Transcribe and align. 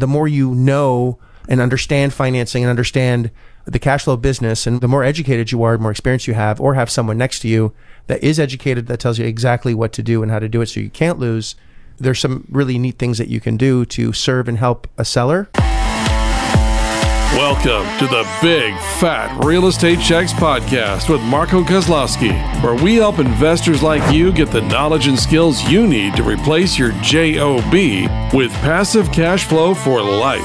the 0.00 0.06
more 0.06 0.28
you 0.28 0.54
know 0.54 1.18
and 1.48 1.60
understand 1.60 2.12
financing 2.12 2.62
and 2.62 2.70
understand 2.70 3.30
the 3.66 3.78
cash 3.78 4.04
flow 4.04 4.16
business, 4.16 4.66
and 4.66 4.80
the 4.80 4.88
more 4.88 5.04
educated 5.04 5.52
you 5.52 5.62
are, 5.62 5.76
the 5.76 5.82
more 5.82 5.90
experience 5.90 6.26
you 6.26 6.34
have, 6.34 6.60
or 6.60 6.74
have 6.74 6.90
someone 6.90 7.18
next 7.18 7.40
to 7.40 7.48
you 7.48 7.72
that 8.06 8.22
is 8.22 8.40
educated 8.40 8.86
that 8.86 9.00
tells 9.00 9.18
you 9.18 9.24
exactly 9.24 9.74
what 9.74 9.92
to 9.92 10.02
do 10.02 10.22
and 10.22 10.30
how 10.32 10.38
to 10.38 10.48
do 10.48 10.60
it 10.60 10.66
so 10.66 10.80
you 10.80 10.90
can't 10.90 11.18
lose. 11.18 11.54
There's 11.98 12.18
some 12.18 12.46
really 12.50 12.78
neat 12.78 12.98
things 12.98 13.18
that 13.18 13.28
you 13.28 13.40
can 13.40 13.56
do 13.56 13.84
to 13.86 14.12
serve 14.12 14.48
and 14.48 14.58
help 14.58 14.88
a 14.96 15.04
seller. 15.04 15.48
Welcome 17.34 17.86
to 18.00 18.08
the 18.08 18.28
Big 18.42 18.74
Fat 18.98 19.44
Real 19.44 19.68
Estate 19.68 20.00
Checks 20.00 20.32
podcast 20.32 21.08
with 21.08 21.22
Marco 21.22 21.62
Kozlowski, 21.62 22.32
where 22.60 22.74
we 22.74 22.96
help 22.96 23.20
investors 23.20 23.84
like 23.84 24.12
you 24.12 24.32
get 24.32 24.50
the 24.50 24.62
knowledge 24.62 25.06
and 25.06 25.16
skills 25.16 25.62
you 25.70 25.86
need 25.86 26.16
to 26.16 26.24
replace 26.24 26.76
your 26.76 26.90
JOB 27.02 27.72
with 28.34 28.50
passive 28.62 29.12
cash 29.12 29.44
flow 29.44 29.74
for 29.74 30.02
life. 30.02 30.40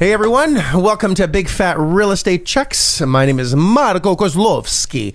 Hey 0.00 0.12
everyone, 0.12 0.54
welcome 0.74 1.14
to 1.14 1.28
Big 1.28 1.48
Fat 1.48 1.78
Real 1.78 2.10
Estate 2.10 2.44
Checks. 2.44 3.00
My 3.00 3.24
name 3.24 3.38
is 3.38 3.54
Marco 3.54 4.16
Kozlowski. 4.16 5.14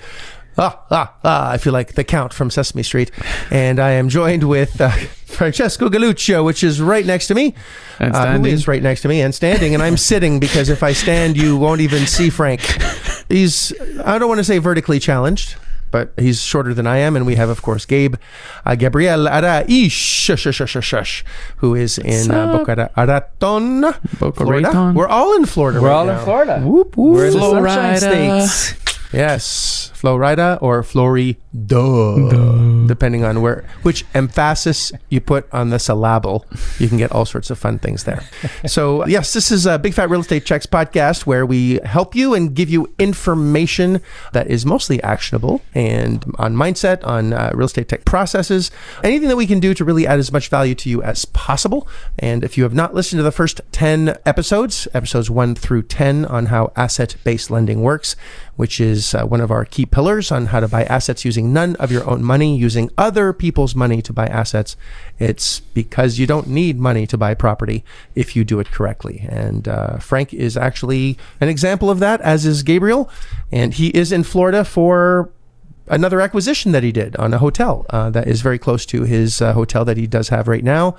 Ah, 0.57 0.84
ah, 0.91 1.13
ah, 1.23 1.49
I 1.52 1.57
feel 1.57 1.73
like 1.73 1.93
the 1.95 2.03
Count 2.03 2.31
from 2.34 2.52
Sesame 2.52 2.84
Street. 2.84 3.09
And 3.49 3.80
I 3.80 3.91
am 3.91 4.07
joined 4.09 4.44
with 4.48 4.80
uh, 4.80 4.89
Francesco 5.25 5.89
Galuccio, 5.89 6.45
which 6.45 6.63
is 6.63 6.80
right 6.80 7.05
next 7.05 7.27
to 7.27 7.35
me. 7.35 7.55
And 7.99 8.13
Uh, 8.13 8.17
who 8.20 8.23
standing. 8.34 8.53
is 8.53 8.67
right 8.67 8.84
next 8.84 9.02
to 9.02 9.08
me 9.08 9.21
and 9.21 9.34
standing. 9.34 9.73
And 9.73 9.81
I'm 9.81 9.97
sitting 9.97 10.39
because 10.39 10.70
if 10.70 10.84
I 10.84 10.94
stand, 10.94 11.38
you 11.38 11.58
won't 11.58 11.81
even 11.81 12.05
see 12.05 12.30
Frank. 12.30 12.61
He's, 13.30 13.73
I 14.05 14.17
don't 14.20 14.27
want 14.30 14.39
to 14.39 14.44
say 14.44 14.59
vertically 14.59 14.99
challenged, 14.99 15.55
but 15.89 16.13
he's 16.17 16.41
shorter 16.41 16.73
than 16.75 16.85
I 16.85 16.97
am. 16.97 17.16
And 17.16 17.25
we 17.25 17.35
have, 17.35 17.49
of 17.49 17.61
course, 17.63 17.85
Gabe 17.85 18.16
uh, 18.66 18.75
Gabriel 18.75 19.25
Araish, 19.27 21.23
who 21.58 21.73
is 21.75 21.97
in 21.97 22.30
uh, 22.31 22.58
Boca 22.58 22.91
Raton, 22.95 23.81
Boca 24.20 24.44
Florida. 24.44 24.67
Raton. 24.67 24.94
We're 24.94 25.08
all 25.08 25.35
in 25.35 25.45
Florida? 25.45 25.81
We're 25.81 25.88
right 25.89 25.95
all 25.95 26.05
now. 26.05 26.20
in 26.20 26.25
Florida. 26.25 26.61
Whoop, 26.61 26.95
whoop. 26.97 27.16
We're 27.16 27.25
in 27.27 27.33
the 27.33 27.39
Florida. 27.39 27.97
Sunshine 27.99 28.47
States. 28.47 29.14
Yes, 29.14 29.92
Florida 30.03 30.59
or 30.59 30.83
Florida, 30.83 31.37
depending 32.87 33.23
on 33.23 33.41
where 33.41 33.63
which 33.83 34.03
emphasis 34.13 34.91
you 35.07 35.21
put 35.21 35.47
on 35.53 35.69
the 35.69 35.79
syllable. 35.79 36.45
You 36.77 36.89
can 36.89 36.97
get 36.97 37.13
all 37.13 37.23
sorts 37.23 37.49
of 37.49 37.57
fun 37.57 37.79
things 37.79 38.03
there. 38.03 38.21
so 38.67 39.07
yes, 39.07 39.31
this 39.31 39.49
is 39.49 39.65
a 39.65 39.79
Big 39.79 39.93
Fat 39.93 40.09
Real 40.09 40.19
Estate 40.19 40.43
Checks 40.43 40.65
podcast 40.65 41.25
where 41.25 41.45
we 41.45 41.79
help 41.85 42.15
you 42.15 42.33
and 42.33 42.53
give 42.53 42.69
you 42.69 42.93
information 42.99 44.01
that 44.33 44.47
is 44.47 44.65
mostly 44.65 45.01
actionable 45.03 45.61
and 45.73 46.25
on 46.37 46.53
mindset, 46.53 47.01
on 47.07 47.31
uh, 47.31 47.51
real 47.53 47.67
estate 47.67 47.87
tech 47.87 48.03
processes, 48.03 48.71
anything 49.05 49.29
that 49.29 49.37
we 49.37 49.47
can 49.47 49.61
do 49.61 49.73
to 49.73 49.85
really 49.85 50.05
add 50.05 50.19
as 50.19 50.33
much 50.33 50.49
value 50.49 50.75
to 50.75 50.89
you 50.89 51.01
as 51.01 51.23
possible. 51.23 51.87
And 52.19 52.43
if 52.43 52.57
you 52.57 52.63
have 52.63 52.73
not 52.73 52.93
listened 52.93 53.19
to 53.19 53.23
the 53.23 53.31
first 53.31 53.61
ten 53.71 54.17
episodes, 54.25 54.85
episodes 54.93 55.29
one 55.29 55.55
through 55.55 55.83
ten 55.83 56.25
on 56.25 56.47
how 56.47 56.73
asset-based 56.75 57.49
lending 57.49 57.81
works 57.81 58.17
which 58.55 58.79
is 58.79 59.15
uh, 59.15 59.25
one 59.25 59.41
of 59.41 59.51
our 59.51 59.65
key 59.65 59.85
pillars 59.94 60.31
on 60.31 60.47
how 60.47 60.59
to 60.59 60.67
buy 60.67 60.83
assets 60.86 61.23
using 61.23 61.53
none 61.53 61.75
of 61.75 61.91
your 61.91 62.09
own 62.09 62.23
money, 62.23 62.58
using 62.58 62.89
other 62.97 63.31
people's 63.31 63.75
money 63.75 64.02
to 64.02 64.11
buy 64.11 64.25
assets. 64.25 64.75
It's 65.19 65.59
because 65.59 66.17
you 66.17 66.25
don't 66.25 66.47
need 66.47 66.80
money 66.80 67.05
to 67.05 67.17
buy 67.17 67.36
property 67.36 67.86
if 68.16 68.36
you 68.36 68.44
do 68.44 68.59
it 68.59 68.71
correctly. 68.71 69.25
And 69.30 69.67
uh, 69.67 69.97
Frank 69.99 70.33
is 70.33 70.58
actually 70.58 71.19
an 71.39 71.47
example 71.47 71.91
of 71.91 71.99
that, 71.99 72.19
as 72.21 72.44
is 72.44 72.64
Gabriel. 72.64 73.08
And 73.52 73.75
he 73.75 73.89
is 73.89 74.11
in 74.11 74.23
Florida 74.23 74.66
for 74.66 75.30
another 75.88 76.22
acquisition 76.22 76.72
that 76.72 76.84
he 76.84 76.92
did 76.92 77.16
on 77.17 77.34
a 77.34 77.38
hotel 77.38 77.86
uh, 77.89 78.09
that 78.09 78.28
is 78.28 78.42
very 78.42 78.58
close 78.58 78.86
to 78.88 79.03
his 79.03 79.42
uh, 79.42 79.53
hotel 79.53 79.84
that 79.86 79.98
he 79.98 80.08
does 80.08 80.30
have 80.30 80.48
right 80.48 80.64
now. 80.64 80.95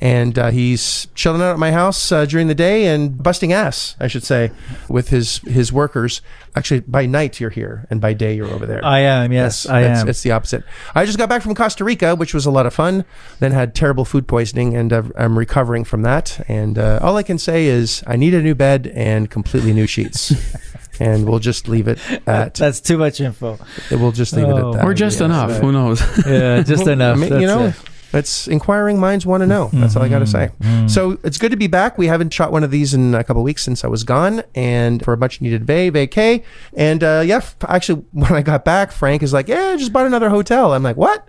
And 0.00 0.38
uh, 0.38 0.50
he's 0.50 1.08
chilling 1.16 1.42
out 1.42 1.52
at 1.52 1.58
my 1.58 1.72
house 1.72 2.12
uh, 2.12 2.24
during 2.24 2.46
the 2.46 2.54
day 2.54 2.86
and 2.86 3.20
busting 3.20 3.52
ass, 3.52 3.96
I 3.98 4.06
should 4.06 4.22
say, 4.22 4.52
with 4.88 5.08
his 5.08 5.38
his 5.38 5.72
workers. 5.72 6.22
Actually, 6.54 6.80
by 6.80 7.04
night 7.04 7.40
you're 7.40 7.50
here, 7.50 7.84
and 7.90 8.00
by 8.00 8.12
day 8.12 8.34
you're 8.36 8.46
over 8.46 8.64
there. 8.64 8.84
I 8.84 9.00
am. 9.00 9.32
Yes, 9.32 9.66
I 9.66 9.80
it's, 9.82 10.00
am. 10.00 10.08
It's 10.08 10.22
the 10.22 10.30
opposite. 10.30 10.62
I 10.94 11.04
just 11.04 11.18
got 11.18 11.28
back 11.28 11.42
from 11.42 11.56
Costa 11.56 11.82
Rica, 11.82 12.14
which 12.14 12.32
was 12.32 12.46
a 12.46 12.50
lot 12.52 12.64
of 12.64 12.72
fun. 12.72 13.04
Then 13.40 13.50
had 13.50 13.74
terrible 13.74 14.04
food 14.04 14.28
poisoning, 14.28 14.76
and 14.76 14.92
uh, 14.92 15.02
I'm 15.16 15.36
recovering 15.36 15.82
from 15.82 16.02
that. 16.02 16.44
And 16.46 16.78
uh, 16.78 17.00
all 17.02 17.16
I 17.16 17.24
can 17.24 17.38
say 17.38 17.66
is 17.66 18.04
I 18.06 18.14
need 18.14 18.34
a 18.34 18.42
new 18.42 18.54
bed 18.54 18.86
and 18.94 19.28
completely 19.28 19.72
new 19.72 19.88
sheets. 19.88 20.32
and 21.00 21.28
we'll 21.28 21.38
just 21.38 21.68
leave 21.68 21.88
it 21.88 21.98
at. 22.26 22.54
That's 22.56 22.80
too 22.80 22.98
much 22.98 23.20
info. 23.20 23.58
We'll 23.90 24.12
just 24.12 24.32
leave 24.34 24.46
it 24.48 24.52
Oh. 24.52 24.72
at 24.72 24.76
that. 24.78 24.84
Or 24.86 24.94
just 24.94 25.20
Yeah. 25.20 25.26
enough. 25.26 25.56
Who 25.58 25.72
knows? 25.72 26.00
Yeah, 26.26 26.62
just 26.62 26.84
Well, 26.84 26.92
enough. 26.94 27.16
I 27.16 27.20
mean, 27.20 27.30
That's 27.30 27.40
you 27.40 27.46
know, 27.46 27.66
it. 27.66 27.74
it's 28.12 28.48
inquiring 28.48 28.98
minds 28.98 29.26
want 29.26 29.42
to 29.42 29.46
know. 29.46 29.70
That's 29.72 29.94
all 29.96 30.02
I 30.02 30.08
got 30.08 30.20
to 30.20 30.26
say. 30.26 30.50
So 30.86 31.18
it's 31.24 31.36
good 31.38 31.50
to 31.50 31.56
be 31.56 31.66
back. 31.66 31.98
We 31.98 32.06
haven't 32.06 32.32
shot 32.32 32.52
one 32.52 32.64
of 32.64 32.70
these 32.70 32.94
in 32.94 33.14
a 33.14 33.22
couple 33.24 33.42
weeks 33.42 33.62
since 33.62 33.84
I 33.84 33.88
was 33.88 34.04
gone, 34.04 34.42
and 34.54 35.04
for 35.04 35.12
a 35.12 35.16
much 35.16 35.40
needed 35.40 35.64
vay 35.66 35.90
vacay. 35.90 36.42
And 36.76 37.04
uh, 37.04 37.22
yeah, 37.24 37.36
f- 37.38 37.56
actually, 37.68 38.02
when 38.12 38.32
I 38.32 38.42
got 38.42 38.64
back, 38.64 38.92
Frank 38.92 39.22
is 39.22 39.32
like, 39.32 39.48
"Yeah, 39.48 39.72
I 39.74 39.76
just 39.76 39.92
bought 39.92 40.06
another 40.06 40.30
hotel." 40.30 40.72
I'm 40.72 40.82
like, 40.82 40.96
"What?" 40.96 41.28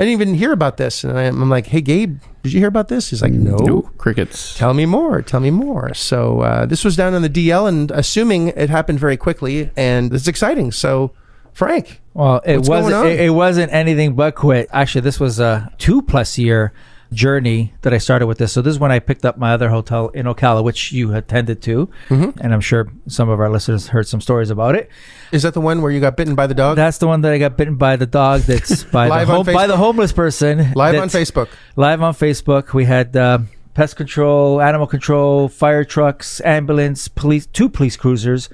I 0.00 0.04
didn't 0.04 0.22
even 0.22 0.34
hear 0.34 0.52
about 0.52 0.78
this, 0.78 1.04
and 1.04 1.18
I'm 1.18 1.42
I'm 1.42 1.50
like, 1.50 1.66
"Hey, 1.66 1.82
Gabe, 1.82 2.20
did 2.42 2.54
you 2.54 2.58
hear 2.58 2.68
about 2.68 2.88
this?" 2.88 3.10
He's 3.10 3.20
like, 3.20 3.32
"No." 3.32 3.56
No 3.56 3.82
crickets. 3.98 4.56
Tell 4.56 4.72
me 4.72 4.86
more. 4.86 5.20
Tell 5.20 5.40
me 5.40 5.50
more. 5.50 5.92
So 5.92 6.40
uh, 6.40 6.64
this 6.64 6.86
was 6.86 6.96
down 6.96 7.12
on 7.12 7.20
the 7.20 7.28
DL, 7.28 7.68
and 7.68 7.90
assuming 7.90 8.48
it 8.48 8.70
happened 8.70 8.98
very 8.98 9.18
quickly, 9.18 9.70
and 9.76 10.14
it's 10.14 10.26
exciting. 10.26 10.72
So, 10.72 11.12
Frank, 11.52 12.00
Well, 12.14 12.40
it 12.46 12.56
What's 12.56 12.68
wasn't. 12.70 12.94
on? 12.94 13.06
It, 13.08 13.20
it 13.20 13.30
wasn't 13.30 13.74
anything 13.74 14.14
but 14.14 14.34
quit. 14.36 14.70
Actually, 14.72 15.02
this 15.02 15.20
was 15.20 15.38
a 15.38 15.70
two 15.76 16.00
plus 16.00 16.38
year 16.38 16.72
journey 17.12 17.72
that 17.82 17.92
I 17.92 17.98
started 17.98 18.26
with 18.26 18.38
this. 18.38 18.52
So 18.52 18.62
this 18.62 18.72
is 18.72 18.78
when 18.78 18.92
I 18.92 18.98
picked 19.00 19.24
up 19.24 19.36
my 19.36 19.52
other 19.52 19.68
hotel 19.70 20.08
in 20.08 20.26
Ocala, 20.26 20.62
which 20.62 20.92
you 20.92 21.14
attended 21.14 21.60
to, 21.62 21.88
Mm-hmm. 22.08 22.38
and 22.40 22.54
I'm 22.54 22.60
sure 22.60 22.88
some 23.08 23.28
of 23.28 23.40
our 23.40 23.50
listeners 23.50 23.88
heard 23.88 24.06
some 24.06 24.20
stories 24.20 24.50
about 24.50 24.74
it. 24.76 24.88
is 25.32 25.42
that 25.42 25.54
the 25.54 25.60
one 25.60 25.82
where 25.82 25.90
you 25.90 26.00
got 26.00 26.16
bitten 26.16 26.34
by 26.34 26.46
the 26.46 26.54
dog? 26.54 26.76
That's 26.76 26.98
the 26.98 27.06
one 27.08 27.20
that 27.22 27.32
I 27.32 27.38
got 27.38 27.56
bitten 27.56 27.76
by 27.76 27.96
the 27.96 28.06
dog. 28.06 28.42
That's 28.42 28.84
by 28.92 29.24
the 29.24 29.42
by 29.52 29.66
the 29.66 29.76
homeless 29.76 30.12
person. 30.12 30.72
Live 30.74 30.94
on 31.00 31.08
Facebook. 31.08 31.48
live 31.76 32.02
on 32.02 32.14
Facebook. 32.14 32.72
We 32.72 32.84
had 32.84 33.16
uh, 33.16 33.38
pest 33.74 33.96
control, 33.96 34.60
animal 34.60 34.86
control, 34.86 35.48
fire 35.48 35.84
trucks, 35.84 36.40
ambulance, 36.44 37.08
police, 37.08 37.46
two 37.46 37.68
police 37.68 37.96
cruisers. 37.96 38.48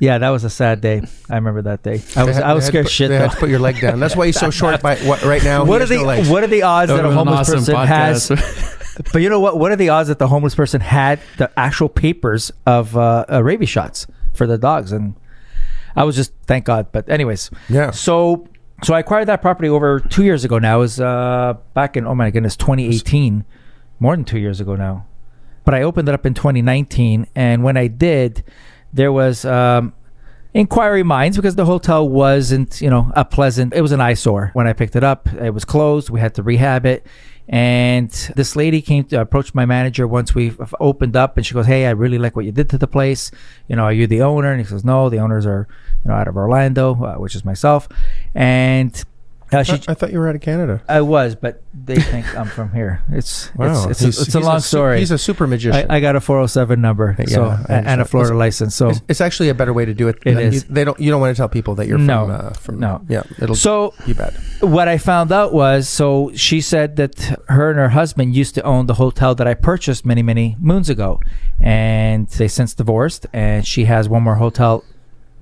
Yeah, 0.00 0.18
that 0.18 0.28
was 0.30 0.44
a 0.44 0.50
sad 0.50 0.80
day. 0.80 1.02
I 1.28 1.34
remember 1.34 1.62
that 1.62 1.82
day. 1.82 2.02
I 2.14 2.22
was 2.24 2.36
had- 2.36 2.44
I 2.44 2.54
was 2.54 2.64
scared 2.66 2.86
to 2.86 2.88
put, 2.88 2.92
shit 2.92 3.08
They 3.08 3.16
though. 3.18 3.24
had 3.24 3.32
to 3.32 3.36
put 3.38 3.48
your 3.50 3.58
leg 3.58 3.80
down. 3.80 3.98
That's 3.98 4.14
why 4.14 4.26
he's 4.26 4.38
so 4.38 4.50
short. 4.60 4.80
By 4.80 4.96
what 4.98 5.22
right 5.24 5.42
now? 5.42 5.64
What 5.64 5.82
are 5.82 5.86
the 5.86 5.96
no 5.96 6.22
what 6.32 6.44
are 6.44 6.48
the 6.48 6.62
odds 6.62 6.90
that 6.90 6.98
a 7.00 7.02
That 7.02 7.08
was 7.08 7.12
an 7.12 7.18
homeless 7.18 7.40
awesome 7.48 7.58
person 7.60 7.86
has? 7.86 8.28
podcast. 8.30 8.74
But 9.12 9.22
you 9.22 9.28
know 9.28 9.38
what? 9.38 9.56
What 9.60 9.70
are 9.70 9.76
the 9.76 9.90
odds 9.90 10.08
that 10.08 10.18
the 10.18 10.26
homeless 10.26 10.56
person 10.56 10.80
had 10.80 11.20
the 11.36 11.48
actual 11.56 11.88
papers 11.88 12.50
of 12.66 12.96
uh, 12.96 13.24
uh, 13.32 13.44
rabies 13.44 13.68
shots 13.68 14.08
for 14.34 14.44
the 14.44 14.58
dogs? 14.58 14.90
And 14.90 15.14
I 15.94 16.02
was 16.02 16.16
just 16.16 16.32
thank 16.48 16.64
God. 16.64 16.88
But 16.90 17.08
anyways, 17.08 17.48
Yeah. 17.68 17.92
So 17.92 18.48
so 18.82 18.94
I 18.94 18.98
acquired 19.00 19.26
that 19.28 19.40
property 19.40 19.68
over 19.68 20.00
two 20.00 20.24
years 20.24 20.44
ago. 20.44 20.58
Now 20.58 20.78
it 20.78 20.80
was 20.80 21.00
uh, 21.00 21.54
back 21.74 21.96
in 21.96 22.06
oh 22.08 22.14
my 22.16 22.30
goodness, 22.30 22.56
2018, 22.56 23.44
more 24.00 24.16
than 24.16 24.24
two 24.24 24.38
years 24.38 24.60
ago 24.60 24.74
now. 24.74 25.06
But 25.64 25.74
I 25.74 25.82
opened 25.82 26.08
it 26.08 26.14
up 26.14 26.26
in 26.26 26.34
2019, 26.34 27.28
and 27.36 27.62
when 27.62 27.76
I 27.76 27.86
did, 27.86 28.42
there 28.92 29.12
was 29.12 29.44
um, 29.44 29.92
inquiry 30.54 31.02
minds 31.02 31.36
because 31.36 31.56
the 31.56 31.64
hotel 31.64 32.08
wasn't 32.08 32.80
you 32.80 32.90
know 32.90 33.12
a 33.14 33.24
pleasant. 33.24 33.74
It 33.74 33.82
was 33.82 33.92
an 33.92 34.00
eyesore 34.00 34.50
when 34.54 34.66
I 34.66 34.72
picked 34.72 34.96
it 34.96 35.04
up. 35.04 35.32
It 35.34 35.50
was 35.50 35.64
closed. 35.64 36.10
We 36.10 36.20
had 36.20 36.34
to 36.34 36.42
rehab 36.42 36.86
it. 36.86 37.06
And 37.50 38.10
this 38.36 38.56
lady 38.56 38.82
came 38.82 39.04
to 39.04 39.22
approach 39.22 39.54
my 39.54 39.64
manager 39.64 40.06
once 40.06 40.34
we 40.34 40.52
opened 40.80 41.16
up, 41.16 41.38
and 41.38 41.46
she 41.46 41.54
goes, 41.54 41.64
"Hey, 41.64 41.86
I 41.86 41.90
really 41.90 42.18
like 42.18 42.36
what 42.36 42.44
you 42.44 42.52
did 42.52 42.68
to 42.70 42.78
the 42.78 42.86
place. 42.86 43.30
You 43.68 43.76
know, 43.76 43.84
are 43.84 43.92
you 43.92 44.06
the 44.06 44.20
owner?" 44.20 44.50
And 44.52 44.60
he 44.60 44.66
says, 44.66 44.84
"No, 44.84 45.08
the 45.08 45.18
owners 45.18 45.46
are, 45.46 45.66
you 46.04 46.10
know, 46.10 46.14
out 46.14 46.28
of 46.28 46.36
Orlando, 46.36 47.02
uh, 47.02 47.14
which 47.14 47.34
is 47.34 47.46
myself." 47.46 47.88
And 48.34 49.02
uh, 49.52 49.62
she, 49.62 49.72
I 49.88 49.94
thought 49.94 50.12
you 50.12 50.18
were 50.18 50.28
out 50.28 50.34
of 50.34 50.40
Canada. 50.42 50.82
I 50.88 51.00
was, 51.00 51.34
but 51.34 51.62
they 51.72 51.96
think 51.96 52.26
I'm 52.38 52.46
from 52.48 52.72
here. 52.72 53.02
It's 53.10 53.54
Wow, 53.54 53.88
it's, 53.88 54.02
it's, 54.02 54.18
a, 54.18 54.22
it's 54.22 54.34
a 54.34 54.40
long 54.40 54.60
su- 54.60 54.68
story. 54.68 54.98
He's 54.98 55.10
a 55.10 55.18
super 55.18 55.46
magician. 55.46 55.90
I, 55.90 55.96
I 55.96 56.00
got 56.00 56.16
a 56.16 56.20
407 56.20 56.80
number, 56.80 57.16
Yeah, 57.18 57.24
so 57.26 57.56
and- 57.68 58.00
a. 58.00 58.04
Florida 58.04 58.34
Listen, 58.34 58.38
license. 58.66 58.74
So 58.74 58.88
it's, 58.90 59.00
it's 59.08 59.20
actually 59.20 59.48
a 59.48 59.54
better 59.54 59.72
way 59.72 59.84
to 59.84 59.94
do 59.94 60.08
it. 60.08 60.18
It 60.26 60.36
is. 60.38 60.54
You, 60.54 60.60
they 60.74 60.84
don't. 60.84 60.98
You 61.00 61.10
don't 61.10 61.20
want 61.20 61.34
to 61.34 61.40
tell 61.40 61.48
people 61.48 61.74
that 61.76 61.86
you're 61.86 61.98
No. 61.98 62.26
from. 62.26 62.30
Uh, 62.34 62.50
from 62.50 62.78
No. 62.78 63.04
Yeah. 63.08 63.22
It'll 63.40 63.54
so 63.54 63.94
be 64.06 64.12
bad. 64.12 64.34
what 64.60 64.88
I 64.88 64.98
found 64.98 65.32
out 65.32 65.52
was 65.52 65.88
so 65.88 66.30
she 66.34 66.60
said 66.60 66.96
that 66.96 67.16
her 67.48 67.70
and 67.70 67.78
her 67.78 67.88
husband 67.90 68.34
used 68.36 68.54
to 68.56 68.62
own 68.62 68.86
the 68.86 68.94
hotel 68.94 69.34
that 69.34 69.46
I 69.46 69.54
purchased 69.54 70.04
many 70.04 70.22
many 70.22 70.56
moons 70.60 70.88
ago, 70.90 71.20
and 71.60 72.28
they 72.28 72.48
since 72.48 72.74
divorced, 72.74 73.26
and 73.32 73.66
she 73.66 73.84
has 73.86 74.08
one 74.08 74.22
more 74.22 74.36
hotel, 74.36 74.84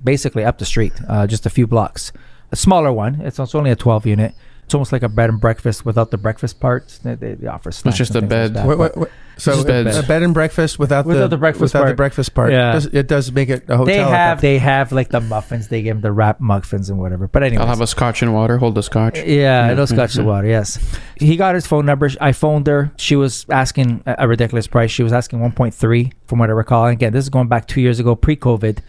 basically 0.03 0.43
up 0.43 0.57
the 0.57 0.65
street, 0.65 0.93
uh, 1.07 1.27
just 1.27 1.45
a 1.45 1.49
few 1.49 1.67
blocks, 1.67 2.11
a 2.51 2.55
smaller 2.55 2.91
one. 2.91 3.21
It's, 3.21 3.39
it's 3.39 3.55
only 3.55 3.71
a 3.71 3.75
12 3.75 4.05
unit, 4.05 4.33
It's 4.65 4.73
almost 4.73 4.91
like 4.91 5.03
a 5.03 5.09
bed 5.09 5.29
and 5.29 5.39
breakfast 5.39 5.85
without 5.85 6.11
the 6.11 6.17
breakfast 6.17 6.59
part. 6.59 6.99
They, 7.03 7.15
they, 7.15 7.33
they 7.35 7.47
offer 7.47 7.71
snacks. 7.71 7.99
It's 7.99 8.09
just 8.09 8.15
a 8.15 8.21
things 8.21 8.31
like 8.31 8.53
bed. 8.53 8.65
Wait, 8.67 8.77
wait, 8.77 8.97
wait. 8.97 9.09
So 9.39 9.51
Just 9.53 9.65
a, 9.65 9.83
beds. 9.83 9.97
a 9.97 10.01
bed 10.01 10.23
and 10.23 10.33
breakfast 10.33 10.79
without, 10.79 11.05
Without 11.05 11.21
the, 11.21 11.27
the 11.27 11.37
breakfast 11.37 11.61
without 11.61 11.81
the 11.81 11.85
part. 11.89 11.97
breakfast 11.97 12.33
part. 12.33 12.51
Yeah. 12.51 12.71
Does- 12.71 12.87
it 12.87 13.07
does 13.07 13.31
make 13.31 13.49
it 13.49 13.69
a 13.69 13.77
hotel. 13.77 13.85
They 13.85 13.97
have 14.01 14.41
they 14.41 14.57
have 14.57 14.91
like 14.91 15.09
the 15.09 15.19
muffins. 15.21 15.67
They 15.67 15.83
give 15.83 15.97
them 15.97 16.01
the 16.01 16.11
wrap 16.11 16.39
muffins 16.39 16.89
and 16.89 16.97
whatever. 16.97 17.27
But 17.27 17.43
anyway, 17.43 17.61
I'll 17.61 17.67
have 17.69 17.79
a 17.79 17.85
scotch 17.85 18.23
and 18.23 18.33
water. 18.33 18.57
Hold 18.57 18.73
the 18.73 18.81
scotch. 18.81 19.19
Yeah, 19.19 19.67
Yeah, 19.67 19.73
no 19.75 19.85
scotch 19.85 20.15
yeah, 20.15 20.21
and 20.21 20.27
water. 20.27 20.47
Yes, 20.47 20.79
he 21.17 21.35
got 21.37 21.53
his 21.53 21.67
phone 21.67 21.85
number. 21.85 22.09
I 22.19 22.31
phoned 22.31 22.65
her. 22.65 22.91
She 22.97 23.15
was 23.15 23.45
asking 23.51 24.01
a 24.07 24.15
a 24.19 24.27
ridiculous 24.27 24.65
price. 24.65 24.89
She 24.89 25.03
was 25.03 25.13
asking 25.13 25.37
1.3 25.39 26.13
from 26.25 26.39
what 26.39 26.49
I 26.49 26.53
recall. 26.53 26.85
And 26.87 26.93
again, 26.93 27.13
this 27.13 27.23
is 27.25 27.29
going 27.29 27.47
back 27.47 27.67
two 27.67 27.79
years 27.81 27.99
ago, 27.99 28.15
pre-COVID. 28.15 28.79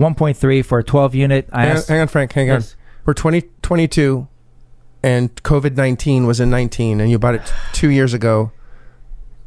1.3 0.00 0.64
for 0.64 0.78
a 0.80 0.84
12 0.84 1.14
unit. 1.14 1.48
I 1.52 1.60
Hang 1.62 1.70
on, 1.70 1.76
asked, 1.76 1.88
hang 1.88 2.00
on, 2.00 2.08
Frank. 2.08 2.32
Hang 2.32 2.48
Yes. 2.48 2.74
We're 3.04 3.14
2022, 3.14 4.28
and 5.02 5.34
COVID 5.42 5.76
19 5.76 6.26
was 6.26 6.38
in 6.38 6.50
19, 6.50 7.00
and 7.00 7.10
you 7.10 7.18
bought 7.18 7.34
it 7.34 7.52
two 7.72 7.88
years 7.88 8.14
ago. 8.14 8.52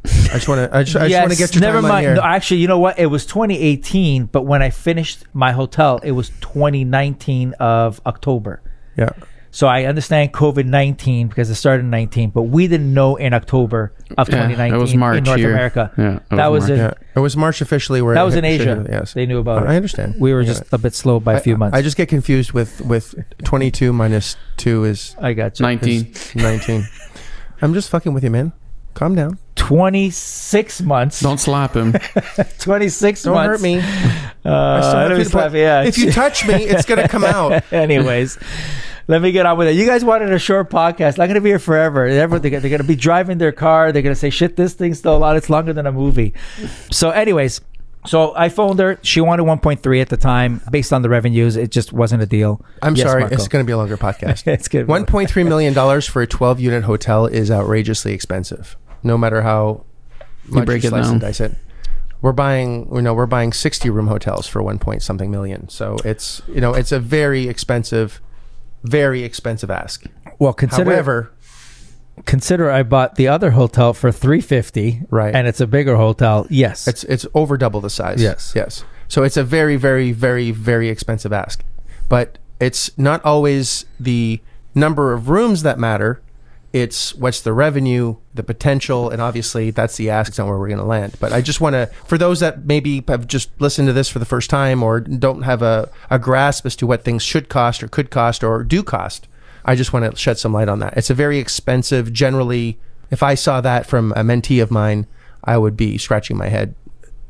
I 0.04 0.34
just 0.34 0.46
want 0.46 0.70
to. 0.70 0.76
I 0.76 0.82
just, 0.82 0.96
I 0.96 1.08
just 1.08 1.20
want 1.20 1.32
to 1.32 1.38
get 1.38 1.54
your 1.54 1.62
never 1.62 1.82
mind. 1.82 2.16
No, 2.16 2.22
actually, 2.22 2.58
you 2.58 2.68
know 2.68 2.78
what? 2.78 2.98
It 2.98 3.06
was 3.06 3.24
2018, 3.26 4.26
but 4.26 4.42
when 4.42 4.62
I 4.62 4.70
finished 4.70 5.24
my 5.32 5.52
hotel, 5.52 5.98
it 6.04 6.12
was 6.12 6.28
2019 6.40 7.54
of 7.54 8.00
October. 8.06 8.62
yeah. 8.96 9.10
So 9.50 9.66
I 9.68 9.84
understand 9.84 10.32
COVID 10.34 10.66
19 10.66 11.28
because 11.28 11.48
it 11.48 11.54
started 11.54 11.84
in 11.84 11.90
19, 11.90 12.30
but 12.30 12.42
we 12.42 12.68
didn't 12.68 12.92
know 12.92 13.16
in 13.16 13.32
October 13.32 13.92
of 14.18 14.28
Yeah, 14.28 14.34
2019 14.48 14.74
it 14.74 14.80
was 14.80 14.94
March 14.94 15.18
in 15.18 15.24
North 15.24 15.38
here. 15.38 15.50
America. 15.50 15.92
Yeah, 15.96 16.16
it 16.16 16.22
that 16.36 16.46
was 16.48 16.62
was 16.64 16.70
in 16.70 16.76
Yeah, 16.78 16.92
it 17.14 17.20
was 17.20 17.36
March 17.36 17.60
officially 17.62 18.02
where 18.02 18.14
that 18.14 18.22
it 18.22 18.24
was 18.24 18.34
in 18.34 18.44
Asia. 18.44 18.76
hit- 18.76 18.88
Yes, 18.90 19.14
They 19.14 19.24
knew 19.24 19.38
about 19.38 19.62
it. 19.62 19.68
I 19.70 19.76
understand. 19.76 20.16
We 20.20 20.34
were 20.34 20.42
I 20.42 20.44
just 20.44 20.62
it. 20.62 20.68
a 20.72 20.78
bit 20.78 20.94
slow 20.94 21.20
by 21.20 21.34
a 21.34 21.40
few 21.40 21.56
months. 21.56 21.76
I, 21.76 21.80
just 21.82 21.96
get 21.96 22.08
confused 22.08 22.52
with 22.52 22.80
with 22.82 23.14
22 23.44 23.92
minus 23.92 24.36
two 24.58 24.84
is, 24.84 25.16
I 25.20 25.32
got 25.32 25.58
you. 25.58 25.64
19. 25.64 26.12
19. 26.34 26.86
I'm 27.62 27.72
just 27.72 27.88
fucking 27.88 28.12
with 28.12 28.24
you, 28.24 28.30
man. 28.30 28.52
Calm 28.94 29.14
down. 29.14 29.38
26 29.56 30.82
months. 30.82 31.20
Don't 31.20 31.38
slap 31.38 31.74
him. 31.74 31.94
26 32.58 33.22
Don't 33.22 33.34
months. 33.34 33.46
hurt 33.48 33.60
me. 33.62 33.78
Uh, 33.78 33.82
I 33.82 34.80
still 34.80 34.98
have 35.00 35.08
let 35.10 35.18
me 35.18 35.24
slap- 35.24 35.52
yeah. 35.54 35.82
If 35.82 35.98
you 35.98 36.12
touch 36.12 36.46
me, 36.46 36.54
it's 36.64 36.84
gonna 36.84 37.08
come 37.08 37.24
out. 37.38 37.62
Anyways, 37.72 38.38
let 39.08 39.22
me 39.22 39.32
get 39.32 39.46
on 39.46 39.56
with 39.58 39.68
it. 39.68 39.76
You 39.76 39.86
guys 39.86 40.04
wanted 40.04 40.32
a 40.32 40.38
short 40.38 40.70
podcast. 40.70 41.12
I'm 41.18 41.26
going 41.28 41.34
to 41.34 41.40
be 41.40 41.50
here 41.50 41.58
forever. 41.58 42.12
They're, 42.12 42.26
they're 42.26 42.50
going 42.60 42.78
to 42.78 42.84
be 42.84 42.96
driving 42.96 43.38
their 43.38 43.52
car. 43.52 43.92
They're 43.92 44.02
going 44.02 44.14
to 44.14 44.18
say, 44.20 44.30
shit, 44.30 44.56
this 44.56 44.74
thing's 44.74 44.98
still 44.98 45.22
on. 45.22 45.36
It's 45.36 45.48
longer 45.50 45.72
than 45.72 45.86
a 45.86 45.92
movie. 45.92 46.34
So, 46.90 47.10
anyways, 47.10 47.60
so 48.06 48.34
I 48.36 48.48
phoned 48.48 48.78
her. 48.80 48.98
She 49.02 49.20
wanted 49.20 49.44
1.3 49.44 50.00
at 50.00 50.08
the 50.08 50.16
time. 50.16 50.60
Based 50.70 50.92
on 50.92 51.02
the 51.02 51.08
revenues, 51.08 51.56
it 51.56 51.70
just 51.70 51.92
wasn't 51.92 52.22
a 52.22 52.26
deal. 52.26 52.64
I'm 52.82 52.96
Yes, 52.96 53.06
sorry. 53.08 53.20
Marco. 53.22 53.34
It's 53.36 53.48
going 53.48 53.64
to 53.64 53.66
be 53.66 53.72
a 53.72 53.76
longer 53.76 53.96
podcast. 53.96 54.46
It's 54.52 54.68
good. 54.68 54.86
1.3 54.86 55.46
million 55.48 55.72
dollars 55.74 56.06
for 56.06 56.22
a 56.22 56.26
12 56.26 56.60
unit 56.60 56.84
hotel 56.84 57.26
is 57.26 57.50
outrageously 57.50 58.12
expensive. 58.12 58.76
No 59.02 59.16
matter 59.16 59.42
how 59.42 59.84
much 60.48 60.66
break 60.66 60.82
you 60.82 60.88
it 60.88 60.90
slice 60.90 61.04
down. 61.04 61.12
and 61.12 61.20
dice 61.20 61.40
it. 61.40 61.52
We're 62.22 62.32
buying, 62.32 62.88
you 62.94 63.02
know, 63.02 63.12
we're 63.14 63.26
buying 63.26 63.52
60 63.52 63.90
room 63.90 64.06
hotels 64.08 64.46
for 64.46 64.62
1 64.62 64.78
point 64.78 65.02
something 65.02 65.30
million. 65.30 65.68
So 65.68 65.96
it's, 66.04 66.42
you 66.48 66.60
know, 66.60 66.74
it's 66.74 66.90
a 66.90 66.98
very 66.98 67.48
expensive, 67.48 68.20
very 68.84 69.22
expensive 69.22 69.70
ask. 69.70 70.04
Well, 70.38 70.52
consider 70.52 70.90
However, 70.90 71.32
consider 72.24 72.70
I 72.70 72.82
bought 72.82 73.16
the 73.16 73.28
other 73.28 73.52
hotel 73.52 73.92
for 73.92 74.12
350 74.12 75.02
Right. 75.10 75.34
and 75.34 75.46
it's 75.46 75.60
a 75.60 75.66
bigger 75.66 75.96
hotel. 75.96 76.46
Yes. 76.50 76.86
it's 76.88 77.04
it's 77.04 77.26
over 77.34 77.56
double 77.56 77.80
the 77.80 77.90
size. 77.90 78.22
Yes. 78.22 78.52
yes. 78.54 78.84
So 79.08 79.22
it's 79.22 79.36
a 79.36 79.44
very, 79.44 79.76
very, 79.76 80.12
very, 80.12 80.50
very 80.50 80.88
expensive 80.88 81.32
ask, 81.32 81.64
but 82.08 82.38
it's 82.60 82.96
not 82.98 83.24
always 83.24 83.84
the 84.00 84.40
number 84.74 85.12
of 85.12 85.28
rooms 85.28 85.62
that 85.62 85.78
matter. 85.78 86.20
It's 86.76 87.14
what's 87.14 87.40
the 87.40 87.54
revenue, 87.54 88.16
the 88.34 88.42
potential, 88.42 89.08
and 89.08 89.22
obviously 89.22 89.70
that's 89.70 89.96
the 89.96 90.10
ask 90.10 90.38
on 90.38 90.46
where 90.46 90.58
we're 90.58 90.68
going 90.68 90.76
to 90.76 90.84
land. 90.84 91.16
But 91.18 91.32
I 91.32 91.40
just 91.40 91.58
want 91.58 91.72
to, 91.72 91.86
for 92.04 92.18
those 92.18 92.40
that 92.40 92.66
maybe 92.66 93.02
have 93.08 93.26
just 93.26 93.48
listened 93.58 93.88
to 93.88 93.94
this 93.94 94.10
for 94.10 94.18
the 94.18 94.26
first 94.26 94.50
time 94.50 94.82
or 94.82 95.00
don't 95.00 95.40
have 95.44 95.62
a, 95.62 95.88
a 96.10 96.18
grasp 96.18 96.66
as 96.66 96.76
to 96.76 96.86
what 96.86 97.02
things 97.02 97.22
should 97.22 97.48
cost 97.48 97.82
or 97.82 97.88
could 97.88 98.10
cost 98.10 98.44
or 98.44 98.62
do 98.62 98.82
cost, 98.82 99.26
I 99.64 99.74
just 99.74 99.94
want 99.94 100.04
to 100.04 100.14
shed 100.18 100.36
some 100.38 100.52
light 100.52 100.68
on 100.68 100.80
that. 100.80 100.98
It's 100.98 101.08
a 101.08 101.14
very 101.14 101.38
expensive, 101.38 102.12
generally, 102.12 102.78
if 103.10 103.22
I 103.22 103.36
saw 103.36 103.62
that 103.62 103.86
from 103.86 104.12
a 104.12 104.20
mentee 104.20 104.62
of 104.62 104.70
mine, 104.70 105.06
I 105.42 105.56
would 105.56 105.78
be 105.78 105.96
scratching 105.96 106.36
my 106.36 106.48
head 106.48 106.74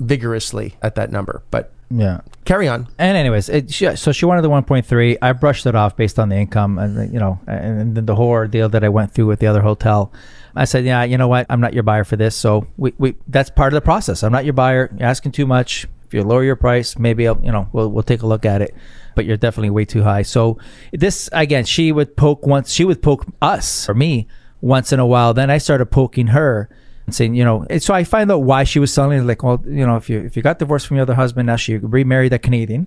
vigorously 0.00 0.74
at 0.82 0.96
that 0.96 1.12
number. 1.12 1.44
But 1.52 1.72
yeah. 1.90 2.20
carry 2.44 2.68
on. 2.68 2.88
And 2.98 3.16
anyways, 3.16 3.48
it, 3.48 3.72
she, 3.72 3.94
so 3.96 4.12
she 4.12 4.24
wanted 4.24 4.42
the 4.42 4.50
1.3. 4.50 5.18
I 5.22 5.32
brushed 5.32 5.66
it 5.66 5.74
off 5.74 5.96
based 5.96 6.18
on 6.18 6.28
the 6.28 6.36
income 6.36 6.78
and 6.78 6.96
the- 6.96 7.06
you 7.06 7.18
know, 7.18 7.38
and, 7.46 7.80
and 7.80 7.94
then 7.96 8.06
the 8.06 8.14
whole 8.14 8.28
ordeal 8.28 8.68
that 8.70 8.82
I 8.84 8.88
went 8.88 9.12
through 9.12 9.26
with 9.26 9.40
the 9.40 9.46
other 9.46 9.62
hotel. 9.62 10.12
I 10.54 10.64
said, 10.64 10.84
yeah, 10.84 11.04
you 11.04 11.18
know 11.18 11.28
what? 11.28 11.46
I'm 11.50 11.60
not 11.60 11.74
your 11.74 11.82
buyer 11.82 12.04
for 12.04 12.16
this. 12.16 12.34
So 12.34 12.66
we, 12.78 12.94
we 12.98 13.14
that's 13.28 13.50
part 13.50 13.72
of 13.72 13.76
the 13.76 13.82
process. 13.84 14.22
I'm 14.22 14.32
not 14.32 14.44
your 14.44 14.54
buyer. 14.54 14.90
You're 14.98 15.06
asking 15.06 15.32
too 15.32 15.46
much. 15.46 15.86
If 16.06 16.14
you 16.14 16.22
lower 16.22 16.44
your 16.44 16.56
price, 16.56 16.98
maybe 16.98 17.28
I'll, 17.28 17.38
you 17.44 17.52
know, 17.52 17.68
we'll 17.72 17.90
we'll 17.90 18.02
take 18.02 18.22
a 18.22 18.26
look 18.26 18.46
at 18.46 18.62
it. 18.62 18.74
But 19.14 19.26
you're 19.26 19.36
definitely 19.36 19.70
way 19.70 19.84
too 19.84 20.02
high. 20.02 20.22
So 20.22 20.58
this 20.92 21.28
again, 21.32 21.64
she 21.66 21.92
would 21.92 22.16
poke 22.16 22.46
once. 22.46 22.72
She 22.72 22.84
would 22.86 23.02
poke 23.02 23.26
us 23.42 23.86
or 23.88 23.94
me 23.94 24.28
once 24.62 24.92
in 24.92 24.98
a 25.00 25.06
while. 25.06 25.34
Then 25.34 25.50
I 25.50 25.58
started 25.58 25.86
poking 25.86 26.28
her 26.28 26.70
and 27.06 27.14
saying, 27.14 27.34
you 27.34 27.44
know, 27.44 27.66
so 27.78 27.94
I 27.94 28.04
find 28.04 28.30
out 28.30 28.38
why 28.42 28.64
she 28.64 28.78
was 28.78 28.92
selling. 28.92 29.26
Like, 29.26 29.42
well, 29.42 29.62
you 29.64 29.86
know, 29.86 29.96
if 29.96 30.10
you 30.10 30.20
if 30.20 30.36
you 30.36 30.42
got 30.42 30.58
divorced 30.58 30.86
from 30.86 30.96
your 30.96 31.02
other 31.02 31.14
husband, 31.14 31.46
now 31.46 31.56
she 31.56 31.76
remarried 31.76 32.32
a 32.32 32.38
Canadian, 32.38 32.86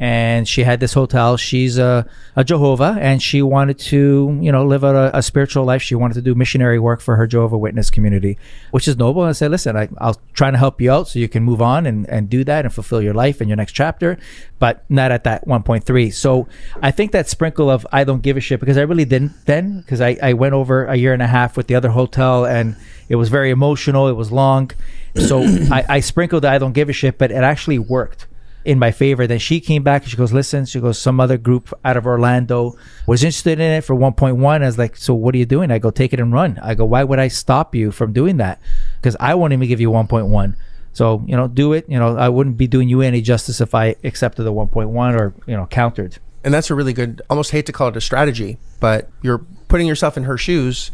and 0.00 0.48
she 0.48 0.62
had 0.62 0.80
this 0.80 0.94
hotel. 0.94 1.36
She's 1.36 1.76
a, 1.76 2.06
a 2.34 2.42
Jehovah, 2.42 2.96
and 2.98 3.22
she 3.22 3.42
wanted 3.42 3.78
to, 3.80 4.38
you 4.40 4.50
know, 4.50 4.64
live 4.64 4.82
a, 4.82 5.10
a 5.12 5.22
spiritual 5.22 5.66
life. 5.66 5.82
She 5.82 5.94
wanted 5.94 6.14
to 6.14 6.22
do 6.22 6.34
missionary 6.34 6.78
work 6.78 7.02
for 7.02 7.16
her 7.16 7.26
Jehovah 7.26 7.58
Witness 7.58 7.90
community, 7.90 8.38
which 8.70 8.88
is 8.88 8.96
noble. 8.96 9.20
And 9.22 9.28
I 9.28 9.32
said, 9.32 9.50
listen, 9.50 9.76
I, 9.76 9.90
I'll 9.98 10.18
try 10.32 10.50
to 10.50 10.56
help 10.56 10.80
you 10.80 10.90
out 10.90 11.08
so 11.08 11.18
you 11.18 11.28
can 11.28 11.42
move 11.42 11.60
on 11.60 11.84
and, 11.84 12.08
and 12.08 12.30
do 12.30 12.44
that 12.44 12.64
and 12.64 12.72
fulfill 12.72 13.02
your 13.02 13.12
life 13.12 13.42
in 13.42 13.48
your 13.48 13.58
next 13.58 13.72
chapter, 13.72 14.18
but 14.58 14.86
not 14.88 15.12
at 15.12 15.24
that 15.24 15.46
1.3. 15.46 16.14
So 16.14 16.48
I 16.80 16.92
think 16.92 17.12
that 17.12 17.28
sprinkle 17.28 17.68
of 17.68 17.86
I 17.92 18.04
don't 18.04 18.22
give 18.22 18.38
a 18.38 18.40
shit 18.40 18.58
because 18.58 18.78
I 18.78 18.82
really 18.82 19.04
didn't 19.04 19.44
then 19.44 19.82
because 19.82 20.00
I, 20.00 20.16
I 20.22 20.32
went 20.32 20.54
over 20.54 20.86
a 20.86 20.96
year 20.96 21.12
and 21.12 21.20
a 21.20 21.26
half 21.26 21.58
with 21.58 21.66
the 21.66 21.74
other 21.74 21.90
hotel 21.90 22.46
and 22.46 22.74
it 23.10 23.16
was 23.16 23.28
very 23.28 23.50
emotional. 23.50 24.08
It 24.08 24.16
was 24.16 24.32
long. 24.32 24.70
So 25.16 25.42
I, 25.42 25.84
I 25.90 26.00
sprinkled 26.00 26.46
I 26.46 26.56
don't 26.56 26.72
give 26.72 26.88
a 26.88 26.94
shit, 26.94 27.18
but 27.18 27.30
it 27.30 27.44
actually 27.44 27.78
worked 27.78 28.28
in 28.64 28.78
my 28.78 28.90
favor. 28.90 29.26
Then 29.26 29.38
she 29.38 29.60
came 29.60 29.82
back 29.82 30.02
and 30.02 30.10
she 30.10 30.16
goes, 30.16 30.32
listen, 30.32 30.66
she 30.66 30.80
goes, 30.80 30.98
some 30.98 31.20
other 31.20 31.38
group 31.38 31.72
out 31.84 31.96
of 31.96 32.06
Orlando 32.06 32.76
was 33.06 33.22
interested 33.24 33.58
in 33.58 33.70
it 33.72 33.82
for 33.82 33.96
1.1. 33.96 34.62
I 34.62 34.66
was 34.66 34.78
like, 34.78 34.96
so 34.96 35.14
what 35.14 35.34
are 35.34 35.38
you 35.38 35.46
doing? 35.46 35.70
I 35.70 35.78
go, 35.78 35.90
take 35.90 36.12
it 36.12 36.20
and 36.20 36.32
run. 36.32 36.58
I 36.62 36.74
go, 36.74 36.84
why 36.84 37.04
would 37.04 37.18
I 37.18 37.28
stop 37.28 37.74
you 37.74 37.90
from 37.90 38.12
doing 38.12 38.36
that? 38.38 38.60
Because 38.96 39.16
I 39.18 39.34
won't 39.34 39.52
even 39.52 39.68
give 39.68 39.80
you 39.80 39.90
1.1. 39.90 40.54
So, 40.92 41.24
you 41.26 41.36
know, 41.36 41.46
do 41.46 41.72
it. 41.72 41.88
You 41.88 41.98
know, 41.98 42.16
I 42.16 42.28
wouldn't 42.28 42.56
be 42.56 42.66
doing 42.66 42.88
you 42.88 43.00
any 43.00 43.20
justice 43.20 43.60
if 43.60 43.74
I 43.74 43.96
accepted 44.04 44.42
the 44.42 44.52
1.1 44.52 45.18
or, 45.18 45.34
you 45.46 45.56
know, 45.56 45.66
countered. 45.66 46.18
And 46.42 46.52
that's 46.52 46.70
a 46.70 46.74
really 46.74 46.92
good, 46.92 47.22
almost 47.30 47.50
hate 47.52 47.66
to 47.66 47.72
call 47.72 47.88
it 47.88 47.96
a 47.96 48.00
strategy, 48.00 48.58
but 48.80 49.10
you're 49.22 49.44
putting 49.68 49.86
yourself 49.86 50.16
in 50.16 50.24
her 50.24 50.38
shoes 50.38 50.90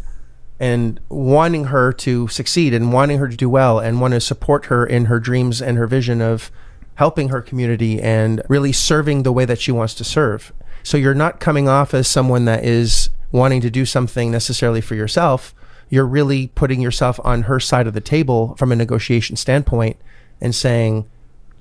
and 0.59 0.99
wanting 1.09 1.65
her 1.65 1.93
to 1.93 2.29
succeed 2.29 2.75
and 2.75 2.93
wanting 2.93 3.19
her 3.19 3.29
to 3.29 3.37
do 3.37 3.49
well 3.49 3.79
and 3.79 4.01
want 4.01 4.13
to 4.15 4.21
support 4.21 4.67
her 4.67 4.85
in 4.85 5.05
her 5.05 5.21
dreams 5.21 5.63
and 5.63 5.79
her 5.79 5.87
vision 5.87 6.21
of 6.21 6.51
helping 6.97 7.29
her 7.29 7.41
community 7.41 8.01
and 8.01 8.43
really 8.49 8.73
serving 8.73 9.23
the 9.23 9.33
way 9.33 9.45
that 9.45 9.61
she 9.61 9.73
wants 9.73 9.95
to 9.95 10.05
serve. 10.05 10.53
So 10.83 10.97
you're 10.97 11.15
not 11.15 11.41
coming 11.41 11.69
off 11.69 11.95
as 11.95 12.09
someone 12.09 12.45
that 12.45 12.65
is 12.65 13.11
wanting 13.33 13.61
to 13.63 13.71
do 13.71 13.85
something 13.85 14.31
necessarily 14.31 14.81
for 14.81 14.95
yourself. 14.95 15.55
You're 15.89 16.07
really 16.07 16.49
putting 16.49 16.81
yourself 16.81 17.21
on 17.25 17.43
her 17.43 17.61
side 17.61 17.87
of 17.87 17.95
the 17.95 18.01
table 18.01 18.55
from 18.57 18.73
a 18.73 18.77
negotiation 18.77 19.37
standpoint 19.37 19.97
and 20.41 20.55
saying, 20.55 21.09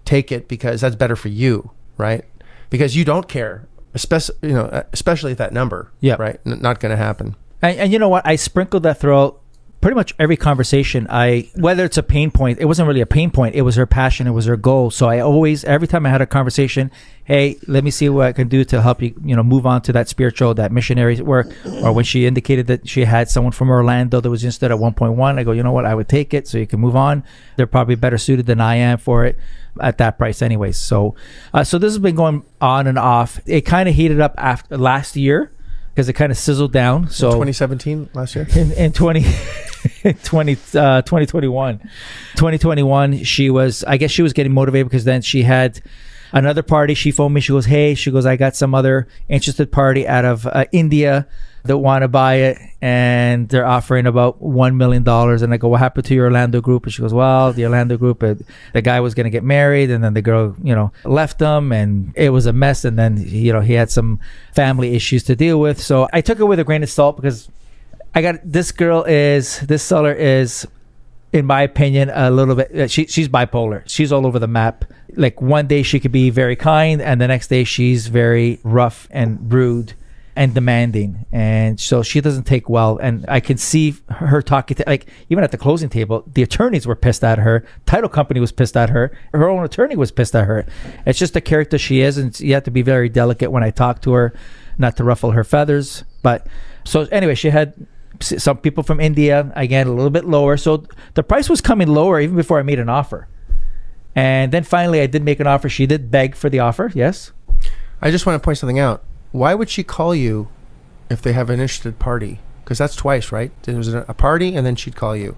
take 0.03 0.31
it 0.31 0.47
because 0.47 0.81
that's 0.81 0.95
better 0.95 1.15
for 1.15 1.29
you, 1.29 1.71
right? 1.97 2.23
Because 2.69 2.95
you 2.95 3.05
don't 3.05 3.27
care, 3.27 3.67
especially 3.93 4.35
you 4.41 4.53
know, 4.53 4.83
especially 4.93 5.31
at 5.33 5.37
that 5.39 5.53
number. 5.53 5.91
Yeah. 5.99 6.15
right. 6.17 6.39
N- 6.45 6.61
not 6.61 6.79
going 6.79 6.91
to 6.91 6.97
happen. 6.97 7.35
And, 7.61 7.77
and 7.77 7.93
you 7.93 7.99
know 7.99 8.09
what? 8.09 8.25
I 8.25 8.35
sprinkled 8.35 8.83
that 8.83 8.99
throughout 8.99 9.39
pretty 9.85 9.95
much 9.95 10.15
every 10.17 10.35
conversation. 10.35 11.05
I 11.11 11.47
whether 11.53 11.85
it's 11.85 11.95
a 11.95 12.01
pain 12.01 12.31
point, 12.31 12.57
it 12.57 12.65
wasn't 12.65 12.87
really 12.87 13.01
a 13.01 13.05
pain 13.05 13.29
point. 13.29 13.53
It 13.53 13.61
was 13.61 13.75
her 13.75 13.85
passion. 13.85 14.25
It 14.25 14.31
was 14.31 14.45
her 14.45 14.57
goal. 14.57 14.89
So 14.89 15.07
I 15.07 15.19
always, 15.19 15.63
every 15.63 15.87
time 15.87 16.07
I 16.07 16.09
had 16.09 16.21
a 16.21 16.25
conversation, 16.25 16.89
hey, 17.23 17.59
let 17.67 17.83
me 17.83 17.91
see 17.91 18.09
what 18.09 18.25
I 18.25 18.31
can 18.31 18.47
do 18.47 18.63
to 18.65 18.81
help 18.81 19.03
you, 19.03 19.13
you 19.23 19.35
know, 19.35 19.43
move 19.43 19.67
on 19.67 19.83
to 19.83 19.93
that 19.93 20.09
spiritual, 20.09 20.55
that 20.55 20.71
missionary 20.71 21.21
work. 21.21 21.53
Or 21.83 21.91
when 21.91 22.03
she 22.03 22.25
indicated 22.25 22.65
that 22.65 22.89
she 22.89 23.05
had 23.05 23.29
someone 23.29 23.51
from 23.51 23.69
Orlando 23.69 24.19
that 24.21 24.27
was 24.27 24.43
interested 24.43 24.71
at 24.71 24.79
1.1, 24.79 25.37
I 25.37 25.43
go, 25.43 25.51
you 25.51 25.61
know 25.61 25.71
what? 25.71 25.85
I 25.85 25.93
would 25.93 26.09
take 26.09 26.33
it 26.33 26.47
so 26.47 26.57
you 26.57 26.65
can 26.65 26.79
move 26.79 26.95
on. 26.95 27.23
They're 27.55 27.67
probably 27.67 27.93
better 27.93 28.17
suited 28.17 28.47
than 28.47 28.59
I 28.59 28.77
am 28.77 28.97
for 28.97 29.23
it 29.23 29.37
at 29.79 29.99
that 29.99 30.17
price 30.17 30.41
anyways. 30.41 30.79
So, 30.79 31.13
uh, 31.53 31.63
so 31.63 31.77
this 31.77 31.93
has 31.93 31.99
been 31.99 32.15
going 32.15 32.43
on 32.59 32.87
and 32.87 32.97
off. 32.97 33.39
It 33.45 33.61
kind 33.61 33.87
of 33.87 33.93
heated 33.93 34.19
up 34.19 34.33
after 34.39 34.79
last 34.79 35.15
year 35.15 35.51
because 35.95 36.09
it 36.09 36.13
kind 36.13 36.31
of 36.31 36.37
sizzled 36.37 36.73
down. 36.73 37.09
So 37.09 37.27
2017 37.27 38.09
last 38.13 38.35
year. 38.35 38.45
in, 38.53 38.71
in 38.73 38.91
20, 38.91 39.23
20 40.23 40.53
uh, 40.53 41.01
2021 41.01 41.79
2021 41.79 43.23
she 43.23 43.49
was 43.49 43.83
i 43.85 43.97
guess 43.97 44.11
she 44.11 44.21
was 44.21 44.33
getting 44.33 44.53
motivated 44.53 44.87
because 44.87 45.03
then 45.03 45.21
she 45.21 45.43
had 45.43 45.81
another 46.31 46.63
party 46.63 46.93
she 46.93 47.11
phoned 47.11 47.33
me 47.33 47.41
she 47.41 47.51
goes 47.51 47.65
hey 47.65 47.95
she 47.95 48.11
goes 48.11 48.25
i 48.25 48.35
got 48.35 48.55
some 48.55 48.75
other 48.75 49.07
interested 49.29 49.71
party 49.71 50.07
out 50.07 50.25
of 50.25 50.45
uh, 50.47 50.65
india 50.71 51.27
that 51.65 51.77
want 51.79 52.03
to 52.03 52.07
buy 52.07 52.35
it 52.35 52.57
and 52.79 53.49
they're 53.49 53.65
offering 53.65 54.05
about 54.05 54.39
$1 54.41 54.75
million. 54.75 55.07
And 55.07 55.53
I 55.53 55.57
go, 55.57 55.67
What 55.67 55.79
happened 55.79 56.05
to 56.05 56.13
your 56.13 56.25
Orlando 56.25 56.61
group? 56.61 56.83
And 56.83 56.93
she 56.93 57.01
goes, 57.01 57.13
Well, 57.13 57.53
the 57.53 57.65
Orlando 57.65 57.97
group, 57.97 58.19
the 58.19 58.81
guy 58.81 58.99
was 58.99 59.15
going 59.15 59.23
to 59.23 59.31
get 59.31 59.43
married 59.43 59.89
and 59.89 60.03
then 60.03 60.13
the 60.13 60.21
girl, 60.21 60.55
you 60.63 60.75
know, 60.75 60.91
left 61.03 61.41
him 61.41 61.71
and 61.71 62.13
it 62.15 62.29
was 62.29 62.45
a 62.45 62.53
mess. 62.53 62.85
And 62.85 62.99
then, 62.99 63.17
you 63.17 63.51
know, 63.51 63.61
he 63.61 63.73
had 63.73 63.89
some 63.89 64.19
family 64.53 64.95
issues 64.95 65.23
to 65.23 65.35
deal 65.35 65.59
with. 65.59 65.81
So 65.81 66.07
I 66.13 66.21
took 66.21 66.39
it 66.39 66.45
with 66.45 66.59
a 66.59 66.63
grain 66.63 66.83
of 66.83 66.89
salt 66.89 67.15
because 67.15 67.49
I 68.15 68.21
got 68.21 68.39
this 68.43 68.71
girl 68.71 69.03
is, 69.03 69.59
this 69.59 69.83
seller 69.83 70.13
is 70.13 70.65
in 71.33 71.45
my 71.45 71.63
opinion, 71.63 72.09
a 72.13 72.31
little 72.31 72.55
bit. 72.55 72.71
uh, 72.73 72.87
She 72.87 73.07
she's 73.07 73.27
bipolar. 73.27 73.83
She's 73.87 74.13
all 74.13 74.25
over 74.25 74.39
the 74.39 74.47
map. 74.47 74.85
Like 75.17 75.41
one 75.41 75.67
day 75.67 75.83
she 75.83 75.99
could 75.99 76.13
be 76.13 76.29
very 76.29 76.55
kind, 76.55 77.01
and 77.01 77.19
the 77.19 77.27
next 77.27 77.49
day 77.49 77.65
she's 77.65 78.07
very 78.07 78.59
rough 78.63 79.07
and 79.11 79.51
rude 79.51 79.93
and 80.37 80.53
demanding. 80.53 81.25
And 81.33 81.77
so 81.77 82.03
she 82.03 82.21
doesn't 82.21 82.45
take 82.45 82.69
well. 82.69 82.97
And 82.97 83.25
I 83.27 83.41
can 83.41 83.57
see 83.57 83.95
her 84.09 84.41
talking 84.41 84.75
to 84.77 84.85
like 84.87 85.07
even 85.29 85.43
at 85.43 85.51
the 85.51 85.57
closing 85.57 85.89
table, 85.89 86.23
the 86.25 86.41
attorneys 86.41 86.87
were 86.87 86.95
pissed 86.95 87.23
at 87.23 87.39
her. 87.39 87.65
Title 87.85 88.09
company 88.09 88.39
was 88.39 88.53
pissed 88.53 88.77
at 88.77 88.89
her. 88.91 89.11
Her 89.33 89.49
own 89.49 89.65
attorney 89.65 89.97
was 89.97 90.11
pissed 90.11 90.35
at 90.35 90.45
her. 90.45 90.65
It's 91.05 91.19
just 91.19 91.33
the 91.33 91.41
character 91.41 91.77
she 91.77 91.99
is, 91.99 92.17
and 92.17 92.37
you 92.39 92.53
have 92.53 92.63
to 92.63 92.71
be 92.71 92.81
very 92.81 93.09
delicate 93.09 93.51
when 93.51 93.63
I 93.63 93.71
talk 93.71 94.01
to 94.03 94.13
her, 94.13 94.33
not 94.77 94.95
to 94.97 95.03
ruffle 95.03 95.31
her 95.31 95.43
feathers. 95.43 96.05
But 96.21 96.47
so 96.85 97.07
anyway, 97.11 97.35
she 97.35 97.49
had 97.49 97.73
some 98.21 98.57
people 98.57 98.83
from 98.83 98.99
India 98.99 99.51
again 99.55 99.87
a 99.87 99.93
little 99.93 100.09
bit 100.09 100.25
lower. 100.25 100.57
So 100.57 100.85
the 101.13 101.23
price 101.23 101.49
was 101.49 101.61
coming 101.61 101.87
lower 101.87 102.19
even 102.19 102.35
before 102.35 102.59
I 102.59 102.63
made 102.63 102.79
an 102.79 102.89
offer. 102.89 103.27
And 104.15 104.51
then 104.51 104.63
finally, 104.63 105.01
I 105.01 105.07
did 105.07 105.23
make 105.23 105.39
an 105.39 105.47
offer. 105.47 105.67
She 105.67 105.85
did 105.85 106.09
beg 106.09 106.35
for 106.35 106.49
the 106.49 106.59
offer. 106.59 106.91
Yes. 106.93 107.31
I 108.01 108.11
just 108.11 108.25
want 108.25 108.41
to 108.41 108.45
point 108.45 108.57
something 108.57 108.79
out. 108.79 109.03
Why 109.31 109.53
would 109.53 109.69
she 109.69 109.83
call 109.83 110.15
you 110.15 110.47
if 111.09 111.21
they 111.21 111.33
have 111.33 111.49
an 111.49 111.59
interested 111.59 111.99
party? 111.99 112.39
Because 112.63 112.77
that's 112.77 112.95
twice, 112.95 113.31
right? 113.31 113.51
There 113.63 113.75
was 113.75 113.93
a 113.93 114.05
a 114.07 114.13
party, 114.13 114.55
and 114.55 114.65
then 114.65 114.75
she'd 114.75 114.95
call 114.95 115.15
you. 115.15 115.35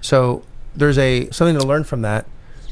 So 0.00 0.42
there's 0.74 0.98
a 0.98 1.30
something 1.30 1.58
to 1.58 1.66
learn 1.66 1.84
from 1.84 2.02
that. 2.02 2.26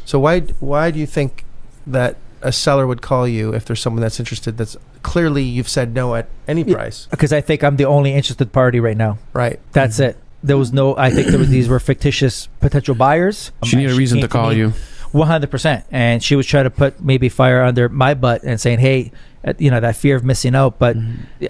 So 0.04 0.18
why 0.18 0.40
why 0.60 0.90
do 0.90 0.98
you 0.98 1.06
think 1.06 1.44
that 1.86 2.16
a 2.44 2.52
seller 2.52 2.86
would 2.86 3.02
call 3.02 3.26
you 3.26 3.52
if 3.54 3.64
there's 3.64 3.80
someone 3.80 4.02
that's 4.02 4.20
interested? 4.20 4.56
That's 4.58 4.76
clearly 5.02 5.42
you've 5.42 5.68
said 5.68 5.94
no 5.94 6.14
at 6.14 6.28
any 6.46 6.62
price, 6.64 7.08
Because 7.10 7.32
I 7.32 7.40
think 7.40 7.64
I'm 7.64 7.76
the 7.76 7.86
only 7.86 8.12
interested 8.12 8.52
party 8.52 8.80
right 8.80 8.96
now. 8.96 9.18
right? 9.32 9.58
That's 9.72 9.98
it. 9.98 10.16
There 10.42 10.58
was 10.58 10.72
no. 10.72 10.96
I 10.96 11.10
think 11.10 11.28
there 11.28 11.38
were, 11.38 11.46
these 11.46 11.68
were 11.68 11.80
fictitious 11.80 12.48
potential 12.60 12.94
buyers. 12.94 13.50
She 13.64 13.76
needed 13.76 13.92
a 13.92 13.96
reason 13.96 14.20
to 14.20 14.28
call 14.28 14.50
me 14.50 14.56
you. 14.56 14.72
100%. 15.14 15.84
And 15.90 16.22
she 16.22 16.36
was 16.36 16.46
trying 16.46 16.64
to 16.64 16.70
put 16.70 17.00
maybe 17.02 17.28
fire 17.28 17.62
under 17.62 17.88
my 17.88 18.14
butt 18.14 18.42
and 18.42 18.60
saying, 18.60 18.80
hey, 18.80 19.12
uh, 19.44 19.54
you 19.58 19.70
know, 19.70 19.80
that 19.80 19.96
fear 19.96 20.16
of 20.16 20.24
missing 20.24 20.54
out. 20.54 20.78
But 20.78 20.96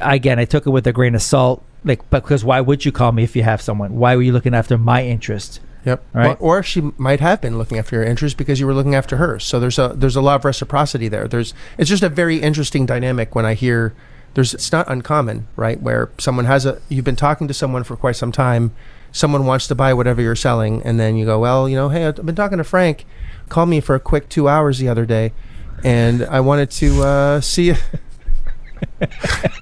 again, 0.01 0.39
I 0.39 0.45
took 0.45 0.67
it 0.67 0.71
with 0.71 0.87
a 0.87 0.93
grain 0.93 1.15
of 1.15 1.23
salt. 1.23 1.65
Like, 1.85 2.09
because 2.11 2.45
why 2.45 2.61
would 2.61 2.85
you 2.85 2.93
call 2.93 3.13
me 3.13 3.25
if 3.25 3.35
you 3.35 3.43
have 3.43 3.61
someone? 3.61 3.97
Why 3.97 4.17
were 4.17 4.23
you 4.23 4.33
looking 4.33 4.55
after 4.55 4.79
my 4.79 5.05
interest? 5.05 5.61
Yep. 5.85 6.05
Right. 6.15 6.37
Or, 6.41 6.59
or 6.59 6.63
she 6.63 6.93
might 6.97 7.21
have 7.21 7.41
been 7.41 7.59
looking 7.59 7.79
after 7.79 7.97
your 7.97 8.05
interests 8.05 8.37
because 8.37 8.59
you 8.59 8.67
were 8.67 8.75
looking 8.75 8.95
after 8.95 9.17
hers. 9.17 9.45
So 9.45 9.61
there's 9.61 9.79
a 9.79 9.93
there's 9.95 10.17
a 10.17 10.23
lot 10.23 10.37
of 10.37 10.45
reciprocity 10.45 11.09
there. 11.09 11.29
There's 11.29 11.53
it's 11.79 11.91
just 11.91 12.03
a 12.03 12.09
very 12.09 12.39
interesting 12.39 12.87
dynamic 12.87 13.35
when 13.35 13.45
I 13.45 13.55
hear 13.55 13.95
there's 14.35 14.55
it's 14.55 14.73
not 14.73 14.91
uncommon, 14.91 15.47
right? 15.57 15.81
Where 15.81 16.11
someone 16.19 16.47
has 16.47 16.67
a 16.67 16.81
you've 16.89 17.05
been 17.05 17.17
talking 17.17 17.49
to 17.49 17.55
someone 17.55 17.85
for 17.85 17.97
quite 17.97 18.17
some 18.17 18.33
time, 18.33 18.73
someone 19.13 19.47
wants 19.47 19.67
to 19.69 19.75
buy 19.75 19.93
whatever 19.93 20.23
you're 20.23 20.37
selling, 20.37 20.83
and 20.83 20.99
then 20.99 21.17
you 21.17 21.27
go, 21.27 21.39
well, 21.39 21.69
you 21.69 21.77
know, 21.77 21.91
hey, 21.91 22.07
I've 22.07 22.25
been 22.25 22.35
talking 22.35 22.59
to 22.59 22.65
Frank, 22.65 23.05
called 23.49 23.69
me 23.69 23.81
for 23.81 23.95
a 23.95 24.01
quick 24.01 24.29
two 24.29 24.49
hours 24.49 24.79
the 24.79 24.89
other 24.89 25.05
day, 25.05 25.33
and 25.85 26.25
I 26.25 26.41
wanted 26.41 26.71
to 26.73 27.03
uh, 27.03 27.41
see. 27.41 27.75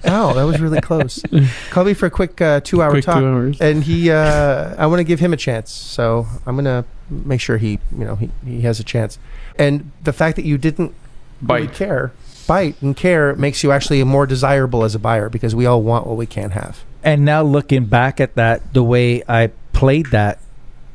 oh, 0.05 0.33
that 0.33 0.43
was 0.43 0.59
really 0.59 0.81
close. 0.81 1.23
Call 1.69 1.85
me 1.85 1.93
for 1.93 2.05
a 2.05 2.09
quick 2.11 2.39
uh, 2.41 2.59
two-hour 2.61 2.91
Quick 2.91 3.05
talk 3.05 3.19
two 3.19 3.25
hours. 3.27 3.61
and 3.61 3.83
he 3.83 4.09
uh 4.11 4.75
i 4.77 4.85
want 4.85 4.99
to 4.99 5.03
give 5.03 5.19
him 5.19 5.33
a 5.33 5.37
chance 5.37 5.71
so 5.71 6.27
i'm 6.45 6.55
gonna 6.55 6.85
make 7.09 7.41
sure 7.41 7.57
he 7.57 7.79
you 7.97 8.05
know 8.05 8.15
he, 8.15 8.29
he 8.45 8.61
has 8.61 8.79
a 8.79 8.83
chance 8.83 9.17
and 9.57 9.91
the 10.03 10.13
fact 10.13 10.35
that 10.35 10.45
you 10.45 10.57
didn't 10.57 10.93
really 11.41 11.67
Bite. 11.67 11.75
care 11.75 12.13
bite 12.47 12.81
and 12.81 12.95
care 12.95 13.35
makes 13.35 13.63
you 13.63 13.71
actually 13.71 14.03
more 14.03 14.25
desirable 14.25 14.83
as 14.83 14.95
a 14.95 14.99
buyer 14.99 15.29
because 15.29 15.53
we 15.55 15.65
all 15.65 15.81
want 15.81 16.07
what 16.07 16.17
we 16.17 16.25
can't 16.25 16.53
have 16.53 16.83
And 17.03 17.25
now 17.25 17.41
looking 17.43 17.85
back 17.85 18.19
at 18.21 18.35
that, 18.35 18.73
the 18.73 18.83
way 18.83 19.23
I 19.27 19.51
played 19.73 20.07
that, 20.11 20.39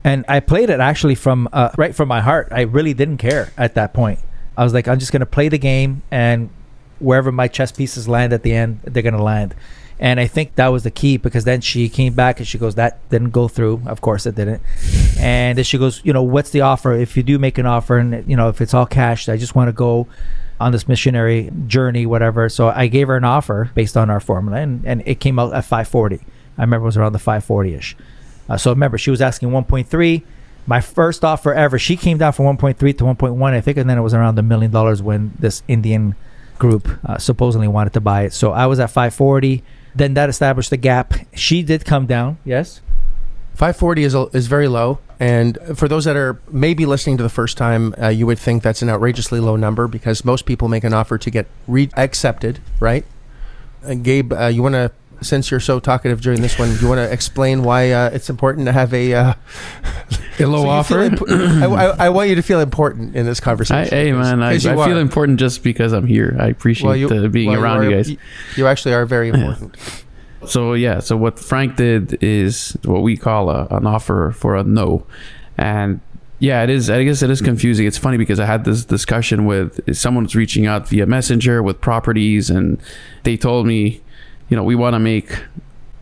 and 0.05 0.25
I 0.29 0.41
played 0.41 0.71
it 0.71 0.81
actually 0.81 1.15
from 1.17 1.49
uh, 1.53 1.69
right 1.77 1.95
from 1.95 2.09
my 2.09 2.21
heart. 2.21 2.49
I 2.51 2.63
really 2.63 2.95
didn't 2.95 3.19
care 3.19 3.53
at 3.59 3.75
that 3.75 3.93
point. 3.93 4.19
I 4.57 4.65
was 4.65 4.73
like, 4.73 4.89
I'm 4.89 4.99
just 4.99 5.13
gonna 5.13 5.27
play 5.27 5.49
the 5.51 5.59
game, 5.59 6.01
and 6.11 6.49
wherever 7.01 7.33
my 7.33 7.49
chess 7.49 7.73
pieces 7.73 8.09
land 8.09 8.33
at 8.33 8.43
the 8.43 8.53
end, 8.53 8.81
they're 8.85 9.03
gonna 9.03 9.23
land. 9.23 9.55
And 10.01 10.21
I 10.21 10.27
think 10.27 10.55
that 10.55 10.69
was 10.69 10.85
the 10.85 10.93
key 10.93 11.17
because 11.17 11.45
then 11.45 11.61
she 11.61 11.89
came 11.89 12.13
back 12.15 12.39
and 12.39 12.47
she 12.47 12.57
goes, 12.57 12.77
"That 12.77 12.99
didn't 13.11 13.31
go 13.31 13.49
through." 13.49 13.83
Of 13.87 14.01
course, 14.01 14.27
it 14.27 14.37
didn't. 14.37 14.63
And 15.19 15.59
then 15.59 15.65
she 15.65 15.77
goes, 15.77 16.01
"You 16.05 16.13
know, 16.13 16.23
what's 16.23 16.51
the 16.51 16.61
offer? 16.61 16.93
If 16.93 17.17
you 17.17 17.25
do 17.25 17.39
make 17.39 17.59
an 17.59 17.67
offer, 17.67 17.99
and 17.99 18.25
you 18.29 18.37
know, 18.37 18.49
if 18.49 18.61
it's 18.61 18.75
all 18.75 18.87
cash, 18.87 19.29
I 19.29 19.37
just 19.37 19.55
want 19.55 19.69
to 19.69 19.73
go." 19.73 20.07
on 20.61 20.73
this 20.73 20.89
missionary 20.89 21.51
journey, 21.67 22.05
whatever. 22.07 22.49
So 22.49 22.69
I 22.69 22.89
gave 22.89 23.09
her 23.09 23.17
an 23.17 23.25
offer 23.25 23.71
based 23.75 23.97
on 23.97 24.11
our 24.11 24.21
formula, 24.21 24.59
and, 24.59 24.85
and 24.85 25.03
it 25.07 25.21
came 25.21 25.39
out 25.39 25.53
at 25.53 25.65
540. 25.65 26.21
I 26.57 26.63
remember 26.63 26.85
it 26.85 26.87
was 26.87 26.97
around 26.97 27.13
the 27.13 27.19
540 27.19 27.75
ish. 27.75 27.97
Uh, 28.49 28.57
so 28.57 28.71
remember, 28.71 28.99
she 28.99 29.11
was 29.11 29.21
asking 29.21 29.51
1.3. 29.51 30.23
My 30.67 30.81
first 30.81 31.25
offer 31.25 31.55
ever, 31.55 31.79
she 31.79 31.97
came 31.97 32.19
down 32.19 32.33
from 32.33 32.47
1.3 32.47 32.77
to 32.77 33.05
1.1, 33.05 33.53
I 33.53 33.61
think, 33.61 33.79
and 33.79 33.89
then 33.89 33.99
it 33.99 34.03
was 34.03 34.15
around 34.15 34.39
a 34.39 34.43
million 34.43 34.71
dollars 34.71 35.01
when 35.01 35.33
this 35.39 35.63
Indian 35.69 36.15
group 36.59 36.89
uh, 37.05 37.19
supposedly 37.19 37.69
wanted 37.69 37.93
to 37.95 38.01
buy 38.01 38.23
it. 38.23 38.33
So 38.33 38.53
I 38.53 38.67
was 38.67 38.81
at 38.81 38.91
540. 38.91 39.63
Then 39.95 40.15
that 40.15 40.29
established 40.29 40.71
the 40.71 40.77
gap. 40.77 41.15
She 41.35 41.63
did 41.63 41.85
come 41.85 42.07
down, 42.07 42.39
yes. 42.45 42.81
540 43.55 44.05
is, 44.05 44.15
is 44.35 44.47
very 44.47 44.69
low 44.69 45.01
and 45.21 45.59
for 45.75 45.89
those 45.89 46.05
that 46.05 46.15
are 46.15 46.41
maybe 46.51 46.87
listening 46.87 47.17
to 47.17 47.25
the 47.25 47.29
first 47.29 47.57
time 47.57 47.95
uh, 48.01 48.07
you 48.07 48.25
would 48.27 48.39
think 48.39 48.63
that's 48.63 48.83
an 48.83 48.89
outrageously 48.89 49.41
low 49.41 49.57
number 49.57 49.89
because 49.89 50.25
most 50.25 50.47
people 50.47 50.69
make 50.69 50.85
an 50.85 50.95
offer 50.95 51.19
to 51.19 51.31
get 51.31 51.47
re- 51.67 51.91
accepted 51.97 52.61
right 52.79 53.05
uh, 53.85 53.95
gabe 53.95 54.33
uh, 54.33 54.47
you 54.47 54.63
want 54.63 54.75
to 54.75 54.93
since 55.21 55.51
you're 55.51 55.61
so 55.61 55.81
talkative 55.81 56.21
during 56.21 56.41
this 56.43 56.59
one, 56.59 56.69
do 56.75 56.81
you 56.81 56.89
want 56.89 56.99
to 56.99 57.13
explain 57.13 57.63
why 57.65 57.91
uh, 57.91 58.11
it's 58.13 58.31
important 58.31 58.67
to 58.67 58.73
have 58.73 58.93
a 58.95 59.15
uh, 59.15 59.35
A 60.39 60.47
low 60.47 60.63
so 60.63 60.69
offer. 60.69 61.09
feel 61.11 61.19
impo- 61.27 61.63
I, 61.63 61.67
I, 61.67 62.07
I 62.07 62.09
want 62.11 62.29
you 62.29 62.35
to 62.37 62.43
feel 62.43 62.61
important 62.61 63.17
in 63.17 63.27
this 63.27 63.41
I, 63.41 63.45
conversation. 63.45 63.97
hey 63.97 64.13
man, 64.13 64.43
I, 64.43 64.53
I 64.55 64.59
feel 64.59 64.99
important 64.99 65.39
just 65.41 65.63
because 65.63 65.93
I'm 65.93 66.07
here. 66.07 66.37
I 66.39 66.47
appreciate 66.49 67.11
Well, 67.11 67.25
uh, 67.25 67.29
being 67.29 67.51
well, 67.51 67.61
around 67.63 67.79
are- 67.79 67.91
you 67.91 67.97
guys. 67.97 68.17
You 68.57 68.67
actually 68.67 68.95
are 68.95 69.07
very 69.07 69.29
important. 69.29 69.77
So 70.47 70.75
yeah, 70.75 71.01
so 71.01 71.17
what 71.17 71.39
Frank 71.39 71.77
did 71.77 72.23
is 72.23 72.77
what 72.85 73.03
we 73.03 73.17
call 73.17 73.51
a, 73.51 73.67
an 73.71 73.87
offer 73.87 74.31
for 74.37 74.55
a 74.57 74.63
no, 74.63 75.05
and 75.57 76.01
yeah, 76.39 76.63
it 76.63 76.71
is. 76.71 76.89
I 76.89 77.03
guess 77.03 77.21
it 77.23 77.31
is 77.31 77.43
confusing. 77.43 77.85
It's 77.89 77.99
funny 77.99 78.17
because 78.17 78.39
I 78.39 78.47
had 78.47 78.65
this 78.65 78.85
discussion 78.85 79.45
with 79.47 79.97
someone 79.97 80.23
was 80.23 80.37
reaching 80.37 80.67
out 80.67 80.89
via 80.89 81.05
Messenger 81.07 81.65
with 81.65 81.81
properties, 81.81 82.49
and 82.51 82.81
they 83.25 83.37
told 83.37 83.67
me, 83.67 84.01
you 84.49 84.57
know, 84.57 84.65
we 84.65 84.75
want 84.75 84.95
to 84.95 84.99
make. 84.99 85.45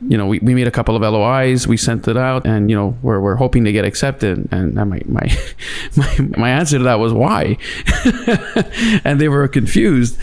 You 0.07 0.19
know, 0.19 0.27
we, 0.27 0.41
we 0.41 0.55
made 0.55 0.69
a 0.69 0.71
couple 0.71 0.95
of 0.95 1.01
LOIs, 1.01 1.67
we 1.67 1.79
sent 1.79 2.07
it 2.07 2.19
out, 2.19 2.45
and 2.45 2.69
you 2.69 2.77
know, 2.77 2.99
we're, 3.01 3.19
we're 3.19 3.37
hoping 3.37 3.65
to 3.65 3.73
get 3.73 3.87
accepted. 3.87 4.47
And 4.53 4.75
my 4.75 5.01
my 5.07 5.39
my, 5.97 6.19
my 6.37 6.51
answer 6.51 6.77
to 6.77 6.85
that 6.85 6.99
was 6.99 7.15
why, 7.15 7.57
and 9.05 9.19
they 9.19 9.29
were 9.31 9.49
confused. 9.49 10.19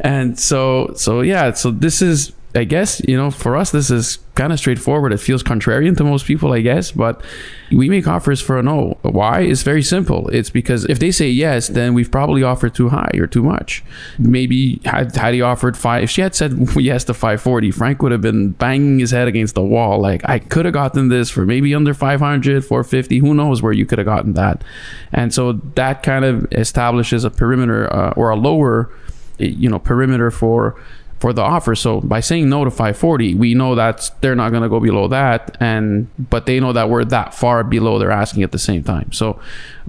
And 0.00 0.38
so 0.38 0.92
so 0.96 1.20
yeah, 1.20 1.52
so 1.52 1.70
this 1.70 2.00
is 2.00 2.32
I 2.54 2.64
guess, 2.64 3.02
you 3.06 3.16
know, 3.16 3.30
for 3.30 3.56
us, 3.56 3.72
this 3.72 3.90
is 3.90 4.18
kind 4.34 4.54
of 4.54 4.58
straightforward. 4.58 5.12
It 5.12 5.18
feels 5.18 5.42
contrarian 5.42 5.96
to 5.98 6.04
most 6.04 6.24
people, 6.24 6.52
I 6.54 6.62
guess, 6.62 6.90
but 6.92 7.22
we 7.70 7.90
make 7.90 8.08
offers 8.08 8.40
for 8.40 8.58
a 8.58 8.62
no. 8.62 8.96
Why? 9.02 9.40
It's 9.40 9.62
very 9.62 9.82
simple. 9.82 10.28
It's 10.28 10.48
because 10.48 10.86
if 10.86 10.98
they 10.98 11.10
say 11.10 11.28
yes, 11.28 11.68
then 11.68 11.92
we've 11.92 12.10
probably 12.10 12.42
offered 12.42 12.74
too 12.74 12.88
high 12.88 13.10
or 13.14 13.26
too 13.26 13.42
much. 13.42 13.84
Maybe 14.18 14.80
had, 14.86 15.14
he 15.14 15.42
offered 15.42 15.76
five, 15.76 16.04
if 16.04 16.10
she 16.10 16.22
had 16.22 16.34
said 16.34 16.52
yes 16.76 17.04
to 17.04 17.14
540, 17.14 17.70
Frank 17.70 18.02
would 18.02 18.12
have 18.12 18.22
been 18.22 18.52
banging 18.52 18.98
his 18.98 19.10
head 19.10 19.28
against 19.28 19.54
the 19.54 19.62
wall. 19.62 20.00
Like, 20.00 20.26
I 20.26 20.38
could 20.38 20.64
have 20.64 20.74
gotten 20.74 21.08
this 21.08 21.28
for 21.28 21.44
maybe 21.44 21.74
under 21.74 21.92
500, 21.92 22.64
450. 22.64 23.18
Who 23.18 23.34
knows 23.34 23.60
where 23.60 23.72
you 23.72 23.84
could 23.84 23.98
have 23.98 24.06
gotten 24.06 24.32
that? 24.34 24.64
And 25.12 25.34
so 25.34 25.52
that 25.74 26.02
kind 26.02 26.24
of 26.24 26.50
establishes 26.52 27.24
a 27.24 27.30
perimeter 27.30 27.92
uh, 27.92 28.14
or 28.16 28.30
a 28.30 28.36
lower, 28.36 28.90
you 29.38 29.68
know, 29.68 29.78
perimeter 29.78 30.30
for 30.30 30.80
for 31.20 31.32
the 31.32 31.42
offer. 31.42 31.74
So 31.74 32.00
by 32.00 32.20
saying 32.20 32.48
no 32.48 32.64
to 32.64 32.70
540, 32.70 33.34
we 33.34 33.54
know 33.54 33.74
that 33.74 34.10
they're 34.20 34.36
not 34.36 34.50
going 34.50 34.62
to 34.62 34.68
go 34.68 34.78
below 34.80 35.08
that, 35.08 35.56
and 35.60 36.08
but 36.18 36.46
they 36.46 36.60
know 36.60 36.72
that 36.72 36.88
we're 36.90 37.04
that 37.06 37.34
far 37.34 37.64
below 37.64 37.98
they're 37.98 38.10
asking 38.10 38.42
at 38.44 38.52
the 38.52 38.58
same 38.58 38.84
time. 38.84 39.10
So 39.12 39.40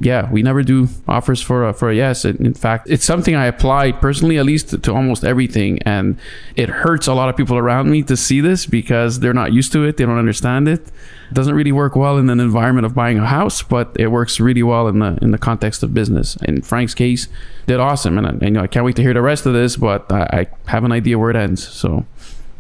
yeah, 0.02 0.32
we 0.32 0.42
never 0.42 0.64
do 0.64 0.88
offers 1.08 1.42
for 1.42 1.68
a, 1.68 1.74
for 1.74 1.90
a 1.90 1.96
yes. 1.96 2.24
In 2.26 2.54
fact, 2.54 2.90
it's 2.90 3.04
something 3.06 3.36
I 3.36 3.46
apply 3.46 3.92
personally, 3.92 4.38
at 4.38 4.46
least 4.46 4.70
to, 4.70 4.78
to 4.80 4.94
almost 4.94 5.24
everything, 5.24 5.80
and 5.84 6.18
it 6.56 6.70
hurts 6.70 7.06
a 7.08 7.14
lot 7.14 7.30
of 7.30 7.36
people 7.38 7.58
around 7.58 7.92
me 7.92 8.02
to 8.04 8.16
see 8.18 8.40
this 8.42 8.66
because 8.66 9.20
they're 9.20 9.34
not 9.34 9.54
used 9.54 9.72
to 9.74 9.84
it, 9.84 9.98
they 9.98 10.06
don't 10.06 10.18
understand 10.18 10.68
it. 10.68 10.88
It 11.30 11.34
doesn't 11.36 11.54
really 11.54 11.72
work 11.72 11.96
well 11.96 12.18
in 12.18 12.28
an 12.32 12.40
environment 12.40 12.88
of 12.88 12.96
buying 12.96 13.20
a 13.20 13.26
house, 13.28 13.62
but 13.62 13.96
it 14.00 14.08
works 14.08 14.40
really 14.40 14.64
well 14.64 14.88
in 14.88 14.98
the 14.98 15.20
in 15.22 15.30
the 15.30 15.38
context 15.38 15.84
of 15.84 15.94
business. 15.94 16.36
In 16.38 16.64
Frank's 16.64 16.96
case, 16.96 17.28
did 17.68 17.80
awesome, 17.80 18.18
and, 18.18 18.26
I- 18.26 18.30
and 18.32 18.42
you 18.42 18.50
know 18.50 18.62
I 18.62 18.68
can't 18.68 18.84
wait 18.84 18.96
to 18.96 19.04
hear 19.04 19.14
the 19.14 19.22
rest 19.22 19.46
of 19.46 19.54
this. 19.54 19.76
But 19.76 20.12
I, 20.12 20.48
I 20.66 20.72
have 20.72 20.84
an 20.86 20.92
idea 20.92 21.19
where 21.20 21.30
it 21.30 21.36
ends. 21.36 21.68
So 21.68 22.06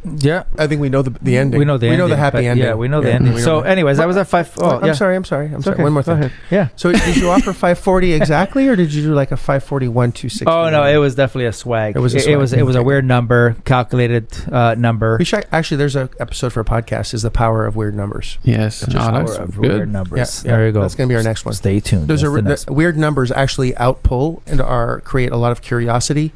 Yeah. 0.05 0.43
I 0.57 0.65
think 0.67 0.79
we 0.79 0.87
know 0.87 1.01
the, 1.01 1.09
the 1.21 1.37
ending. 1.37 1.59
We 1.59 1.65
know 1.65 1.77
the 1.77 1.87
we 1.87 1.91
ending. 1.91 1.99
know 1.99 2.07
the 2.07 2.15
happy 2.15 2.37
but- 2.37 2.43
ending. 2.45 2.65
Yeah, 2.65 2.75
we 2.75 2.87
know 2.87 3.01
the 3.01 3.09
Yeah, 3.09 3.15
ending. 3.15 3.37
So, 3.39 3.61
the- 3.61 3.67
anyways, 3.69 3.99
I 3.99 4.05
was 4.05 4.15
at 4.15 4.27
five. 4.27 4.49
Oh, 4.57 4.79
I'm 4.79 4.85
yeah. 4.85 4.93
sorry. 4.93 5.15
I'm 5.17 5.25
sorry. 5.25 5.47
I'm 5.47 5.55
It's 5.55 5.65
sorry. 5.65 5.73
okay. 5.75 5.83
One 5.83 5.91
more 5.91 6.03
thing. 6.03 6.31
Yeah. 6.49 6.69
So 6.77 6.93
did 6.93 7.17
you 7.17 7.29
offer 7.29 7.51
540 7.51 8.13
exactly, 8.21 8.69
or 8.69 8.77
did 8.77 8.93
you 8.93 9.03
do 9.03 9.13
like 9.13 9.33
a 9.33 9.37
541 9.37 10.13
260? 10.13 10.45
Oh 10.47 10.69
no, 10.69 10.83
it 10.85 10.95
was 10.97 11.15
definitely 11.15 11.47
a 11.47 11.51
swag. 11.53 11.97
It 11.97 11.99
was 11.99 12.15
a 12.15 12.19
It, 12.19 12.23
swag. 12.23 12.37
was 12.37 12.53
it 12.53 12.65
was 12.65 12.77
a 12.77 12.81
weird 12.83 13.03
number, 13.03 13.57
calculated 13.65 14.27
uh, 14.49 14.73
number. 14.75 15.17
We 15.19 15.25
should 15.25 15.45
actually. 15.51 15.77
There's 15.77 15.97
an 15.97 16.07
episode 16.17 16.53
for 16.53 16.61
a 16.61 16.65
podcast. 16.65 17.13
Is 17.13 17.21
the 17.23 17.29
power 17.31 17.65
of 17.65 17.75
weird 17.75 17.93
numbers. 17.95 18.37
Yes. 18.43 18.79
Just 18.79 18.95
Oh, 18.95 18.99
Power 18.99 19.25
that's 19.25 19.37
of 19.37 19.55
good. 19.59 19.69
weird 19.69 19.91
numbers. 19.91 20.17
Yeah, 20.45 20.49
yeah. 20.51 20.57
There 20.57 20.65
you 20.67 20.71
go. 20.71 20.81
That's 20.81 20.95
gonna 20.95 21.09
be 21.09 21.15
our 21.15 21.23
next 21.23 21.43
one. 21.43 21.53
Stay 21.53 21.81
tuned. 21.81 22.07
Those 22.07 22.21
That's 22.21 22.33
are 22.33 22.41
the 22.41 22.65
the 22.67 22.73
weird 22.73 22.97
numbers 22.97 23.31
actually 23.33 23.73
outpull 23.73 24.41
and 24.47 24.61
are 24.61 25.01
create 25.01 25.31
a 25.33 25.37
lot 25.37 25.51
of 25.51 25.61
curiosity, 25.61 26.31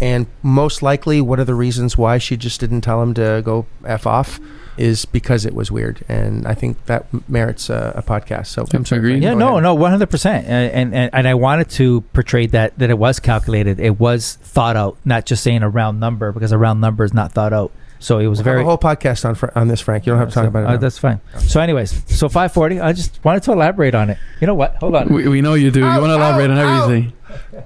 and 0.00 0.26
most 0.42 0.82
likely, 0.82 1.20
one 1.20 1.40
of 1.40 1.46
the 1.46 1.54
reasons 1.54 1.98
why 1.98 2.18
she 2.18 2.36
just 2.36 2.60
didn't 2.60 2.82
tell 2.82 3.02
him 3.02 3.14
to 3.14 3.42
go 3.44 3.66
f 3.84 4.06
off? 4.06 4.40
Is 4.76 5.06
because 5.06 5.44
it 5.44 5.56
was 5.56 5.72
weird, 5.72 6.04
and 6.08 6.46
I 6.46 6.54
think 6.54 6.86
that 6.86 7.06
merits 7.28 7.68
a, 7.68 7.94
a 7.96 8.02
podcast. 8.02 8.46
So 8.46 8.64
I'm 8.72 8.84
sorry. 8.84 9.00
Agreed. 9.00 9.24
Yeah, 9.24 9.34
no, 9.34 9.54
ahead. 9.54 9.64
no, 9.64 9.74
one 9.74 9.90
hundred 9.90 10.08
percent, 10.08 10.46
and 10.46 10.94
and 10.94 11.10
and 11.12 11.26
I 11.26 11.34
wanted 11.34 11.68
to 11.70 12.02
portray 12.12 12.46
that 12.46 12.78
that 12.78 12.88
it 12.88 12.96
was 12.96 13.18
calculated, 13.18 13.80
it 13.80 13.98
was 13.98 14.36
thought 14.40 14.76
out, 14.76 14.96
not 15.04 15.26
just 15.26 15.42
saying 15.42 15.64
a 15.64 15.68
round 15.68 15.98
number 15.98 16.30
because 16.30 16.52
a 16.52 16.58
round 16.58 16.80
number 16.80 17.02
is 17.02 17.12
not 17.12 17.32
thought 17.32 17.52
out. 17.52 17.72
So 17.98 18.20
it 18.20 18.28
was 18.28 18.38
We'll 18.38 18.44
very 18.44 18.58
have 18.58 18.66
a 18.66 18.68
whole 18.68 18.78
podcast 18.78 19.24
on 19.24 19.50
on 19.60 19.66
this, 19.66 19.80
Frank. 19.80 20.06
You 20.06 20.12
don't 20.12 20.20
have 20.20 20.28
to 20.28 20.34
talk 20.34 20.46
about 20.46 20.62
it. 20.62 20.74
Uh, 20.74 20.76
that's 20.76 20.98
fine. 20.98 21.20
So, 21.38 21.60
anyways, 21.60 22.16
so 22.16 22.28
five 22.28 22.52
forty. 22.52 22.78
I 22.78 22.92
just 22.92 23.18
wanted 23.24 23.42
to 23.42 23.52
elaborate 23.52 23.96
on 23.96 24.10
it. 24.10 24.18
You 24.40 24.46
know 24.46 24.54
what? 24.54 24.76
Hold 24.76 24.94
on. 24.94 25.08
We, 25.08 25.26
we 25.26 25.40
know 25.40 25.54
you 25.54 25.72
do. 25.72 25.84
Ow, 25.84 25.94
you 25.96 26.00
want 26.00 26.10
to 26.10 26.14
elaborate 26.14 26.50
ow, 26.50 26.52
on 26.52 26.58
everything. 26.58 27.12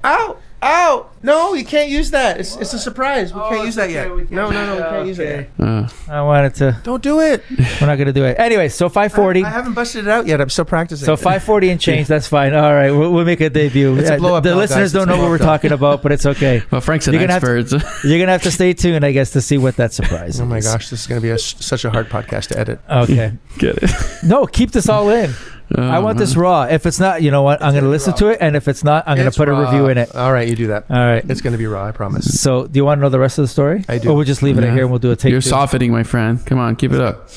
Ow! 0.02 0.30
Ow! 0.30 0.38
Oh 0.64 1.08
no, 1.24 1.54
you 1.54 1.64
can't 1.64 1.90
use 1.90 2.12
that. 2.12 2.38
It's, 2.38 2.54
it's 2.56 2.72
a 2.72 2.78
surprise. 2.78 3.34
We 3.34 3.40
Oh, 3.40 3.48
can't 3.50 3.64
use 3.64 3.74
that 3.74 3.84
okay, 3.84 3.92
yet. 3.94 4.10
we 4.14 4.20
can't 4.22 4.30
No, 4.30 4.50
no, 4.50 4.64
no, 4.66 4.76
we 4.76 4.82
can't 4.82 5.06
use 5.08 5.18
it 5.18 5.50
yet. 5.58 5.66
Uh, 5.68 5.88
I 6.08 6.22
wanted 6.22 6.54
to. 6.56 6.80
Don't 6.84 7.02
do 7.02 7.20
it. 7.20 7.42
We're 7.80 7.86
not 7.88 7.96
gonna 7.98 8.12
do 8.12 8.24
it. 8.24 8.38
Anyway, 8.38 8.68
so 8.68 8.88
five 8.88 9.12
forty. 9.12 9.42
I, 9.44 9.48
I 9.48 9.50
haven't 9.50 9.74
busted 9.74 10.06
it 10.06 10.10
out 10.10 10.26
yet. 10.26 10.40
I'm 10.40 10.48
still 10.50 10.64
practicing. 10.64 11.04
So 11.06 11.16
five 11.16 11.42
forty 11.42 11.70
and 11.70 11.80
change. 11.80 12.06
That's 12.06 12.28
fine. 12.28 12.54
All 12.54 12.72
right, 12.72 12.92
we'll, 12.92 13.12
we'll 13.12 13.24
make 13.24 13.40
a 13.40 13.50
debut. 13.50 13.96
It's 13.96 14.08
a 14.10 14.14
Uh, 14.14 14.18
blow-up 14.18 14.44
the 14.44 14.50
doll, 14.50 14.58
listeners 14.58 14.92
guys. 14.92 15.00
don't 15.00 15.08
know 15.08 15.20
what 15.20 15.30
we're 15.30 15.38
blow-up 15.38 15.60
talking 15.60 15.72
about, 15.72 16.00
but 16.02 16.12
it's 16.12 16.26
okay. 16.26 16.62
well, 16.70 16.80
Frank's 16.80 17.08
an 17.08 17.14
You're 17.14 17.22
gonna 17.22 17.32
have 17.32 17.42
to- 17.42 17.58
expert. 17.76 18.04
You're 18.08 18.18
gonna 18.20 18.32
have 18.32 18.42
to 18.42 18.52
stay 18.52 18.72
tuned, 18.72 19.04
I 19.04 19.10
guess, 19.12 19.32
to 19.32 19.40
see 19.40 19.58
what 19.58 19.76
that 19.76 19.92
surprise. 19.92 20.40
Oh 20.40 20.44
my 20.46 20.58
is. 20.58 20.66
gosh, 20.66 20.90
this 20.90 21.00
is 21.02 21.06
going 21.08 21.20
to 21.20 21.22
be 21.22 21.30
a, 21.30 21.34
s- 21.34 21.54
such 21.64 21.84
a 21.84 21.90
hard 21.90 22.08
podcast 22.08 22.48
to 22.48 22.58
edit. 22.58 22.80
Okay. 22.90 23.32
Get 23.58 23.78
it? 23.82 23.90
No, 24.24 24.46
keep 24.46 24.70
this 24.72 24.88
all 24.88 25.08
in. 25.10 25.32
I 25.76 25.98
want 26.00 26.18
this 26.18 26.36
raw. 26.36 26.64
If 26.64 26.86
it's 26.86 27.00
not, 27.00 27.22
you 27.22 27.30
know 27.30 27.42
what? 27.42 27.62
I'm 27.62 27.68
gonna 27.70 27.80
gonna 27.80 27.90
listen 27.92 28.12
raw. 28.12 28.18
to 28.18 28.26
it, 28.28 28.38
and 28.40 28.56
if 28.56 28.68
it's 28.68 28.84
not, 28.84 29.04
I'm 29.06 29.16
gonna 29.16 29.28
It's 29.28 29.36
put 29.36 29.48
a 29.48 29.54
review 29.54 29.88
in 29.88 29.98
it. 29.98 30.14
All 30.14 30.32
right, 30.32 30.48
you 30.48 30.54
do 30.56 30.66
that. 30.68 30.90
All 30.90 30.96
right. 30.96 31.24
It's 31.28 31.40
going 31.40 31.52
to 31.52 31.58
be 31.58 31.66
raw. 31.66 31.86
I 31.86 31.92
promise. 31.92 32.40
So, 32.40 32.66
do 32.66 32.78
you 32.78 32.84
want 32.84 32.98
to 32.98 33.02
know 33.02 33.08
the 33.08 33.18
rest 33.18 33.38
of 33.38 33.44
the 33.44 33.48
story? 33.48 33.84
I 33.88 33.98
do. 33.98 34.10
Or 34.10 34.16
we'll 34.16 34.24
just 34.24 34.42
leave 34.42 34.58
it 34.58 34.62
Yeah. 34.62 34.68
at 34.68 34.74
here 34.74 34.82
and 34.82 34.90
we'll 34.90 34.98
do 34.98 35.10
a 35.10 35.16
take. 35.16 35.30
You're 35.30 35.40
two? 35.40 35.48
softening, 35.48 35.90
my 35.92 36.02
friend. 36.02 36.44
Come 36.44 36.58
on, 36.58 36.76
keep 36.76 36.92
it 36.92 37.00
up. 37.00 37.28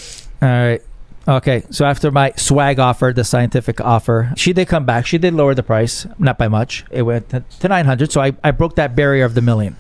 All 0.42 0.50
right. 0.50 0.82
Okay. 1.28 1.64
So 1.72 1.86
after 1.86 2.12
my 2.12 2.34
swag 2.36 2.80
offer, 2.80 3.12
the 3.16 3.24
scientific 3.24 3.82
offer, 3.82 4.32
she 4.36 4.54
did 4.54 4.68
come 4.68 4.86
back. 4.86 5.06
She 5.06 5.18
did 5.18 5.34
lower 5.34 5.56
the 5.56 5.64
price, 5.64 6.06
not 6.20 6.38
by 6.38 6.48
much. 6.48 6.86
It 6.92 7.02
went 7.04 7.30
to, 7.30 7.44
to 7.62 7.68
900. 7.68 8.12
So 8.12 8.22
I, 8.22 8.34
I 8.44 8.52
broke 8.52 8.76
that 8.76 8.96
barrier 8.96 9.26
of 9.26 9.34
the 9.34 9.42
million. 9.42 9.76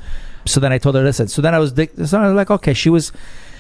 So 0.45 0.59
then 0.59 0.71
I 0.71 0.77
told 0.77 0.95
her, 0.95 1.03
listen. 1.03 1.27
So 1.27 1.41
then 1.41 1.53
I 1.53 1.59
was, 1.59 1.73
so 1.75 2.19
I 2.19 2.27
was 2.27 2.35
like, 2.35 2.49
okay, 2.51 2.73
she 2.73 2.89
was, 2.89 3.11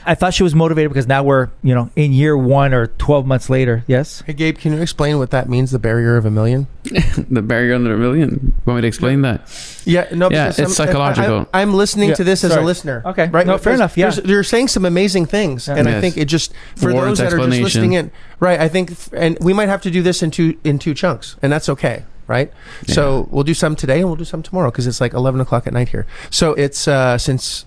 I 0.05 0.15
thought 0.15 0.33
she 0.33 0.43
was 0.43 0.53
motivated 0.53 0.91
because 0.91 1.07
now 1.07 1.23
we're, 1.23 1.49
you 1.63 1.73
know, 1.73 1.89
in 1.95 2.13
year 2.13 2.37
one 2.37 2.73
or 2.73 2.87
12 2.87 3.25
months 3.25 3.49
later. 3.49 3.83
Yes. 3.87 4.21
Hey, 4.25 4.33
Gabe, 4.33 4.57
can 4.57 4.73
you 4.73 4.81
explain 4.81 5.17
what 5.17 5.31
that 5.31 5.49
means? 5.49 5.71
The 5.71 5.79
barrier 5.79 6.15
of 6.15 6.25
a 6.25 6.31
million? 6.31 6.67
the 6.83 7.41
barrier 7.41 7.73
under 7.73 7.93
a 7.93 7.97
million. 7.97 8.53
Want 8.65 8.77
me 8.77 8.81
to 8.81 8.87
explain 8.87 9.21
that? 9.23 9.49
Yeah, 9.85 10.07
no. 10.11 10.29
Yeah, 10.29 10.49
it's 10.49 10.59
I'm- 10.59 10.69
psychological. 10.69 11.47
I, 11.53 11.61
am 11.61 11.73
listening 11.73 12.09
Yeah, 12.09 12.15
to 12.15 12.23
this 12.23 12.43
as 12.43 12.55
a 12.55 12.61
listener. 12.61 13.01
Okay. 13.05 13.27
right. 13.29 13.47
No, 13.47 13.57
fair 13.57 13.73
Because 13.73 13.97
enough, 13.97 13.97
yeah. 13.97 14.29
You're 14.29 14.43
saying 14.43 14.67
some 14.67 14.85
amazing 14.85 15.25
things, 15.25 15.67
Yeah. 15.67 15.75
and 15.75 15.87
I 15.87 15.99
think 16.01 16.17
it 16.17 16.25
just 16.25 16.53
for 16.75 16.93
Words, 16.93 17.19
those 17.19 17.31
that 17.31 17.33
are 17.33 17.47
just 17.47 17.61
listening 17.61 17.93
in, 17.93 18.11
right? 18.39 18.59
I 18.59 18.67
think, 18.67 18.93
and 19.13 19.37
we 19.41 19.53
might 19.53 19.69
have 19.69 19.81
to 19.81 19.91
do 19.91 20.01
this 20.01 20.21
in 20.21 20.31
two 20.31 20.57
in 20.63 20.79
two 20.79 20.93
chunks, 20.93 21.35
and 21.41 21.51
that's 21.51 21.69
okay. 21.69 22.03
Right, 22.27 22.51
so 22.87 23.27
we'll 23.29 23.43
do 23.43 23.53
some 23.53 23.75
today 23.75 23.99
and 23.99 24.07
we'll 24.07 24.15
do 24.15 24.25
some 24.25 24.41
tomorrow 24.41 24.71
because 24.71 24.87
it's 24.87 24.99
like 24.99 25.13
eleven 25.13 25.39
o'clock 25.39 25.67
at 25.67 25.73
night 25.73 25.89
here. 25.89 26.07
So 26.31 26.55
it's 26.55 26.87
uh, 26.87 27.19
since 27.19 27.65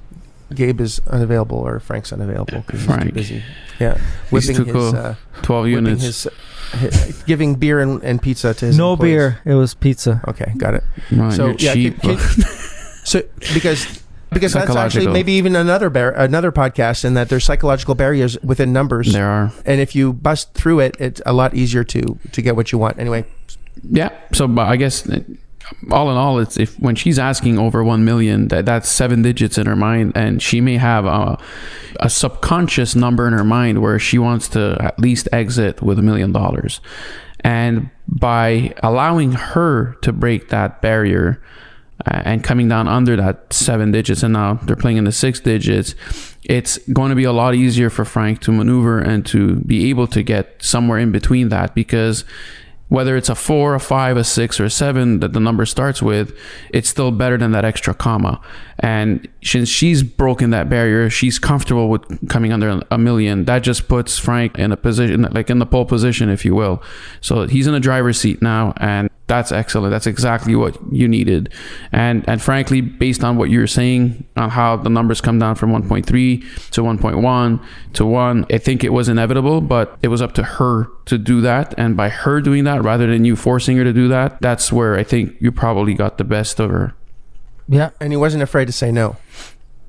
Gabe 0.55 0.81
is 0.81 1.00
unavailable 1.09 1.59
or 1.59 1.78
Frank's 1.81 2.12
unavailable 2.12 2.61
because 2.67 2.81
he's 2.81 2.87
too 2.88 2.95
Frank. 2.95 3.14
busy. 3.14 3.43
Yeah, 3.78 3.99
He's 4.31 4.47
whipping 4.49 4.57
too 4.57 4.64
his, 4.64 4.73
cool. 4.73 4.97
uh, 4.97 5.14
Twelve 5.43 5.69
units. 5.69 6.02
his, 6.02 6.28
hi- 6.73 7.12
giving 7.26 7.55
beer 7.55 7.81
and, 7.81 8.02
and 8.02 8.21
pizza 8.21 8.55
to 8.55 8.67
his 8.67 8.76
No 8.78 8.93
employees. 8.95 9.12
beer. 9.14 9.40
It 9.45 9.55
was 9.55 9.75
pizza. 9.75 10.21
Okay, 10.28 10.52
got 10.57 10.75
it. 10.75 10.85
Man, 11.11 11.31
so 11.33 11.47
you're 11.49 11.57
yeah, 11.59 11.75
cheap. 11.75 12.00
can- 12.00 12.17
can- 12.17 12.45
so 13.05 13.23
because 13.55 14.02
because 14.30 14.52
that's 14.52 14.75
actually 14.75 15.06
maybe 15.08 15.32
even 15.32 15.54
another 15.56 15.91
bar- 15.91 16.13
another 16.13 16.50
podcast 16.52 17.04
in 17.04 17.15
that 17.15 17.28
there's 17.28 17.45
psychological 17.45 17.95
barriers 17.95 18.37
within 18.43 18.73
numbers, 18.73 19.13
there 19.13 19.28
are. 19.28 19.52
and 19.65 19.80
if 19.80 19.95
you 19.95 20.13
bust 20.13 20.52
through 20.54 20.80
it, 20.80 20.97
it's 20.99 21.23
a 21.25 21.32
lot 21.32 21.54
easier 21.54 21.84
to 21.84 22.19
to 22.32 22.43
get 22.43 22.56
what 22.56 22.73
you 22.73 22.78
want. 22.78 22.99
Anyway, 22.99 23.25
Yeah. 23.89 24.11
So, 24.32 24.49
but 24.49 24.67
I 24.67 24.76
guess 24.76 25.08
uh, 25.08 25.21
all 25.91 26.11
in 26.11 26.17
all, 26.17 26.39
it's 26.39 26.57
if 26.57 26.78
when 26.78 26.95
she's 26.95 27.19
asking 27.19 27.59
over 27.59 27.83
one 27.85 28.04
million, 28.04 28.49
that 28.49 28.67
that's 28.67 28.89
seven 28.89 29.23
digits 29.23 29.59
in 29.59 29.67
her 29.67 29.76
mind, 29.76 30.13
and 30.15 30.43
she 30.43 30.61
may 30.61 30.76
have 30.76 31.04
a, 31.04 31.39
a 32.00 32.11
subconscious 32.11 32.95
number 32.95 33.26
in 33.26 33.33
her 33.33 33.45
mind 33.45 33.81
where 33.83 33.99
she 33.99 34.19
wants 34.19 34.49
to 34.49 34.76
at 34.81 34.99
least 34.99 35.28
exit 35.33 35.83
with 35.83 35.99
a 35.99 36.02
million 36.02 36.33
dollars, 36.33 36.81
and 37.41 37.91
by 38.07 38.75
allowing 38.83 39.33
her 39.33 39.95
to 40.02 40.13
break 40.13 40.49
that 40.49 40.81
barrier. 40.81 41.43
Uh, 42.07 42.23
and 42.25 42.45
coming 42.45 42.69
down 42.69 42.87
under 42.87 43.17
that 43.17 43.52
seven 43.52 43.91
digits, 43.91 44.23
and 44.23 44.33
now 44.33 44.54
they're 44.63 44.76
playing 44.76 44.99
in 44.99 45.02
the 45.02 45.11
six 45.11 45.41
digits. 45.41 45.97
It's 46.45 46.78
going 46.93 47.11
to 47.11 47.17
be 47.17 47.25
a 47.25 47.33
lot 47.33 47.57
easier 47.57 47.91
for 47.91 48.04
Frank 48.04 48.41
to 48.43 48.52
maneuver 48.52 49.00
and 49.00 49.26
to 49.26 49.57
be 49.57 49.91
able 49.91 50.07
to 50.07 50.23
get 50.23 50.63
somewhere 50.63 51.00
in 51.00 51.11
between 51.11 51.49
that 51.49 51.75
because 51.75 52.25
whether 52.88 53.16
it's 53.16 53.28
a 53.28 53.34
four, 53.34 53.74
a 53.74 53.80
five, 53.80 54.16
a 54.16 54.24
six, 54.24 54.58
or 54.58 54.64
a 54.64 54.70
seven 54.70 55.20
that 55.20 55.32
the 55.32 55.40
number 55.40 55.66
starts 55.66 56.02
with, 56.02 56.36
it's 56.70 56.88
still 56.88 57.10
better 57.10 57.36
than 57.36 57.52
that 57.52 57.64
extra 57.64 57.94
comma. 57.94 58.40
And 58.78 59.28
since 59.42 59.68
she's 59.68 60.02
broken 60.02 60.50
that 60.50 60.68
barrier, 60.68 61.10
she's 61.10 61.38
comfortable 61.38 61.90
with 61.90 62.28
coming 62.28 62.52
under 62.52 62.80
a 62.90 62.98
million. 62.98 63.44
That 63.44 63.60
just 63.60 63.88
puts 63.88 64.18
Frank 64.18 64.58
in 64.58 64.72
a 64.72 64.76
position, 64.76 65.22
like 65.32 65.50
in 65.50 65.58
the 65.58 65.66
pole 65.66 65.84
position, 65.84 66.28
if 66.30 66.44
you 66.44 66.54
will. 66.54 66.82
So 67.20 67.46
he's 67.46 67.66
in 67.66 67.74
the 67.74 67.80
driver's 67.80 68.18
seat 68.18 68.40
now, 68.40 68.72
and 68.78 69.10
that's 69.28 69.52
excellent. 69.52 69.93
That's 69.93 70.06
exactly 70.06 70.56
what 70.56 70.76
you 70.91 71.06
needed. 71.06 71.52
And 71.93 72.28
and 72.28 72.43
frankly, 72.43 72.80
based 72.80 73.23
on 73.23 73.36
what 73.36 73.50
you're 73.50 73.67
saying 73.67 74.25
on 74.36 74.50
how 74.50 74.76
the 74.76 74.91
numbers 74.91 75.21
come 75.21 75.38
down 75.38 75.54
from 75.54 75.71
1.3 75.71 76.71
to 76.71 76.80
1.1 76.80 77.64
to 77.93 78.06
1, 78.06 78.47
I 78.50 78.58
think 78.58 78.82
it 78.82 78.93
was 78.93 79.08
inevitable, 79.08 79.60
but 79.60 79.99
it 80.02 80.08
was 80.08 80.21
up 80.21 80.32
to 80.34 80.43
her 80.43 80.88
to 81.04 81.19
do 81.19 81.41
that. 81.43 81.75
And 81.78 81.97
by 81.97 82.08
her 82.08 82.41
doing 82.41 82.64
that, 82.64 82.82
rather 82.82 83.06
than 83.06 83.25
you 83.25 83.36
forcing 83.36 83.76
her 83.76 83.84
to 83.84 83.93
do 83.93 84.08
that, 84.08 84.41
that's 84.41 84.73
where 84.73 84.97
I 84.97 85.04
think 85.04 85.36
you 85.41 85.52
probably 85.52 85.95
got 85.95 86.19
the 86.19 86.25
best 86.25 86.58
of 86.58 86.71
her. 86.71 86.95
Yeah. 87.69 87.91
and 88.00 88.12
he 88.12 88.17
wasn't 88.17 88.43
afraid 88.43 88.64
to 88.64 88.73
say 88.73 88.91
no, 88.91 89.19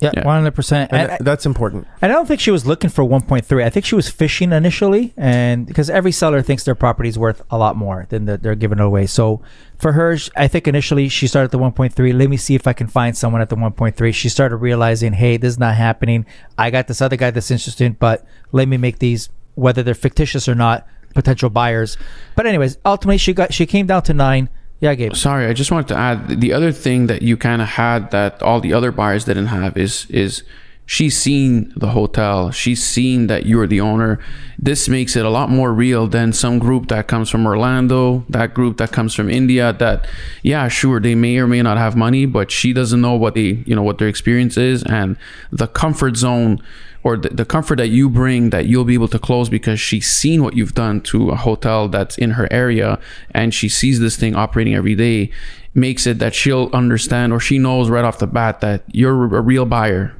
Yeah. 0.01 0.11
One 0.25 0.37
hundred 0.37 0.55
percent. 0.55 0.91
and 0.93 1.17
that's 1.25 1.45
important. 1.45 1.87
And 2.01 2.11
I 2.11 2.15
don't 2.15 2.25
think 2.25 2.39
she 2.39 2.51
was 2.51 2.65
looking 2.65 2.89
for 2.89 3.03
1.3. 3.03 3.63
I 3.63 3.69
think 3.69 3.85
she 3.85 3.95
was 3.95 4.09
fishing 4.09 4.51
initially, 4.53 5.13
and 5.17 5.65
because 5.67 5.89
every 5.89 6.11
seller 6.11 6.41
thinks 6.41 6.63
their 6.63 6.75
property 6.75 7.09
is 7.09 7.19
worth 7.19 7.41
a 7.49 7.57
lot 7.57 7.75
more 7.75 8.05
than 8.09 8.25
that 8.25 8.41
they're 8.41 8.55
giving 8.55 8.79
it 8.79 8.83
away. 8.85 9.05
So 9.07 9.41
for 9.77 9.91
her, 9.93 10.17
I 10.35 10.47
think 10.47 10.67
initially 10.67 11.09
she 11.09 11.27
started 11.27 11.45
at 11.45 11.51
the 11.51 11.59
1.3. 11.59 12.17
Let 12.17 12.29
me 12.29 12.37
see 12.37 12.55
if 12.55 12.65
I 12.67 12.73
can 12.73 12.87
find 12.87 13.17
someone 13.17 13.41
at 13.41 13.49
the 13.49 13.55
1.3. 13.55 14.13
She 14.13 14.29
started 14.29 14.57
realizing, 14.57 15.13
hey, 15.13 15.37
this 15.37 15.49
is 15.53 15.59
not 15.59 15.75
happening. 15.75 16.25
I 16.57 16.69
got 16.71 16.87
this 16.87 17.01
other 17.01 17.15
guy 17.17 17.31
that's 17.31 17.51
interested, 17.51 17.99
but 17.99 18.25
let 18.51 18.67
me 18.67 18.77
make 18.77 18.99
these, 18.99 19.29
whether 19.55 19.83
they're 19.83 19.93
fictitious 19.95 20.47
or 20.47 20.55
not, 20.55 20.87
potential 21.13 21.49
buyers. 21.49 21.97
But 22.35 22.45
anyways, 22.45 22.77
ultimately 22.85 23.17
she 23.17 23.33
got 23.33 23.53
she 23.53 23.65
came 23.65 23.87
down 23.87 24.03
to 24.03 24.13
nine. 24.13 24.49
Yeah, 24.79 24.95
Gabe. 24.95 25.15
Sorry, 25.15 25.45
I 25.47 25.53
just 25.53 25.71
wanted 25.71 25.89
to 25.89 25.97
add 25.97 26.39
the 26.39 26.53
other 26.53 26.71
thing 26.71 27.07
that 27.07 27.21
you 27.21 27.35
kind 27.35 27.61
of 27.61 27.67
had 27.67 28.11
that 28.11 28.41
all 28.41 28.61
the 28.61 28.73
other 28.73 28.91
buyers 28.91 29.25
didn't 29.25 29.47
have 29.47 29.75
is 29.75 30.05
is 30.09 30.43
she's 30.85 31.17
seen 31.17 31.73
the 31.75 31.89
hotel. 31.89 32.49
She's 32.49 32.81
seen 32.83 33.27
that 33.27 33.45
you're 33.45 33.67
the 33.67 33.81
owner. 33.81 34.19
This 34.57 34.87
makes 34.87 35.15
it 35.15 35.25
a 35.25 35.29
lot 35.29 35.49
more 35.49 35.73
real 35.73 36.07
than 36.07 36.31
some 36.31 36.59
group 36.59 36.87
that 36.87 37.07
comes 37.07 37.29
from 37.29 37.45
Orlando, 37.45 38.25
that 38.29 38.53
group 38.53 38.77
that 38.77 38.91
comes 38.91 39.13
from 39.13 39.29
India 39.29 39.73
that 39.73 40.07
yeah, 40.43 40.67
sure, 40.69 40.99
they 41.01 41.13
may 41.13 41.37
or 41.37 41.47
may 41.47 41.61
not 41.61 41.77
have 41.77 41.97
money, 41.97 42.25
but 42.25 42.49
she 42.49 42.71
doesn't 42.71 43.01
know 43.01 43.15
what 43.15 43.35
they, 43.35 43.61
you 43.67 43.75
know, 43.75 43.83
what 43.83 43.97
their 43.97 44.07
experience 44.07 44.57
is 44.57 44.81
and 44.83 45.17
the 45.51 45.67
comfort 45.67 46.15
zone 46.15 46.59
or 47.03 47.15
the, 47.17 47.29
the 47.29 47.45
comfort 47.45 47.77
that 47.77 47.87
you 47.89 48.09
bring 48.09 48.49
that 48.49 48.65
you'll 48.65 48.83
be 48.85 48.93
able 48.93 49.07
to 49.07 49.19
close 49.19 49.49
because 49.49 49.79
she's 49.79 50.07
seen 50.07 50.43
what 50.43 50.55
you've 50.55 50.73
done 50.73 50.99
to 51.01 51.29
a 51.29 51.35
hotel 51.35 51.87
that's 51.87 52.17
in 52.17 52.31
her 52.31 52.47
area 52.51 52.99
and 53.31 53.53
she 53.53 53.69
sees 53.69 53.99
this 53.99 54.15
thing 54.17 54.35
operating 54.35 54.75
every 54.75 54.95
day 54.95 55.31
makes 55.73 56.05
it 56.07 56.19
that 56.19 56.33
she'll 56.35 56.69
understand 56.73 57.31
or 57.31 57.39
she 57.39 57.57
knows 57.57 57.89
right 57.89 58.03
off 58.03 58.17
the 58.19 58.27
bat 58.27 58.59
that 58.61 58.83
you're 58.91 59.23
a 59.35 59.41
real 59.41 59.65
buyer 59.65 60.13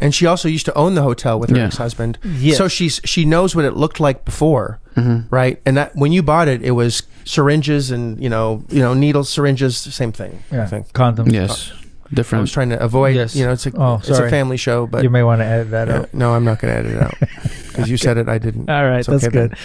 And 0.00 0.12
she 0.12 0.26
also 0.26 0.48
used 0.48 0.66
to 0.66 0.74
own 0.74 0.94
the 0.96 1.02
hotel 1.02 1.38
with 1.38 1.50
her 1.50 1.56
Yeah. 1.56 1.66
ex-husband, 1.66 2.18
Yes. 2.24 2.58
so 2.58 2.66
she's 2.68 3.00
she 3.04 3.24
knows 3.24 3.54
what 3.54 3.64
it 3.64 3.74
looked 3.76 4.00
like 4.00 4.24
before, 4.24 4.80
Mm-hmm. 4.96 5.32
right? 5.34 5.60
And 5.64 5.76
that 5.76 5.94
when 5.94 6.10
you 6.12 6.22
bought 6.24 6.48
it, 6.48 6.60
it 6.62 6.72
was 6.72 7.04
syringes 7.24 7.90
and 7.92 8.20
you 8.20 8.28
know 8.28 8.64
you 8.68 8.80
know 8.80 8.94
needles, 8.94 9.28
syringes, 9.30 9.76
same 9.78 10.10
thing. 10.12 10.42
I 10.50 10.56
Yeah, 10.56 10.66
think. 10.66 10.92
condoms. 10.92 11.32
yes 11.32 11.70
I 11.72 11.81
Different. 12.12 12.40
I 12.40 12.42
was 12.42 12.52
trying 12.52 12.68
to 12.70 12.80
avoid. 12.82 13.16
Yes. 13.16 13.34
You 13.34 13.46
know, 13.46 13.52
it's 13.52 13.66
a 13.66 13.72
Oh, 13.76 13.96
it's 13.96 14.08
a 14.10 14.28
family 14.28 14.56
show, 14.56 14.86
but 14.86 15.02
you 15.02 15.10
may 15.10 15.22
want 15.22 15.40
to 15.40 15.44
edit 15.46 15.70
that 15.70 15.88
yeah, 15.88 15.96
out. 16.00 16.14
no, 16.14 16.34
I'm 16.34 16.44
not 16.44 16.60
going 16.60 16.72
to 16.74 16.78
edit 16.80 16.92
it 16.96 17.02
out 17.02 17.14
because 17.68 17.88
you 17.90 17.96
said 17.96 18.18
it. 18.18 18.28
I 18.28 18.38
didn't. 18.38 18.68
All 18.68 18.84
right, 18.84 18.98
It's 18.98 19.08
that's 19.08 19.24
okay, 19.24 19.32
good. 19.32 19.50
man. 19.52 19.58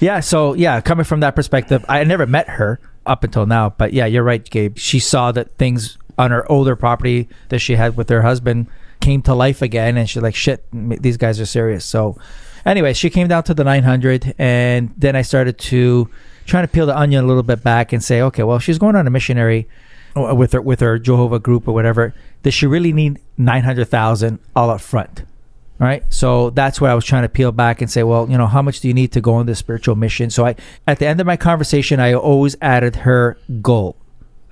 Yeah, 0.00 0.20
so 0.20 0.54
yeah, 0.54 0.80
coming 0.80 1.04
from 1.04 1.20
that 1.20 1.36
perspective, 1.36 1.84
I 1.88 2.02
never 2.04 2.26
met 2.26 2.48
her 2.48 2.80
up 3.06 3.22
until 3.24 3.46
now, 3.46 3.70
but 3.70 3.92
yeah, 3.92 4.06
you're 4.06 4.22
right, 4.24 4.42
Gabe. 4.48 4.76
She 4.78 4.98
saw 4.98 5.30
that 5.32 5.56
things 5.56 5.98
on 6.18 6.30
her 6.30 6.50
older 6.50 6.74
property 6.76 7.28
that 7.50 7.58
she 7.58 7.74
had 7.76 7.96
with 7.96 8.08
her 8.08 8.22
husband 8.22 8.66
came 9.00 9.20
to 9.22 9.34
life 9.34 9.60
again, 9.62 9.96
and 9.96 10.08
she's 10.08 10.22
like, 10.22 10.34
"Shit, 10.34 10.64
these 10.72 11.16
guys 11.16 11.38
are 11.40 11.46
serious." 11.46 11.84
So, 11.84 12.16
anyway, 12.64 12.92
she 12.94 13.10
came 13.10 13.28
down 13.28 13.42
to 13.44 13.54
the 13.54 13.64
900, 13.64 14.34
and 14.38 14.92
then 14.96 15.16
I 15.16 15.22
started 15.22 15.58
to 15.58 16.08
trying 16.46 16.64
to 16.64 16.68
peel 16.68 16.86
the 16.86 16.96
onion 16.98 17.24
a 17.24 17.26
little 17.26 17.42
bit 17.42 17.62
back 17.62 17.92
and 17.92 18.02
say, 18.04 18.20
okay, 18.20 18.42
well, 18.42 18.58
she's 18.58 18.78
going 18.78 18.96
on 18.96 19.06
a 19.06 19.10
missionary 19.10 19.66
with 20.14 20.52
her 20.52 20.60
with 20.60 20.80
her 20.80 20.98
Jehovah 20.98 21.38
group 21.38 21.66
or 21.68 21.74
whatever. 21.74 22.14
Does 22.42 22.54
she 22.54 22.66
really 22.66 22.92
need 22.92 23.20
900,000 23.36 24.38
all 24.54 24.70
up 24.70 24.80
front? 24.80 25.24
Right. 25.78 26.04
So 26.08 26.50
that's 26.50 26.80
what 26.80 26.90
I 26.90 26.94
was 26.94 27.04
trying 27.04 27.22
to 27.22 27.28
peel 27.28 27.50
back 27.50 27.80
and 27.80 27.90
say, 27.90 28.04
well, 28.04 28.30
you 28.30 28.38
know, 28.38 28.46
how 28.46 28.62
much 28.62 28.80
do 28.80 28.86
you 28.88 28.94
need 28.94 29.10
to 29.12 29.20
go 29.20 29.34
on 29.34 29.46
this 29.46 29.58
spiritual 29.58 29.96
mission? 29.96 30.30
So 30.30 30.46
I, 30.46 30.54
at 30.86 31.00
the 31.00 31.06
end 31.06 31.20
of 31.20 31.26
my 31.26 31.36
conversation, 31.36 31.98
I 31.98 32.14
always 32.14 32.54
added 32.62 32.96
her 32.96 33.36
goal. 33.60 33.96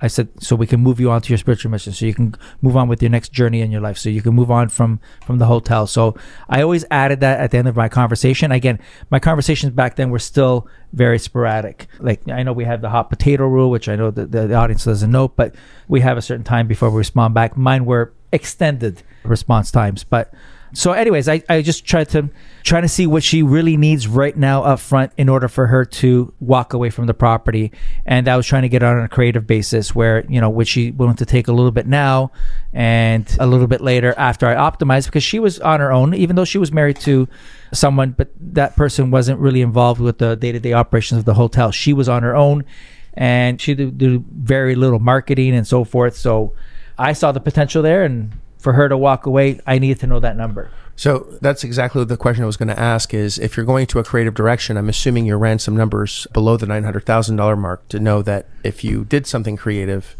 I 0.03 0.07
said, 0.07 0.27
so 0.43 0.57
we 0.57 0.67
can 0.67 0.81
move 0.81 0.99
you 0.99 1.09
on 1.09 1.21
to 1.21 1.29
your 1.29 1.37
spiritual 1.37 1.71
mission, 1.71 1.93
so 1.93 2.05
you 2.05 2.13
can 2.13 2.35
move 2.61 2.75
on 2.75 2.89
with 2.89 3.01
your 3.01 3.09
next 3.09 3.31
journey 3.31 3.61
in 3.61 3.71
your 3.71 3.79
life, 3.79 3.97
so 3.97 4.09
you 4.09 4.21
can 4.21 4.33
move 4.33 4.51
on 4.51 4.67
from 4.67 4.99
from 5.25 5.39
the 5.39 5.45
hotel. 5.45 5.87
So 5.87 6.15
I 6.49 6.61
always 6.61 6.83
added 6.91 7.21
that 7.21 7.39
at 7.39 7.51
the 7.51 7.57
end 7.57 7.69
of 7.69 7.77
my 7.77 7.87
conversation. 7.87 8.51
Again, 8.51 8.79
my 9.09 9.19
conversations 9.19 9.71
back 9.71 9.95
then 9.95 10.09
were 10.09 10.19
still 10.19 10.67
very 10.91 11.17
sporadic. 11.17 11.87
Like 11.99 12.27
I 12.29 12.43
know 12.43 12.51
we 12.51 12.65
have 12.65 12.81
the 12.81 12.89
hot 12.89 13.09
potato 13.09 13.47
rule, 13.47 13.71
which 13.71 13.87
I 13.87 13.95
know 13.95 14.11
that 14.11 14.31
the, 14.31 14.47
the 14.47 14.55
audience 14.55 14.83
doesn't 14.83 15.09
know, 15.09 15.29
but 15.29 15.55
we 15.87 16.01
have 16.01 16.17
a 16.17 16.21
certain 16.21 16.43
time 16.43 16.67
before 16.67 16.89
we 16.89 16.97
respond 16.97 17.33
back. 17.33 17.55
Mine 17.55 17.85
were 17.85 18.13
extended 18.33 19.03
response 19.23 19.71
times, 19.71 20.03
but 20.03 20.33
so 20.73 20.91
anyways 20.91 21.29
I, 21.29 21.43
I 21.47 21.61
just 21.61 21.85
tried 21.85 22.09
to 22.09 22.29
try 22.63 22.81
to 22.81 22.87
see 22.87 23.05
what 23.05 23.23
she 23.23 23.43
really 23.43 23.77
needs 23.77 24.07
right 24.07 24.35
now 24.35 24.63
up 24.63 24.79
front 24.79 25.11
in 25.17 25.29
order 25.29 25.47
for 25.47 25.67
her 25.67 25.85
to 25.85 26.33
walk 26.39 26.73
away 26.73 26.89
from 26.89 27.05
the 27.05 27.13
property. 27.13 27.71
And 28.05 28.27
i 28.27 28.35
was 28.35 28.47
trying 28.47 28.63
to 28.63 28.69
get 28.69 28.83
on 28.83 28.99
a 28.99 29.07
creative 29.07 29.45
basis 29.45 29.93
where 29.93 30.25
you 30.27 30.41
know 30.41 30.49
would 30.49 30.67
she 30.67 30.91
willing 30.91 31.15
to 31.17 31.25
take 31.25 31.47
a 31.47 31.53
little 31.53 31.71
bit 31.71 31.87
now 31.87 32.31
and 32.73 33.25
a 33.39 33.45
little 33.45 33.67
bit 33.67 33.81
later 33.81 34.13
after 34.17 34.47
i 34.47 34.55
optimized 34.55 35.05
because 35.05 35.23
she 35.23 35.39
was 35.39 35.59
on 35.59 35.79
her 35.79 35.91
own 35.91 36.13
even 36.13 36.35
though 36.35 36.45
she 36.45 36.57
was 36.57 36.71
married 36.71 36.97
to 36.97 37.27
someone 37.71 38.11
but 38.11 38.29
that 38.39 38.75
person 38.75 39.11
wasn't 39.11 39.39
really 39.39 39.61
involved 39.61 40.01
with 40.01 40.17
the 40.17 40.35
day-to-day 40.35 40.73
operations 40.73 41.19
of 41.19 41.25
the 41.25 41.33
hotel. 41.33 41.71
She 41.71 41.93
was 41.93 42.09
on 42.09 42.23
her 42.23 42.35
own 42.35 42.65
and 43.13 43.61
she 43.61 43.75
did 43.75 43.97
do 43.97 44.23
very 44.31 44.75
little 44.75 44.99
marketing 44.99 45.55
and 45.55 45.67
so 45.67 45.83
forth. 45.83 46.15
So 46.15 46.53
i 46.97 47.13
saw 47.13 47.31
the 47.31 47.39
potential 47.39 47.81
there 47.81 48.03
and 48.03 48.31
for 48.63 48.73
her 48.73 48.87
to 48.89 48.97
walk 48.97 49.25
away 49.25 49.59
i 49.67 49.77
needed 49.77 49.99
to 49.99 50.07
know 50.07 50.19
that 50.19 50.35
number 50.37 50.69
So 50.95 51.11
that's 51.41 51.63
exactly 51.63 52.05
the 52.05 52.17
question 52.17 52.43
I 52.43 52.45
was 52.53 52.55
going 52.61 52.73
to 52.75 52.79
ask 52.79 53.15
is 53.15 53.39
if 53.39 53.57
you're 53.57 53.65
going 53.73 53.87
to 53.87 53.97
a 53.97 54.03
creative 54.03 54.35
direction, 54.35 54.77
I'm 54.77 54.89
assuming 54.89 55.25
you 55.25 55.35
ran 55.37 55.57
some 55.57 55.75
numbers 55.75 56.27
below 56.37 56.55
the 56.55 56.67
$900,000 56.67 57.57
mark 57.57 57.79
to 57.89 57.97
know 57.99 58.21
that 58.21 58.45
if 58.63 58.83
you 58.83 59.03
did 59.03 59.25
something 59.25 59.57
creative, 59.57 60.15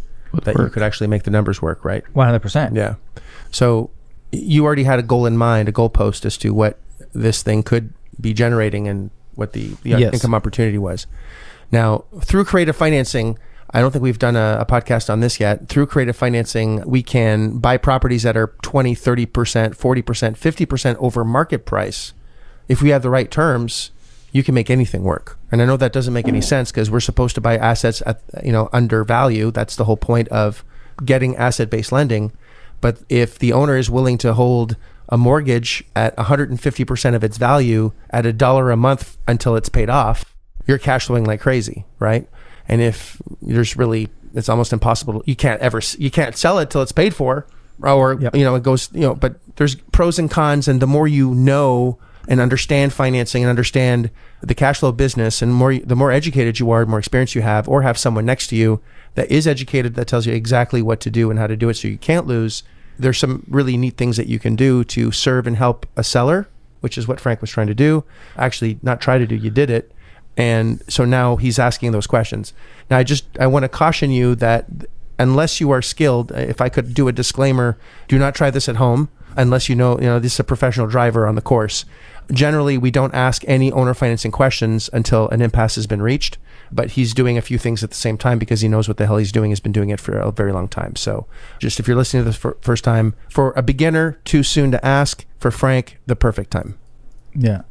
that 0.46 0.56
you 0.58 0.70
could 0.74 0.82
actually 0.82 1.10
make 1.14 1.24
the 1.28 1.32
numbers 1.38 1.62
work, 1.62 1.86
right? 1.86 2.04
100% 2.16 2.76
Yeah. 2.76 2.96
So 3.52 3.92
you 4.32 4.66
already 4.66 4.84
had 4.92 4.98
a 4.98 5.04
goal 5.04 5.28
in 5.28 5.38
mind, 5.38 5.70
a 5.70 5.72
goalpost 5.72 6.26
as 6.26 6.38
to 6.38 6.56
what 6.56 6.80
this 7.14 7.44
thing 7.44 7.62
could 7.62 7.94
be 8.20 8.34
generating 8.34 8.88
and 8.88 9.12
what 9.36 9.54
the, 9.54 9.76
the 9.84 9.92
Yes. 9.92 10.14
income 10.16 10.34
opportunity 10.34 10.80
was. 10.80 11.06
Now, 11.72 12.06
through 12.22 12.46
creative 12.46 12.76
financing, 12.76 13.38
I 13.74 13.82
don't 13.82 13.92
think 13.92 14.04
we've 14.04 14.20
done 14.20 14.36
a, 14.36 14.58
a 14.62 14.66
podcast 14.66 15.10
on 15.10 15.20
this 15.20 15.40
yet. 15.40 15.68
Through 15.68 15.88
creative 15.88 16.16
financing, 16.16 16.88
we 16.88 17.02
can 17.02 17.58
buy 17.58 17.78
properties 17.78 18.24
that 18.24 18.38
are 18.38 18.54
20, 18.62 18.96
30%, 18.96 19.26
40%, 19.26 19.76
50% 19.76 20.96
over 21.00 21.26
market 21.26 21.66
price. 21.66 22.14
If 22.68 22.82
we 22.82 22.90
have 22.90 23.02
the 23.02 23.10
right 23.10 23.32
terms, 23.32 23.92
you 24.32 24.44
can 24.44 24.54
make 24.54 24.70
anything 24.70 25.04
work. 25.04 25.38
And 25.52 25.62
I 25.62 25.66
know 25.66 25.78
that 25.78 25.94
doesn't 25.94 26.14
make 26.14 26.28
any 26.28 26.42
sense 26.42 26.72
because 26.72 26.92
we're 26.92 27.00
supposed 27.00 27.36
to 27.36 27.42
buy 27.42 27.58
assets 27.58 28.02
at 28.06 28.22
you 28.44 28.52
know 28.52 28.70
under 28.74 29.04
value. 29.04 29.52
That's 29.52 29.76
the 29.76 29.86
whole 29.86 29.98
point 29.98 30.28
of 30.30 30.64
getting 31.04 31.36
asset-based 31.36 31.92
lending. 31.92 32.32
But 32.82 33.00
if 33.10 33.40
the 33.40 33.54
owner 33.54 33.78
is 33.78 33.90
willing 33.90 34.18
to 34.20 34.34
hold 34.34 34.76
a 35.10 35.18
mortgage 35.18 35.84
at 35.96 36.16
150% 36.18 37.16
of 37.16 37.24
its 37.24 37.38
value 37.38 37.92
at 38.10 38.26
a 38.26 38.34
dollar 38.34 38.72
a 38.72 38.78
month 38.78 39.18
until 39.28 39.56
it's 39.56 39.70
paid 39.70 39.90
off, 39.90 40.26
you're 40.66 40.78
cash 40.78 41.08
flowing 41.08 41.26
like 41.26 41.42
crazy, 41.42 41.86
right? 42.00 42.28
And 42.68 42.82
if 42.82 43.22
there's 43.42 43.76
really, 43.76 44.10
it's 44.34 44.50
almost 44.50 44.74
impossible. 44.74 45.22
You 45.26 45.36
can't 45.36 45.62
ever, 45.62 45.82
you 45.98 46.10
can't 46.12 46.36
sell 46.36 46.60
it 46.60 46.70
till 46.70 46.82
it's 46.82 46.92
paid 46.92 47.14
for, 47.14 47.46
or 47.82 48.20
Yep. 48.20 48.36
you 48.36 48.44
know, 48.44 48.56
it 48.56 48.64
goes, 48.64 48.90
you 48.94 49.02
know. 49.02 49.16
But 49.16 49.36
there's 49.58 49.76
pros 49.76 50.18
and 50.20 50.30
cons, 50.32 50.68
and 50.68 50.82
the 50.82 50.88
more 50.88 51.08
you 51.08 51.34
know 51.36 51.98
and 52.28 52.40
understand 52.40 52.94
financing 52.94 53.44
and 53.44 53.50
understand 53.50 54.10
the 54.42 54.56
cash 54.56 54.80
flow 54.80 54.94
business, 54.94 55.42
and 55.42 55.54
more, 55.54 55.76
the 55.76 55.96
more 55.96 56.12
educated 56.12 56.58
you 56.58 56.72
are, 56.72 56.86
the 56.86 56.90
more 56.90 57.00
experience 57.00 57.36
you 57.36 57.42
have, 57.42 57.68
or 57.68 57.82
have 57.82 57.98
someone 57.98 58.26
next 58.26 58.48
to 58.48 58.56
you 58.56 58.80
that 59.16 59.30
is 59.30 59.46
educated 59.46 59.96
that 59.96 60.08
tells 60.08 60.26
you 60.26 60.34
exactly 60.34 60.82
what 60.82 61.02
to 61.02 61.10
do 61.10 61.30
and 61.30 61.38
how 61.38 61.48
to 61.48 61.58
do 61.58 61.68
it, 61.70 61.74
so 61.76 61.88
you 61.88 61.98
can't 61.98 62.26
lose. 62.26 62.64
There's 62.98 63.18
some 63.18 63.46
really 63.50 63.76
neat 63.76 63.98
things 63.98 64.16
that 64.18 64.28
you 64.28 64.40
can 64.40 64.56
do 64.56 64.84
to 64.86 65.12
serve 65.12 65.48
and 65.48 65.58
help 65.58 65.86
a 65.98 66.04
seller, 66.04 66.48
which 66.80 66.98
is 66.98 67.08
what 67.08 67.20
Frank 67.20 67.42
was 67.42 67.50
trying 67.52 67.68
to 67.68 67.74
do. 67.74 68.06
Actually, 68.38 68.80
not 68.82 69.02
try 69.02 69.18
to 69.18 69.28
do, 69.28 69.36
you 69.36 69.50
did 69.50 69.70
it 69.70 69.92
and 70.36 70.82
so 70.88 71.06
now 71.06 71.36
he's 71.36 71.60
asking 71.60 71.92
those 71.92 72.08
questions. 72.08 72.54
Now 72.90 72.98
i 72.98 73.04
just 73.04 73.26
i 73.40 73.48
want 73.48 73.64
to 73.64 73.70
caution 73.70 74.12
you 74.12 74.36
that 74.36 74.66
unless 75.20 75.62
you 75.62 75.72
are 75.72 75.82
skilled 75.82 76.32
uh, 76.32 76.36
if 76.36 76.60
i 76.60 76.70
could 76.70 76.94
do 76.94 77.08
a 77.08 77.12
disclaimer 77.12 77.78
do 78.08 78.18
not 78.18 78.34
try 78.34 78.50
this 78.50 78.68
at 78.68 78.78
home 78.78 79.10
unless 79.38 79.70
you 79.70 79.76
know 79.76 80.00
you 80.00 80.06
know 80.06 80.20
this 80.20 80.34
is 80.34 80.40
a 80.40 80.44
professional 80.44 80.88
driver 80.88 81.28
on 81.28 81.36
the 81.36 81.42
course. 81.42 81.86
Generally 82.32 82.78
we 82.78 82.90
don't 82.92 83.14
ask 83.14 83.44
any 83.48 83.72
owner 83.72 83.94
financing 83.94 84.32
questions 84.32 84.90
until 84.94 85.28
an 85.30 85.42
impasse 85.42 85.76
has 85.76 85.88
been 85.88 86.02
reached 86.02 86.38
but 86.72 86.92
he's 86.92 87.14
doing 87.14 87.38
a 87.38 87.42
few 87.42 87.58
things 87.58 87.84
at 87.84 87.90
the 87.92 87.96
same 87.96 88.18
time 88.18 88.40
because 88.40 88.62
he 88.62 88.68
knows 88.68 88.88
what 88.88 88.98
the 88.98 89.06
hell 89.06 89.18
he's 89.18 89.32
doing 89.32 89.52
he's 89.52 89.60
been 89.60 89.72
doing 89.72 89.90
it 89.90 90.00
for 90.00 90.18
a 90.18 90.32
very 90.32 90.52
long 90.52 90.68
time. 90.68 90.96
So 90.96 91.28
just 91.60 91.80
if 91.80 91.88
you're 91.88 91.98
listening 91.98 92.24
to 92.24 92.30
this 92.30 92.38
for 92.38 92.58
first 92.62 92.84
time 92.84 93.14
for 93.30 93.54
a 93.56 93.62
beginner 93.62 94.20
too 94.24 94.42
soon 94.44 94.72
to 94.72 94.84
ask 94.86 95.26
for 95.40 95.52
frank 95.52 96.00
the 96.08 96.16
perfect 96.16 96.52
time. 96.52 96.78
Yeah. 97.36 97.64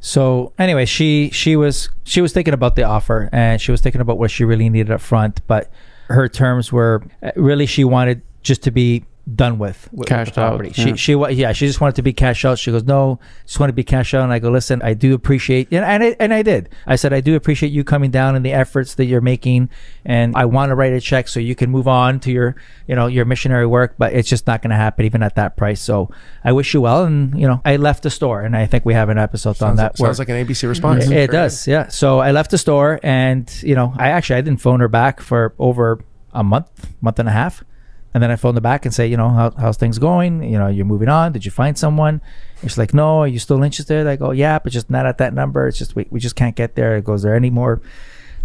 So 0.00 0.52
anyway, 0.58 0.86
she 0.86 1.30
she 1.30 1.56
was 1.56 1.90
she 2.04 2.20
was 2.20 2.32
thinking 2.32 2.54
about 2.54 2.74
the 2.74 2.84
offer 2.84 3.28
and 3.32 3.60
she 3.60 3.70
was 3.70 3.80
thinking 3.80 4.00
about 4.00 4.18
what 4.18 4.30
she 4.30 4.44
really 4.44 4.68
needed 4.68 4.90
up 4.90 5.00
front, 5.00 5.46
but 5.46 5.70
her 6.08 6.28
terms 6.28 6.72
were 6.72 7.02
uh, 7.22 7.30
really 7.36 7.66
she 7.66 7.84
wanted 7.84 8.22
just 8.42 8.62
to 8.62 8.70
be 8.70 9.04
done 9.34 9.58
with, 9.58 9.88
with 9.92 10.08
Cashed 10.08 10.34
the 10.34 10.40
out, 10.42 10.48
property. 10.58 10.72
yeah. 10.76 10.84
She 10.86 10.96
she 10.96 11.14
wa- 11.14 11.28
yeah 11.28 11.52
she 11.52 11.66
just 11.66 11.80
wanted 11.80 11.96
to 11.96 12.02
be 12.02 12.12
cash 12.12 12.44
out. 12.44 12.58
She 12.58 12.70
goes 12.70 12.84
no, 12.84 13.20
just 13.46 13.60
want 13.60 13.68
to 13.70 13.74
be 13.74 13.84
cash 13.84 14.14
out. 14.14 14.24
And 14.24 14.32
I 14.32 14.38
go 14.38 14.50
listen, 14.50 14.80
I 14.82 14.94
do 14.94 15.14
appreciate 15.14 15.68
and 15.70 15.84
and 15.84 16.02
I, 16.02 16.16
and 16.18 16.32
I 16.34 16.42
did. 16.42 16.68
I 16.86 16.96
said 16.96 17.12
I 17.12 17.20
do 17.20 17.36
appreciate 17.36 17.70
you 17.72 17.84
coming 17.84 18.10
down 18.10 18.36
and 18.36 18.44
the 18.44 18.52
efforts 18.52 18.94
that 18.96 19.04
you're 19.06 19.20
making, 19.20 19.68
and 20.04 20.34
I 20.36 20.44
want 20.46 20.70
to 20.70 20.74
write 20.74 20.92
a 20.92 21.00
check 21.00 21.28
so 21.28 21.40
you 21.40 21.54
can 21.54 21.70
move 21.70 21.86
on 21.88 22.20
to 22.20 22.32
your 22.32 22.56
you 22.86 22.94
know 22.96 23.06
your 23.06 23.24
missionary 23.24 23.66
work, 23.66 23.94
but 23.98 24.12
it's 24.12 24.28
just 24.28 24.46
not 24.46 24.62
going 24.62 24.70
to 24.70 24.76
happen 24.76 25.04
even 25.04 25.22
at 25.22 25.36
that 25.36 25.56
price. 25.56 25.80
So 25.80 26.10
I 26.44 26.52
wish 26.52 26.72
you 26.74 26.80
well, 26.80 27.04
and 27.04 27.38
you 27.38 27.46
know 27.46 27.60
I 27.64 27.76
left 27.76 28.02
the 28.02 28.10
store, 28.10 28.42
and 28.42 28.56
I 28.56 28.66
think 28.66 28.84
we 28.84 28.94
have 28.94 29.08
an 29.08 29.18
episode 29.18 29.50
on 29.50 29.54
sounds, 29.54 29.76
that. 29.78 29.98
where- 29.98 30.08
sounds 30.08 30.18
like 30.18 30.28
an 30.28 30.46
abc 30.46 30.68
response 30.68 31.04
it, 31.06 31.12
it 31.12 31.30
does, 31.30 31.66
yeah. 31.68 31.88
So 31.88 32.18
I 32.18 32.32
left 32.32 32.50
the 32.50 32.58
store, 32.58 32.98
and 33.02 33.50
you 33.62 33.74
know, 33.74 33.92
I 33.96 34.08
actually 34.08 34.36
I 34.36 34.40
didn't 34.40 34.60
phone 34.60 34.80
her 34.80 34.88
back 34.88 35.20
for 35.20 35.54
over 35.58 36.00
a 36.32 36.42
month, 36.44 36.88
month 37.00 37.18
and 37.18 37.28
a 37.28 37.32
half, 37.32 37.64
and 38.12 38.22
then 38.22 38.30
I 38.30 38.36
phone 38.36 38.54
the 38.54 38.60
back 38.60 38.84
and 38.84 38.94
say, 38.94 39.06
you 39.06 39.16
know, 39.16 39.28
How, 39.28 39.50
how's 39.52 39.76
things 39.76 39.98
going? 39.98 40.42
You 40.42 40.58
know, 40.58 40.66
you're 40.66 40.84
moving 40.84 41.08
on. 41.08 41.32
Did 41.32 41.44
you 41.44 41.50
find 41.50 41.78
someone? 41.78 42.20
She's 42.62 42.78
like, 42.78 42.92
no. 42.92 43.20
Are 43.20 43.28
you 43.28 43.38
still 43.38 43.62
interested? 43.62 44.06
I 44.06 44.16
go, 44.16 44.32
yeah, 44.32 44.58
but 44.58 44.72
just 44.72 44.90
not 44.90 45.06
at 45.06 45.18
that 45.18 45.32
number. 45.32 45.68
It's 45.68 45.78
just 45.78 45.94
we, 45.94 46.06
we 46.10 46.20
just 46.20 46.36
can't 46.36 46.56
get 46.56 46.74
there. 46.74 46.96
It 46.96 47.04
goes, 47.04 47.22
there 47.22 47.34
any 47.34 47.50
more? 47.50 47.80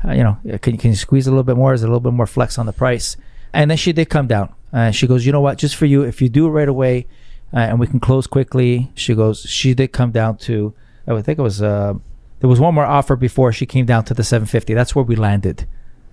Uh, 0.04 0.12
you 0.12 0.24
know, 0.24 0.38
can 0.62 0.74
you 0.74 0.80
can 0.80 0.92
you 0.92 0.96
squeeze 0.96 1.26
a 1.26 1.32
little 1.32 1.44
bit 1.44 1.56
more? 1.56 1.74
Is 1.74 1.82
a 1.82 1.88
little 1.88 2.00
bit 2.00 2.14
more 2.14 2.28
flex 2.28 2.60
on 2.60 2.66
the 2.66 2.74
price? 2.74 3.18
And 3.54 3.72
then 3.72 3.78
she 3.78 3.94
did 3.94 4.10
come 4.10 4.28
down. 4.28 4.54
Uh, 4.74 4.92
she 4.92 5.08
goes, 5.08 5.26
you 5.26 5.32
know 5.32 5.42
what? 5.42 5.58
Just 5.58 5.76
for 5.78 5.86
you, 5.86 6.04
if 6.04 6.22
you 6.22 6.28
do 6.28 6.46
it 6.48 6.50
right 6.50 6.68
away, 6.68 7.08
uh, 7.54 7.60
and 7.60 7.80
we 7.80 7.88
can 7.88 8.00
close 8.00 8.28
quickly. 8.28 8.92
She 8.94 9.16
goes, 9.16 9.42
she 9.42 9.74
did 9.74 9.94
come 9.94 10.12
down 10.12 10.38
to, 10.40 10.74
I 11.08 11.14
would 11.14 11.24
think 11.24 11.40
it 11.40 11.42
was, 11.42 11.62
uh, 11.62 11.94
there 12.42 12.50
was 12.50 12.60
one 12.60 12.76
more 12.76 12.86
offer 12.86 13.16
before 13.16 13.54
she 13.54 13.66
came 13.66 13.86
down 13.86 14.04
to 14.06 14.14
the 14.14 14.24
750. 14.24 14.74
That's 14.74 14.94
where 14.94 15.06
we 15.06 15.16
landed 15.16 15.66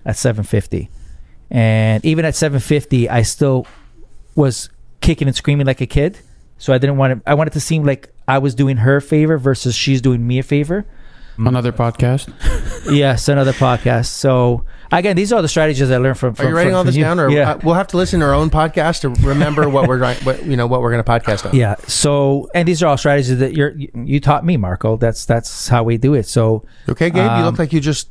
at 0.05 0.15
750. 0.15 0.89
And 1.53 2.03
even 2.03 2.25
at 2.25 2.35
750, 2.35 3.09
I 3.09 3.21
still 3.21 3.65
was 4.35 4.69
kicking 5.01 5.27
and 5.27 5.35
screaming 5.37 5.67
like 5.67 5.79
a 5.81 5.85
kid. 5.85 6.17
So 6.57 6.73
I 6.73 6.77
didn't 6.79 6.97
want 6.97 7.23
to, 7.23 7.29
I 7.29 7.35
wanted 7.35 7.53
to 7.53 7.59
seem 7.59 7.83
like 7.85 8.09
I 8.27 8.39
was 8.39 8.55
doing 8.55 8.77
her 8.77 8.97
a 8.97 9.01
favor 9.01 9.37
versus 9.37 9.75
she's 9.75 10.01
doing 10.01 10.25
me 10.25 10.39
a 10.39 10.43
favor. 10.43 10.85
Another 11.37 11.71
podcast. 11.71 12.31
yes, 12.91 13.27
another 13.27 13.53
podcast. 13.53 14.05
So 14.05 14.65
again, 14.91 15.15
these 15.15 15.33
are 15.33 15.41
the 15.41 15.47
strategies 15.47 15.89
I 15.89 15.97
learned 15.97 16.19
from. 16.19 16.35
Are 16.37 16.47
you 16.47 16.55
writing 16.55 16.71
from- 16.71 16.77
all 16.77 16.81
from 16.83 16.87
this 16.87 16.95
you. 16.95 17.03
down, 17.03 17.19
or 17.19 17.29
yeah. 17.29 17.53
uh, 17.53 17.59
we'll 17.63 17.73
have 17.73 17.87
to 17.87 17.97
listen 17.97 18.19
to 18.19 18.27
our 18.27 18.35
own 18.35 18.51
podcast 18.51 19.01
to 19.01 19.09
remember 19.27 19.67
what 19.67 19.87
we're 19.87 19.97
trying, 19.97 20.17
what 20.25 20.45
you 20.45 20.55
know, 20.55 20.67
what 20.67 20.81
we're 20.81 20.91
going 20.91 21.03
to 21.03 21.09
podcast 21.09 21.49
on? 21.49 21.55
Yeah. 21.55 21.73
So, 21.87 22.49
and 22.53 22.67
these 22.67 22.83
are 22.83 22.87
all 22.87 22.97
strategies 22.97 23.39
that 23.39 23.53
you're 23.53 23.71
you, 23.71 23.89
you 23.95 24.19
taught 24.19 24.45
me, 24.45 24.57
Marco. 24.57 24.95
That's 24.95 25.25
that's 25.25 25.67
how 25.67 25.81
we 25.83 25.97
do 25.97 26.13
it. 26.13 26.27
So, 26.27 26.65
Okay, 26.87 27.09
Gabe. 27.09 27.23
you 27.23 27.29
Um, 27.29 27.45
look 27.45 27.57
like 27.57 27.73
you 27.73 27.79
just 27.79 28.09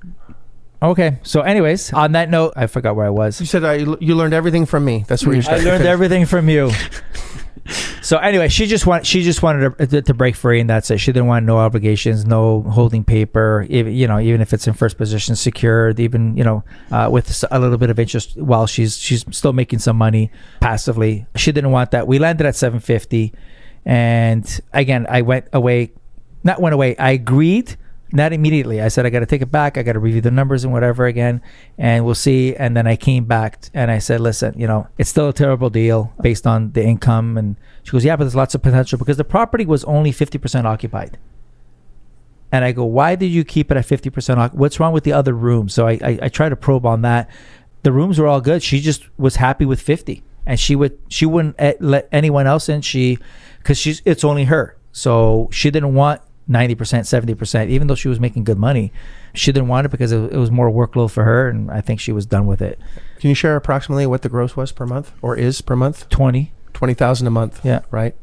Okay. 0.83 1.19
So, 1.23 1.43
anyways, 1.43 1.93
on 1.93 2.13
that 2.13 2.29
note, 2.29 2.55
I 2.57 2.67
forgot 2.67 2.97
where 2.97 3.07
I 3.07 3.11
was. 3.11 3.39
You 3.39 3.47
said 3.47 3.65
I, 3.65 3.75
you 3.75 4.17
learned 4.17 4.35
everything 4.35 4.67
from 4.67 4.85
me. 4.85 5.05
That's 5.07 5.25
where 5.25 5.37
you 5.37 5.43
said. 5.43 5.55
I 5.55 5.61
started. 5.61 5.79
learned 5.79 5.87
everything 5.89 6.27
from 6.27 6.49
you. 6.49 6.73
so 8.03 8.19
anyway, 8.19 8.49
she 8.49 8.67
just 8.67 8.85
want 8.85 9.07
she 9.07 9.23
just 9.23 9.45
wanted 9.45 9.91
to, 9.91 10.03
to 10.03 10.15
break 10.15 10.35
free, 10.35 10.59
and 10.59 10.69
that's 10.69 10.91
it. 10.91 10.99
She 10.99 11.13
didn't 11.13 11.29
want 11.29 11.47
no 11.47 11.59
obligations, 11.59 12.27
no 12.27 12.63
holding 12.63 13.05
paper. 13.05 13.65
Even 13.71 13.95
you 13.95 14.09
know, 14.09 14.19
even 14.19 14.41
if 14.41 14.53
it's 14.53 14.67
in 14.67 14.75
first 14.75 14.99
position, 14.99 15.37
secured, 15.37 16.01
even 16.01 16.37
you 16.37 16.43
know, 16.43 16.65
uh, 16.91 17.09
with 17.11 17.45
a 17.49 17.59
little 17.61 17.79
bit 17.79 17.91
of 17.91 18.01
interest 18.01 18.37
while 18.37 18.67
she's 18.67 18.99
she's 18.99 19.25
still 19.31 19.53
making 19.53 19.79
some 19.79 19.97
money 19.97 20.33
passively. 20.61 21.27
She 21.37 21.53
didn't 21.53 21.71
want 21.71 21.93
that. 21.93 22.09
We 22.09 22.19
landed 22.19 22.45
at 22.45 22.57
seven 22.57 22.81
fifty, 22.81 23.33
and 23.85 24.61
again, 24.73 25.07
I 25.09 25.23
went 25.23 25.47
away, 25.53 25.93
not 26.43 26.61
went 26.61 26.75
away. 26.75 26.97
I 26.97 27.13
agreed 27.13 27.77
not 28.13 28.33
immediately. 28.33 28.81
I 28.81 28.89
said 28.89 29.07
I 29.07 29.11
got 29.11 29.21
to 29.21 29.27
take 29.27 29.43
it 29.43 29.51
back. 29.51 29.79
I 29.79 29.83
got 29.83 29.95
to 29.95 29.99
review 29.99 30.21
the 30.21 30.31
numbers 30.31 30.65
and 30.65 30.73
whatever 30.73 31.07
again, 31.07 31.41
and 31.79 32.05
we'll 32.05 32.15
see. 32.15 32.55
And 32.55 32.77
then 32.77 32.87
I 32.87 32.97
came 32.97 33.25
back 33.25 33.69
and 33.73 33.91
I 33.91 33.99
said, 33.99 34.21
listen, 34.21 34.55
you 34.59 34.67
know, 34.67 34.89
it's 34.99 35.11
still 35.11 35.29
a 35.29 35.33
terrible 35.33 35.71
deal 35.71 36.13
based 36.21 36.47
on 36.47 36.73
the 36.73 36.85
income. 36.85 37.39
And 37.39 37.57
she 37.83 37.93
goes, 37.93 38.05
yeah, 38.05 38.17
but 38.17 38.25
there's 38.25 38.37
lots 38.37 38.55
of 38.55 38.63
potential 38.63 38.99
because 38.99 39.17
the 39.17 39.25
property 39.25 39.65
was 39.65 39.85
only 39.85 40.13
fifty 40.13 40.39
percent 40.39 40.67
occupied. 40.67 41.19
And 42.51 42.67
I 42.67 42.73
go, 42.73 42.85
why 42.85 43.15
did 43.15 43.29
you 43.29 43.45
keep 43.45 43.71
it 43.71 43.77
at 43.79 43.87
fifty 43.87 44.11
percent? 44.11 44.55
What's 44.55 44.79
wrong 44.79 44.93
with 44.93 45.05
the 45.05 45.13
other 45.13 45.33
rooms? 45.33 45.73
So 45.73 45.89
I, 45.89 45.93
I 46.03 46.19
I 46.23 46.29
try 46.29 46.49
to 46.49 46.57
probe 46.57 46.85
on 46.85 47.03
that. 47.03 47.31
The 47.83 47.93
rooms 47.93 48.19
were 48.19 48.29
all 48.29 48.41
good. 48.41 48.63
She 48.63 48.81
just 48.81 49.09
was 49.19 49.37
happy 49.37 49.65
with 49.65 49.81
fifty, 49.81 50.23
and 50.45 50.61
she 50.61 50.77
would 50.77 50.99
she 51.09 51.25
wouldn't 51.25 51.57
eh, 51.59 51.75
let 51.81 52.09
anyone 52.13 52.47
else 52.47 52.69
in. 52.69 52.83
She 52.83 53.19
because 53.59 53.79
she's 53.79 54.03
it's 54.05 54.23
only 54.23 54.45
her, 54.45 54.77
so 54.93 55.49
she 55.51 55.71
didn't 55.71 55.95
want 55.95 56.21
90%, 56.51 56.77
70%, 56.77 57.69
even 57.69 57.87
though 57.87 57.95
she 57.95 58.09
was 58.09 58.19
making 58.21 58.45
good 58.45 58.59
money. 58.59 58.93
She 59.35 59.53
didn't 59.53 59.69
want 59.69 59.87
it 59.87 59.91
because 59.91 60.13
it, 60.13 60.33
it 60.33 60.37
was 60.37 60.51
more 60.51 60.71
workload 60.71 61.11
for 61.11 61.25
her, 61.25 61.49
and 61.49 61.71
I 61.71 61.81
think 61.81 62.01
she 62.01 62.13
was 62.13 62.27
done 62.27 62.47
with 62.47 62.61
it. 62.61 62.79
Can 63.21 63.29
you 63.29 63.35
share 63.35 63.57
approximately 63.57 64.07
what 64.07 64.23
the 64.23 64.29
gross 64.29 64.57
was 64.57 64.73
per 64.73 64.87
month 64.87 65.13
or 65.23 65.37
is 65.37 65.61
per 65.61 65.77
month? 65.77 66.09
20. 66.09 66.53
Twenty 66.73 66.95
thousand 66.95 67.27
a 67.27 67.31
month. 67.31 67.61
Yeah. 67.65 67.83
Right. 67.91 68.17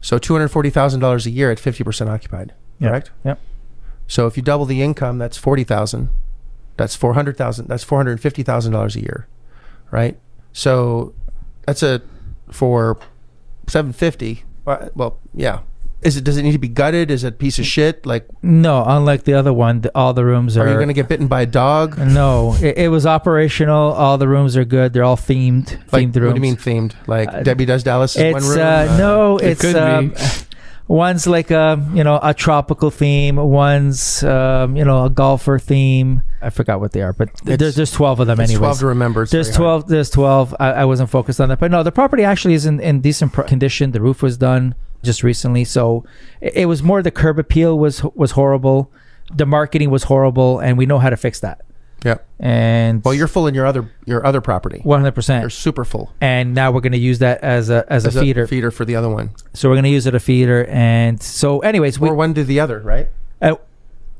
So 0.00 0.16
two 0.16 0.32
hundred 0.32 0.48
forty 0.48 0.70
thousand 0.70 1.00
dollars 1.00 1.26
a 1.26 1.30
year 1.30 1.50
at 1.50 1.58
fifty 1.58 1.84
percent 1.84 2.08
occupied. 2.08 2.54
Yeah. 2.78 2.88
Correct. 2.88 3.10
Yep. 3.24 3.40
So 4.06 4.26
if 4.26 4.36
you 4.36 4.42
double 4.42 4.64
the 4.64 4.80
income, 4.80 5.18
that's 5.18 5.36
forty 5.36 5.64
thousand. 5.64 6.10
That's 6.76 6.94
four 6.96 7.14
hundred 7.14 7.36
thousand. 7.36 7.66
That's 7.68 7.84
four 7.84 7.98
hundred 7.98 8.20
fifty 8.20 8.42
thousand 8.42 8.72
dollars 8.72 8.96
a 8.96 9.00
year, 9.00 9.26
right? 9.90 10.18
So 10.52 11.12
that's 11.66 11.82
a 11.82 12.00
for 12.50 12.98
seven 13.66 13.92
fifty. 13.92 14.44
Well, 14.64 15.18
yeah. 15.34 15.60
Is 16.06 16.16
it? 16.16 16.24
Does 16.24 16.36
it 16.36 16.42
need 16.42 16.52
to 16.52 16.58
be 16.58 16.68
gutted? 16.68 17.10
Is 17.10 17.24
it 17.24 17.28
a 17.28 17.32
piece 17.32 17.58
of 17.58 17.66
shit? 17.66 18.06
Like, 18.06 18.26
No, 18.42 18.84
unlike 18.86 19.24
the 19.24 19.34
other 19.34 19.52
one, 19.52 19.80
the, 19.82 19.90
all 19.94 20.14
the 20.14 20.24
rooms 20.24 20.56
are. 20.56 20.64
are 20.66 20.68
you 20.70 20.74
going 20.76 20.88
to 20.88 20.94
get 20.94 21.08
bitten 21.08 21.26
by 21.26 21.42
a 21.42 21.46
dog? 21.46 21.98
No, 21.98 22.54
it, 22.60 22.78
it 22.78 22.88
was 22.88 23.04
operational. 23.06 23.92
All 23.92 24.16
the 24.16 24.28
rooms 24.28 24.56
are 24.56 24.64
good. 24.64 24.92
They're 24.92 25.04
all 25.04 25.16
themed. 25.16 25.72
Like, 25.92 26.08
themed 26.08 26.24
what 26.24 26.30
do 26.30 26.34
you 26.36 26.40
mean 26.40 26.56
themed? 26.56 26.94
Like 27.06 27.28
Uh, 27.28 27.42
Debbie 27.42 27.64
Does 27.66 27.82
Dallas 27.82 28.16
is 28.16 28.22
one 28.32 28.36
It's 28.42 28.48
room. 28.48 28.58
uh, 28.60 28.96
no, 28.98 29.38
it 29.38 29.46
it's 29.50 29.60
could 29.60 29.76
um, 29.76 30.08
be. 30.10 30.14
one's 30.88 31.26
like 31.26 31.50
a 31.50 31.84
you 31.94 32.04
know 32.04 32.20
a 32.22 32.32
tropical 32.32 32.90
theme. 32.90 33.36
One's 33.36 34.22
um, 34.22 34.76
you 34.76 34.84
know 34.84 35.04
a 35.04 35.10
golfer 35.10 35.58
theme. 35.58 36.22
I 36.42 36.50
forgot 36.50 36.78
what 36.80 36.92
they 36.92 37.02
are, 37.02 37.12
but 37.12 37.30
It's- 37.44 37.58
there's 37.58 37.74
there's 37.74 37.90
twelve 37.92 38.20
of 38.20 38.26
them 38.28 38.38
It's 38.40 38.50
anyways. 38.50 38.58
twelve 38.60 38.78
to 38.80 38.86
remember. 38.86 39.22
It's 39.22 39.32
There's 39.32 39.48
very 39.48 39.56
hard. 39.66 39.80
12. 39.86 39.88
There's 39.88 40.10
12. 40.10 40.54
I, 40.60 40.70
I 40.72 40.84
wasn't 40.84 41.10
focused 41.10 41.40
on 41.40 41.48
that. 41.48 41.58
But 41.58 41.70
no, 41.70 41.82
the 41.82 41.90
property 41.90 42.22
actually 42.24 42.54
is 42.54 42.66
in, 42.66 42.78
in 42.80 43.00
decent 43.00 43.32
pro- 43.32 43.44
condition. 43.44 43.90
The 43.92 44.00
roof 44.00 44.22
was 44.22 44.36
done 44.36 44.74
just 45.06 45.22
recently. 45.22 45.64
So 45.64 46.04
it, 46.42 46.66
was 46.66 46.82
more 46.82 47.00
the 47.02 47.10
curb 47.10 47.38
appeal 47.38 47.78
was 47.78 48.02
was 48.14 48.32
horrible. 48.32 48.92
The 49.34 49.46
marketing 49.46 49.90
was 49.90 50.02
horrible. 50.04 50.58
And 50.60 50.76
we 50.76 50.84
know 50.84 50.98
how 50.98 51.08
to 51.08 51.16
fix 51.16 51.40
that. 51.40 51.62
Yeah. 52.04 52.18
And 52.38 53.02
Well, 53.04 53.14
you're 53.14 53.26
full 53.26 53.46
in 53.46 53.54
your 53.54 53.64
other 53.66 53.90
your 54.04 54.24
other 54.26 54.40
property. 54.42 54.82
100%. 54.84 55.40
You're 55.40 55.50
super 55.50 55.84
full. 55.84 56.12
And 56.20 56.54
now 56.54 56.70
we're 56.70 56.82
going 56.82 56.92
to 56.92 56.98
use 56.98 57.20
that 57.20 57.42
as 57.42 57.70
a 57.70 57.84
as, 57.88 58.04
As 58.06 58.16
a 58.16 58.20
feeder. 58.20 58.46
feeder 58.46 58.70
for 58.70 58.84
the 58.84 58.96
other 58.96 59.08
one. 59.08 59.30
so 59.54 59.68
we're 59.68 59.76
going 59.76 59.84
to 59.84 59.90
use 59.90 60.06
it 60.06 60.14
a 60.14 60.20
feeder. 60.20 60.66
And 60.66 61.22
so, 61.22 61.60
anyways, 61.60 61.98
we 61.98 62.08
or 62.10 62.14
one 62.14 62.34
to 62.34 62.44
the 62.44 62.60
other, 62.60 62.80
right? 62.80 63.08
uh, 63.40 63.54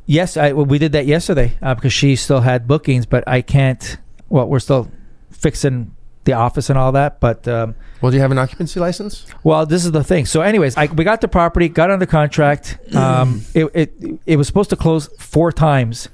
yes, 0.06 0.36
I, 0.36 0.52
we 0.52 0.78
did 0.78 0.92
that 0.92 1.06
yesterday 1.06 1.58
uh, 1.60 1.74
because 1.74 1.92
she 1.92 2.16
still 2.16 2.40
had 2.40 2.66
bookings, 2.68 3.06
but 3.06 3.24
I 3.26 3.42
can't. 3.42 3.98
Well, 4.28 4.46
we're 4.48 4.58
still 4.60 4.88
fixing 5.30 5.94
the 6.26 6.34
office 6.34 6.68
and 6.68 6.78
all 6.78 6.92
that, 6.92 7.18
but. 7.20 7.48
Um, 7.48 7.74
Well, 8.02 8.10
do 8.10 8.16
you 8.16 8.20
have 8.22 8.30
an 8.30 8.38
occupancy 8.38 8.78
license? 8.78 9.24
Well, 9.42 9.64
this 9.64 9.84
is 9.86 9.92
the 9.92 10.04
thing. 10.04 10.26
So, 10.26 10.42
anyways, 10.42 10.76
I, 10.76 10.86
we 10.86 11.02
got 11.04 11.20
the 11.22 11.28
property, 11.28 11.68
got 11.70 11.90
under 11.90 12.04
contract. 12.06 12.78
Um, 12.94 13.40
it, 13.54 13.64
it 13.74 14.20
it 14.26 14.36
was 14.36 14.46
supposed 14.46 14.70
to 14.70 14.76
close 14.76 15.08
four 15.18 15.50
times, 15.52 16.08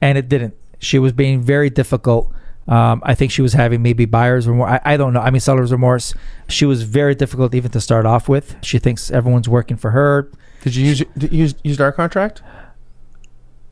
and 0.00 0.18
it 0.18 0.28
didn't. 0.28 0.54
She 0.78 0.98
was 0.98 1.12
being 1.12 1.40
very 1.40 1.70
difficult. 1.70 2.32
Um, 2.68 3.00
I 3.04 3.14
think 3.14 3.32
she 3.32 3.42
was 3.42 3.54
having 3.54 3.82
maybe 3.82 4.04
buyer's 4.04 4.46
remorse. 4.46 4.70
I, 4.70 4.94
I 4.94 4.96
don't 4.96 5.12
know. 5.12 5.20
I 5.20 5.30
mean, 5.30 5.40
seller's 5.40 5.72
remorse. 5.72 6.14
She 6.48 6.64
was 6.64 6.82
very 6.82 7.14
difficult 7.14 7.54
even 7.54 7.70
to 7.72 7.80
start 7.80 8.06
off 8.06 8.28
with. 8.28 8.54
She 8.62 8.78
thinks 8.78 9.10
everyone's 9.10 9.48
working 9.48 9.76
for 9.76 9.90
her. 9.90 10.30
Did 10.62 10.76
you 10.76 10.86
use 10.86 11.02
did 11.18 11.32
you 11.32 11.38
use 11.38 11.54
used 11.64 11.80
our 11.80 11.90
contract? 11.92 12.42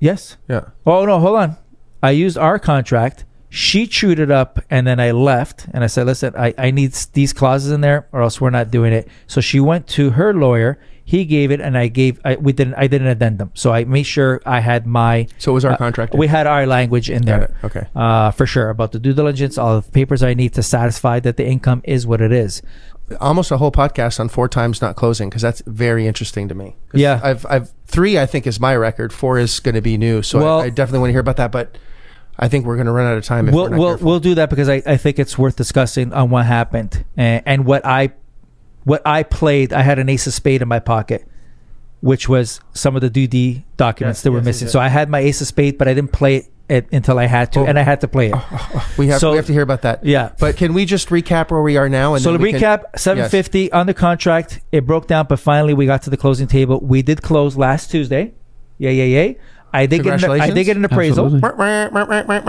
Yes. 0.01 0.37
Yeah. 0.49 0.65
Oh 0.87 1.05
no, 1.05 1.21
hold 1.21 1.37
on. 1.37 1.57
I 2.03 2.11
used 2.11 2.39
our 2.39 2.59
contract. 2.59 3.25
She 3.53 3.89
chewed 3.89 4.21
it 4.21 4.31
up, 4.31 4.61
and 4.71 4.87
then 4.87 5.01
I 5.01 5.11
left. 5.11 5.67
And 5.75 5.83
I 5.83 5.89
said, 5.89 6.07
"Listen, 6.07 6.33
I, 6.39 6.55
I 6.57 6.71
need 6.71 6.93
these 7.15 7.33
clauses 7.33 7.73
in 7.73 7.81
there, 7.81 8.07
or 8.13 8.23
else 8.23 8.41
we're 8.41 8.51
not 8.51 8.71
doing 8.71 8.93
it." 8.93 9.09
So 9.27 9.41
she 9.41 9.59
went 9.59 9.89
to 9.89 10.11
her 10.11 10.33
lawyer. 10.33 10.79
He 11.05 11.25
gave 11.25 11.51
it, 11.51 11.61
and 11.61 11.77
I 11.77 11.89
gave. 11.89 12.21
I, 12.25 12.37
we 12.37 12.53
didn't. 12.53 12.75
I 12.75 12.87
did 12.87 13.03
an 13.03 13.09
addendum. 13.09 13.51
So 13.55 13.73
I 13.73 13.85
made 13.85 14.05
sure 14.05 14.41
I 14.47 14.61
had 14.61 14.87
my. 14.87 15.27
So 15.39 15.51
it 15.51 15.55
was 15.55 15.65
our 15.65 15.73
uh, 15.73 15.77
contract. 15.77 16.15
We 16.15 16.29
had 16.29 16.47
our 16.47 16.65
language 16.65 17.11
in 17.11 17.25
there. 17.25 17.53
Okay. 17.65 17.89
Uh, 17.97 18.31
for 18.31 18.47
sure 18.47 18.71
about 18.71 18.93
the 18.93 19.01
due 19.01 19.13
diligence, 19.13 19.59
all 19.59 19.81
the 19.81 19.91
papers 19.91 20.23
I 20.23 20.35
need 20.35 20.55
to 20.55 20.63
satisfy 20.63 21.19
that 21.19 21.37
the 21.37 21.45
income 21.45 21.83
is 21.83 22.07
what 22.07 22.21
it 22.21 22.31
is. 22.31 22.63
Almost 23.21 23.51
a 23.51 23.57
whole 23.57 23.73
podcast 23.73 24.21
on 24.21 24.29
four 24.29 24.49
times 24.49 24.81
not 24.81 24.95
closing 24.95 25.29
because 25.29 25.43
that's 25.43 25.61
very 25.67 26.07
interesting 26.07 26.47
to 26.47 26.55
me. 26.55 26.77
Yeah. 26.95 27.21
I've 27.25 27.45
I've 27.51 27.73
three 27.89 28.17
I 28.17 28.27
think 28.27 28.47
is 28.47 28.61
my 28.61 28.77
record. 28.77 29.13
Four 29.13 29.41
is 29.41 29.59
going 29.59 29.75
to 29.75 29.81
be 29.81 29.99
new. 29.99 30.23
So 30.23 30.39
Well- 30.39 30.61
I, 30.61 30.67
I 30.67 30.71
definitely 30.71 31.01
want 31.01 31.09
to 31.09 31.15
hear 31.15 31.21
about 31.21 31.39
that. 31.39 31.51
But 31.51 31.77
I 32.43 32.49
think 32.49 32.65
we're 32.65 32.77
going 32.77 32.87
to 32.87 32.93
run 32.93 33.07
out 33.07 33.19
of 33.19 33.25
time 33.25 33.49
if 33.49 33.55
we'll 33.55 33.65
we're 33.65 33.69
not 33.71 33.79
we'll, 33.79 33.89
careful. 33.91 34.07
we'll 34.09 34.21
do 34.21 34.35
that 34.37 34.49
because 34.51 34.69
I, 34.69 34.83
I 34.87 34.97
think 34.97 35.19
it's 35.19 35.37
worth 35.37 35.57
discussing 35.57 36.13
on 36.15 36.31
what 36.31 36.47
happened 36.47 37.05
and, 37.17 37.43
and 37.45 37.65
what 37.67 37.85
I 37.85 38.13
what 38.85 39.03
I 39.07 39.23
played. 39.25 39.73
I 39.75 39.83
had 39.83 39.99
an 39.99 40.09
ace 40.09 40.27
of 40.27 40.33
spade 40.33 40.63
in 40.63 40.69
my 40.69 40.79
pocket, 40.81 41.29
which 42.01 42.29
was 42.31 42.61
some 42.73 42.97
of 42.97 43.03
the 43.03 43.11
DD 43.11 43.65
documents 43.77 44.19
Yes, 44.21 44.23
that 44.25 44.33
were 44.33 44.39
yes, 44.39 44.45
missing. 44.47 44.67
yes. 44.67 44.73
So 44.73 44.81
I 44.81 44.89
had 44.89 45.11
my 45.11 45.21
ace 45.21 45.41
of 45.43 45.47
spade, 45.49 45.77
but 45.77 45.87
I 45.87 45.93
didn't 45.93 46.13
play 46.13 46.37
it, 46.37 46.47
it 46.71 46.89
until 46.93 47.19
I 47.19 47.27
had 47.27 47.53
to, 47.53 47.61
Oh. 47.61 47.67
and 47.67 47.79
I 47.79 47.83
had 47.83 48.01
to 48.01 48.09
play 48.09 48.29
it. 48.29 48.35
Oh, 48.35 48.49
oh, 48.53 48.71
oh. 48.77 48.95
we 48.97 49.09
have 49.09 49.21
so- 49.21 49.33
we 49.33 49.37
have 49.37 49.47
to 49.47 49.53
hear 49.53 49.61
about 49.63 49.83
that. 49.83 50.07
Yeah. 50.07 50.33
But 50.39 50.57
can 50.57 50.73
we 50.73 50.87
just 50.87 51.11
recap 51.11 51.51
where 51.51 51.61
we 51.61 51.77
are 51.77 51.91
now? 51.91 52.15
And 52.15 52.23
So 52.25 52.33
to 52.33 52.39
then 52.39 52.43
we 52.43 52.53
can- 52.53 52.61
recap, 52.63 52.99
750 52.99 53.71
under 53.73 53.93
contract. 53.93 54.61
It 54.73 54.87
broke 54.87 55.07
down, 55.09 55.27
but 55.29 55.41
finally 55.41 55.75
we 55.75 55.85
got 55.85 56.03
to 56.05 56.11
the 56.11 56.17
closing 56.17 56.47
table. 56.47 56.81
We 56.81 57.03
did 57.03 57.21
close 57.21 57.57
last 57.59 57.91
Tuesday. 57.91 58.33
Yeah, 58.79 58.91
yeah, 58.91 59.05
yeah. 59.23 59.33
I 59.73 59.87
did 59.87 60.03
get 60.03 60.23
an, 60.23 60.31
I 60.31 60.51
did 60.51 60.65
get 60.65 60.77
an 60.77 60.85
appraisal. 60.85 61.27
Absolutely. 61.27 61.49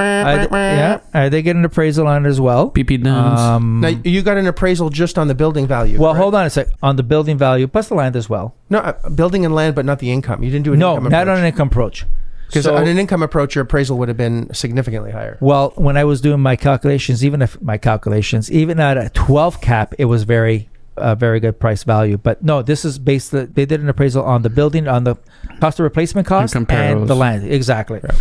I 0.01 0.75
yeah, 0.75 0.99
I 1.13 1.29
did 1.29 1.41
get 1.43 1.55
an 1.55 1.65
appraisal 1.65 2.07
on 2.07 2.25
it 2.25 2.29
as 2.29 2.39
well. 2.41 2.71
PP 2.71 3.03
Duns. 3.03 3.39
Um, 3.39 3.79
Now 3.81 3.89
you 4.03 4.21
got 4.21 4.37
an 4.37 4.47
appraisal 4.47 4.89
just 4.89 5.17
on 5.17 5.27
the 5.27 5.35
building 5.35 5.67
value. 5.67 5.99
Well, 5.99 6.11
correct? 6.13 6.21
hold 6.21 6.35
on 6.35 6.45
a 6.45 6.49
sec. 6.49 6.67
On 6.81 6.95
the 6.95 7.03
building 7.03 7.37
value, 7.37 7.67
plus 7.67 7.87
the 7.89 7.95
land 7.95 8.15
as 8.15 8.29
well. 8.29 8.55
No, 8.69 8.79
uh, 8.79 9.09
building 9.09 9.45
and 9.45 9.53
land, 9.53 9.75
but 9.75 9.85
not 9.85 9.99
the 9.99 10.11
income. 10.11 10.43
You 10.43 10.49
didn't 10.51 10.65
do 10.65 10.73
an 10.73 10.79
No, 10.79 10.95
income 10.95 11.11
not 11.11 11.27
on 11.27 11.37
an 11.37 11.45
income 11.45 11.67
approach. 11.67 12.05
Because 12.47 12.65
So- 12.65 12.75
on 12.75 12.85
an 12.85 12.97
income 12.97 13.23
approach, 13.23 13.55
your 13.55 13.63
appraisal 13.63 13.97
would 13.99 14.09
have 14.09 14.17
been 14.17 14.53
significantly 14.53 15.11
higher. 15.11 15.37
Well, 15.39 15.71
when 15.75 15.95
I 15.95 16.03
was 16.03 16.19
doing 16.19 16.41
my 16.41 16.57
calculations, 16.57 17.23
even 17.23 17.41
if 17.41 17.61
my 17.61 17.77
calculations, 17.77 18.51
even 18.51 18.77
at 18.79 18.97
a 18.97 19.09
12 19.13 19.61
cap, 19.61 19.93
it 19.97 20.05
was 20.05 20.23
very, 20.23 20.67
uh, 20.97 21.15
very 21.15 21.39
good 21.39 21.59
price 21.59 21.83
value. 21.83 22.17
But 22.17 22.43
no, 22.43 22.61
this 22.61 22.85
is 22.85 22.99
based. 22.99 23.31
They 23.31 23.65
did 23.65 23.79
an 23.81 23.89
appraisal 23.89 24.23
on 24.23 24.41
the 24.41 24.49
building, 24.49 24.87
on 24.87 25.03
the 25.03 25.15
cost 25.59 25.79
of 25.79 25.83
replacement 25.83 26.27
cost, 26.27 26.55
and, 26.55 26.67
comparables. 26.67 27.07
the 27.07 27.15
land 27.15 27.49
exactly, 27.51 27.99
Yeah. 28.03 28.11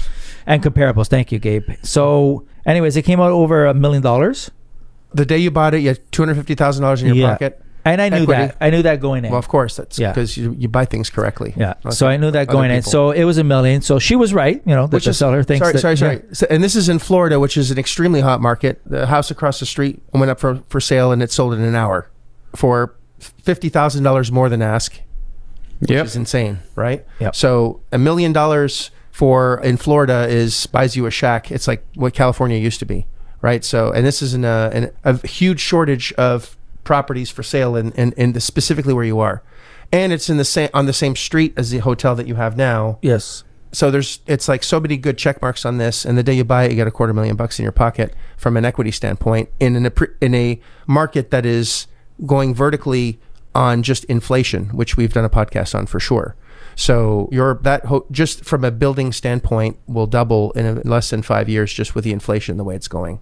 and 0.46 0.62
comparables. 0.62 1.08
Thank 1.08 1.32
you, 1.32 1.38
Gabe. 1.38 1.68
So, 1.82 2.44
anyways, 2.66 2.96
it 2.96 3.02
came 3.02 3.20
out 3.20 3.32
over 3.32 3.66
a 3.66 3.74
million 3.74 4.02
dollars, 4.02 4.50
The 5.12 5.26
day 5.26 5.38
you 5.38 5.50
bought 5.50 5.74
it, 5.74 5.80
you 5.80 5.88
had 5.88 6.00
two 6.12 6.22
hundred 6.22 6.36
fifty 6.36 6.54
thousand 6.54 6.82
dollars 6.82 7.02
in 7.02 7.08
your 7.08 7.16
Yeah. 7.16 7.32
pocket. 7.32 7.60
and 7.82 8.00
I 8.02 8.10
knew 8.10 8.22
Equity. 8.24 8.42
that. 8.42 8.56
I 8.60 8.68
knew 8.68 8.82
that 8.82 9.00
going 9.00 9.24
in. 9.24 9.30
Well, 9.30 9.38
of 9.38 9.48
course, 9.48 9.74
that's 9.76 9.98
Yeah. 9.98 10.12
because 10.12 10.36
you, 10.36 10.54
you 10.58 10.68
buy 10.68 10.84
things 10.84 11.08
correctly. 11.08 11.54
yeah. 11.56 11.74
Not 11.82 11.94
So 11.94 12.06
I 12.06 12.18
knew 12.18 12.30
that 12.30 12.46
going 12.46 12.70
in. 12.70 12.82
So 12.82 13.10
it 13.10 13.24
was 13.24 13.38
a 13.38 13.42
million. 13.42 13.80
So 13.80 13.98
she 13.98 14.14
was 14.16 14.34
right. 14.34 14.60
You 14.66 14.74
know, 14.76 14.86
Which 14.86 15.04
the 15.06 15.10
is 15.10 15.16
seller 15.18 15.42
thinks 15.42 15.60
sorry, 15.64 15.72
that. 15.72 15.78
sorry, 15.80 15.96
sorry. 15.96 16.16
yeah. 16.16 16.34
So, 16.34 16.46
and 16.50 16.62
this 16.62 16.76
is 16.76 16.90
in 16.90 16.98
Florida, 16.98 17.40
which 17.40 17.56
is 17.56 17.70
an 17.70 17.78
extremely 17.78 18.20
hot 18.20 18.42
market. 18.42 18.82
The 18.84 19.06
house 19.06 19.30
across 19.30 19.60
the 19.60 19.66
street 19.66 20.02
went 20.12 20.30
up 20.30 20.38
for, 20.38 20.60
for 20.68 20.78
sale, 20.78 21.10
and 21.10 21.22
it 21.22 21.32
sold 21.32 21.54
in 21.54 21.62
an 21.62 21.74
hour 21.74 22.06
for 22.54 22.94
fifty 23.18 23.68
thousand 23.68 24.02
dollars 24.04 24.30
more 24.32 24.48
than 24.48 24.62
ask, 24.62 25.00
which 25.80 25.90
Yep. 25.90 26.06
is 26.06 26.16
insane, 26.16 26.58
right? 26.74 27.04
Yep. 27.20 27.34
So 27.36 27.80
a 27.92 27.98
million 27.98 28.32
dollars 28.32 28.90
for 29.10 29.60
in 29.62 29.76
Florida 29.76 30.26
is 30.28 30.66
buys 30.66 30.96
you 30.96 31.06
a 31.06 31.10
shack. 31.10 31.50
It's 31.50 31.68
like 31.68 31.84
what 31.94 32.14
California 32.14 32.56
used 32.58 32.78
to 32.80 32.86
be, 32.86 33.06
right? 33.42 33.64
So, 33.64 33.90
and 33.92 34.06
this 34.06 34.22
is 34.22 34.34
in 34.34 34.44
a, 34.44 34.70
in 34.72 34.90
a 35.04 35.26
huge 35.26 35.60
shortage 35.60 36.12
of 36.14 36.56
properties 36.84 37.30
for 37.30 37.42
sale 37.42 37.76
in, 37.76 37.92
in, 37.92 38.12
in 38.12 38.32
the, 38.32 38.40
specifically 38.40 38.94
where 38.94 39.04
you 39.04 39.20
are, 39.20 39.42
and 39.92 40.12
it's 40.12 40.30
in 40.30 40.38
the 40.38 40.44
same 40.44 40.70
on 40.72 40.86
the 40.86 40.92
same 40.92 41.14
street 41.16 41.52
as 41.56 41.70
the 41.70 41.78
hotel 41.78 42.14
that 42.14 42.26
you 42.26 42.36
have 42.36 42.56
now. 42.56 42.98
Yes. 43.02 43.44
So 43.72 43.90
there's 43.90 44.20
it's 44.26 44.48
like 44.48 44.64
so 44.64 44.80
many 44.80 44.96
good 44.96 45.16
check 45.18 45.40
marks 45.42 45.64
on 45.64 45.76
this, 45.78 46.04
and 46.04 46.16
the 46.18 46.22
day 46.22 46.32
you 46.32 46.42
buy 46.44 46.64
it, 46.64 46.70
you 46.70 46.76
get 46.76 46.88
a 46.88 46.90
quarter 46.90 47.12
million 47.12 47.36
bucks 47.36 47.58
in 47.58 47.62
your 47.62 47.72
pocket 47.72 48.14
from 48.36 48.56
an 48.56 48.64
equity 48.64 48.90
standpoint 48.90 49.48
in 49.60 49.76
an, 49.76 49.92
in 50.20 50.34
a 50.34 50.60
market 50.86 51.30
that 51.30 51.44
is 51.46 51.86
going 52.26 52.54
vertically 52.54 53.18
on 53.54 53.82
just 53.82 54.04
inflation, 54.04 54.66
which 54.68 54.96
we've 54.96 55.12
done 55.12 55.24
a 55.24 55.30
podcast 55.30 55.74
on 55.74 55.86
for 55.86 55.98
sure. 56.00 56.36
So 56.76 57.28
your 57.32 57.54
that 57.62 57.86
ho- 57.86 58.06
just 58.10 58.44
from 58.44 58.64
a 58.64 58.70
building 58.70 59.12
standpoint 59.12 59.76
will 59.86 60.06
double 60.06 60.52
in, 60.52 60.66
a, 60.66 60.72
less 60.88 61.10
than 61.10 61.22
five 61.22 61.48
years 61.48 61.72
just 61.72 61.94
with 61.94 62.04
the 62.04 62.12
inflation 62.12 62.56
the 62.56 62.64
way 62.64 62.76
it's 62.76 62.88
going. 62.88 63.20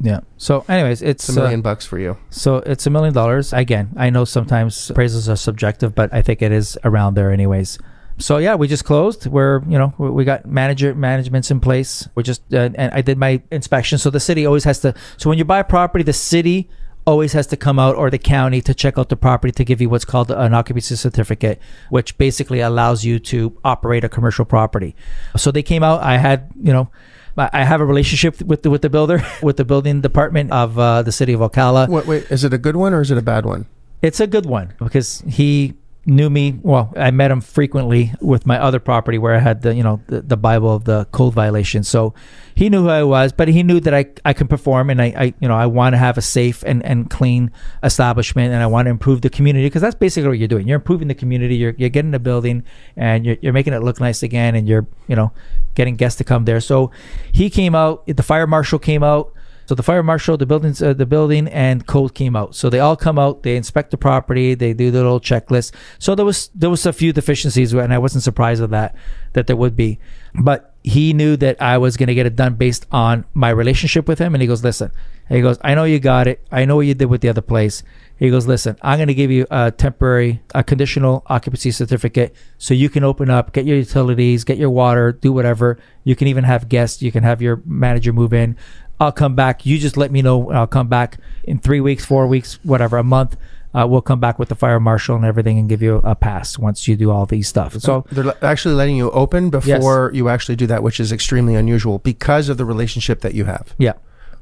Yeah. 0.00 0.20
So, 0.36 0.64
anyways, 0.68 1.02
it's, 1.02 1.28
It's 1.28 1.36
a 1.36 1.40
million 1.40 1.60
uh, 1.60 1.62
bucks 1.62 1.86
for 1.86 1.98
you. 1.98 2.16
so 2.30 2.56
it's 2.56 2.86
a 2.86 2.90
million 2.90 3.14
dollars. 3.14 3.52
Again, 3.52 3.90
I 3.96 4.10
know 4.10 4.24
sometimes 4.24 4.90
appraisals 4.90 5.28
are 5.32 5.36
subjective, 5.36 5.94
but 5.94 6.12
I 6.12 6.20
think 6.20 6.42
it 6.42 6.50
is 6.50 6.76
around 6.84 7.14
there, 7.14 7.30
anyways. 7.30 7.78
So 8.18 8.38
yeah, 8.38 8.54
we 8.54 8.68
just 8.68 8.84
closed. 8.84 9.26
We're 9.26 9.62
you 9.68 9.78
know 9.78 9.92
we 9.98 10.10
we 10.10 10.24
got 10.24 10.46
manager 10.46 10.94
managements 10.94 11.50
in 11.50 11.60
place. 11.60 12.08
We 12.14 12.22
just 12.22 12.42
uh, 12.52 12.70
and 12.74 12.92
I 12.92 13.02
did 13.02 13.18
my 13.18 13.42
inspection. 13.50 13.98
So 13.98 14.10
the 14.10 14.20
city 14.20 14.46
always 14.46 14.64
has 14.64 14.80
to. 14.80 14.94
So 15.16 15.28
when 15.28 15.38
you 15.38 15.44
buy 15.44 15.58
a 15.58 15.64
property, 15.64 16.04
the 16.04 16.12
city 16.12 16.68
always 17.06 17.32
has 17.32 17.46
to 17.48 17.56
come 17.56 17.78
out 17.78 17.96
or 17.96 18.10
the 18.10 18.18
county 18.18 18.60
to 18.62 18.74
check 18.74 18.98
out 18.98 19.08
the 19.08 19.16
property 19.16 19.52
to 19.52 19.64
give 19.64 19.80
you 19.80 19.88
what's 19.88 20.04
called 20.04 20.30
an 20.30 20.54
occupancy 20.54 20.96
certificate, 20.96 21.60
which 21.90 22.16
basically 22.18 22.60
allows 22.60 23.04
you 23.04 23.18
to 23.18 23.56
operate 23.64 24.04
a 24.04 24.08
commercial 24.08 24.44
property. 24.44 24.94
So 25.36 25.50
they 25.50 25.62
came 25.62 25.82
out. 25.82 26.02
I 26.02 26.16
had 26.18 26.50
you 26.60 26.72
know. 26.72 26.90
I 27.36 27.64
have 27.64 27.80
a 27.80 27.84
relationship 27.84 28.40
with 28.42 28.62
the, 28.62 28.70
with 28.70 28.82
the 28.82 28.88
builder, 28.88 29.20
with 29.42 29.56
the 29.56 29.64
building 29.64 30.00
department 30.00 30.52
of 30.52 30.78
uh, 30.78 31.02
the 31.02 31.10
city 31.10 31.32
of 31.32 31.40
Ocala. 31.40 31.88
Wait, 31.88 32.06
wait, 32.06 32.30
is 32.30 32.44
it 32.44 32.54
a 32.54 32.58
good 32.58 32.76
one 32.76 32.94
or 32.94 33.00
is 33.00 33.10
it 33.10 33.18
a 33.18 33.22
bad 33.22 33.44
one? 33.44 33.66
It's 34.02 34.20
a 34.20 34.28
good 34.28 34.46
one 34.46 34.72
because 34.78 35.20
he 35.26 35.74
knew 36.06 36.28
me. 36.28 36.58
Well, 36.62 36.92
I 36.96 37.10
met 37.10 37.30
him 37.30 37.40
frequently 37.40 38.12
with 38.20 38.46
my 38.46 38.58
other 38.58 38.78
property 38.78 39.18
where 39.18 39.34
I 39.34 39.38
had 39.38 39.62
the 39.62 39.74
you 39.74 39.82
know 39.82 40.00
the, 40.06 40.20
the 40.20 40.36
Bible 40.36 40.74
of 40.74 40.84
the 40.84 41.06
code 41.06 41.34
violation. 41.34 41.82
So 41.82 42.14
he 42.54 42.68
knew 42.68 42.82
who 42.82 42.88
I 42.88 43.02
was, 43.02 43.32
but 43.32 43.48
he 43.48 43.62
knew 43.62 43.80
that 43.80 43.94
I, 43.94 44.06
I 44.24 44.32
can 44.32 44.46
perform 44.46 44.90
and 44.90 45.00
I, 45.00 45.06
I 45.16 45.34
you 45.40 45.48
know 45.48 45.56
I 45.56 45.66
want 45.66 45.94
to 45.94 45.98
have 45.98 46.18
a 46.18 46.22
safe 46.22 46.62
and, 46.64 46.84
and 46.84 47.08
clean 47.08 47.50
establishment 47.82 48.52
and 48.52 48.62
I 48.62 48.66
want 48.66 48.86
to 48.86 48.90
improve 48.90 49.22
the 49.22 49.30
community 49.30 49.66
because 49.66 49.82
that's 49.82 49.94
basically 49.94 50.28
what 50.28 50.38
you're 50.38 50.48
doing. 50.48 50.68
You're 50.68 50.76
improving 50.76 51.08
the 51.08 51.14
community. 51.14 51.56
You're, 51.56 51.74
you're 51.78 51.88
getting 51.88 52.10
the 52.10 52.18
building 52.18 52.64
and 52.96 53.24
you're, 53.24 53.36
you're 53.40 53.52
making 53.52 53.72
it 53.72 53.82
look 53.82 54.00
nice 54.00 54.22
again 54.22 54.54
and 54.54 54.68
you're 54.68 54.86
you 55.08 55.16
know 55.16 55.32
getting 55.74 55.96
guests 55.96 56.18
to 56.18 56.24
come 56.24 56.44
there. 56.44 56.60
So 56.60 56.90
he 57.32 57.50
came 57.50 57.74
out. 57.74 58.06
The 58.06 58.22
fire 58.22 58.46
marshal 58.46 58.78
came 58.78 59.02
out. 59.02 59.32
So 59.66 59.74
the 59.74 59.82
fire 59.82 60.02
marshal, 60.02 60.36
the 60.36 60.46
buildings, 60.46 60.82
uh, 60.82 60.92
the 60.92 61.06
building, 61.06 61.48
and 61.48 61.86
code 61.86 62.14
came 62.14 62.36
out. 62.36 62.54
So 62.54 62.68
they 62.68 62.80
all 62.80 62.96
come 62.96 63.18
out. 63.18 63.42
They 63.42 63.56
inspect 63.56 63.90
the 63.90 63.96
property. 63.96 64.54
They 64.54 64.72
do 64.72 64.90
the 64.90 64.98
little 64.98 65.20
checklist. 65.20 65.72
So 65.98 66.14
there 66.14 66.26
was 66.26 66.50
there 66.54 66.70
was 66.70 66.86
a 66.86 66.92
few 66.92 67.12
deficiencies, 67.12 67.72
and 67.72 67.92
I 67.92 67.98
wasn't 67.98 68.24
surprised 68.24 68.62
of 68.62 68.70
that 68.70 68.94
that 69.32 69.46
there 69.46 69.56
would 69.56 69.76
be. 69.76 69.98
But 70.34 70.74
he 70.82 71.12
knew 71.12 71.36
that 71.38 71.60
I 71.62 71.78
was 71.78 71.96
going 71.96 72.08
to 72.08 72.14
get 72.14 72.26
it 72.26 72.36
done 72.36 72.54
based 72.54 72.86
on 72.92 73.24
my 73.32 73.50
relationship 73.50 74.06
with 74.06 74.18
him. 74.18 74.34
And 74.34 74.42
he 74.42 74.48
goes, 74.48 74.62
"Listen," 74.62 74.90
he 75.28 75.40
goes, 75.40 75.58
"I 75.62 75.74
know 75.74 75.84
you 75.84 75.98
got 75.98 76.26
it. 76.26 76.46
I 76.52 76.64
know 76.64 76.76
what 76.76 76.86
you 76.86 76.94
did 76.94 77.06
with 77.06 77.22
the 77.22 77.30
other 77.30 77.42
place." 77.42 77.82
He 78.16 78.30
goes, 78.30 78.46
"Listen, 78.46 78.76
I'm 78.82 78.98
going 78.98 79.08
to 79.08 79.14
give 79.14 79.30
you 79.30 79.46
a 79.50 79.72
temporary, 79.72 80.42
a 80.54 80.62
conditional 80.62 81.24
occupancy 81.26 81.72
certificate, 81.72 82.34
so 82.58 82.72
you 82.72 82.88
can 82.88 83.02
open 83.02 83.28
up, 83.28 83.52
get 83.52 83.64
your 83.64 83.76
utilities, 83.76 84.44
get 84.44 84.56
your 84.56 84.70
water, 84.70 85.10
do 85.10 85.32
whatever. 85.32 85.78
You 86.04 86.14
can 86.14 86.28
even 86.28 86.44
have 86.44 86.68
guests. 86.68 87.02
You 87.02 87.10
can 87.10 87.24
have 87.24 87.42
your 87.42 87.62
manager 87.64 88.12
move 88.12 88.32
in." 88.32 88.56
I'll 89.00 89.12
come 89.12 89.34
back. 89.34 89.66
You 89.66 89.78
just 89.78 89.96
let 89.96 90.10
me 90.12 90.22
know. 90.22 90.50
I'll 90.50 90.66
come 90.66 90.88
back 90.88 91.18
in 91.44 91.58
three 91.58 91.80
weeks, 91.80 92.04
four 92.04 92.26
weeks, 92.26 92.58
whatever, 92.62 92.96
a 92.98 93.04
month. 93.04 93.36
Uh, 93.74 93.84
we'll 93.88 94.00
come 94.02 94.20
back 94.20 94.38
with 94.38 94.48
the 94.48 94.54
fire 94.54 94.78
marshal 94.78 95.16
and 95.16 95.24
everything 95.24 95.58
and 95.58 95.68
give 95.68 95.82
you 95.82 96.00
a 96.04 96.14
pass 96.14 96.56
once 96.56 96.86
you 96.86 96.94
do 96.96 97.10
all 97.10 97.26
these 97.26 97.48
stuff. 97.48 97.74
So 97.80 98.04
they're 98.12 98.32
actually 98.44 98.76
letting 98.76 98.96
you 98.96 99.10
open 99.10 99.50
before 99.50 100.12
you 100.14 100.28
actually 100.28 100.54
do 100.54 100.68
that, 100.68 100.82
which 100.84 101.00
is 101.00 101.10
extremely 101.10 101.56
unusual 101.56 101.98
because 101.98 102.48
of 102.48 102.56
the 102.56 102.64
relationship 102.64 103.20
that 103.22 103.34
you 103.34 103.46
have. 103.46 103.74
yeah, 103.78 103.94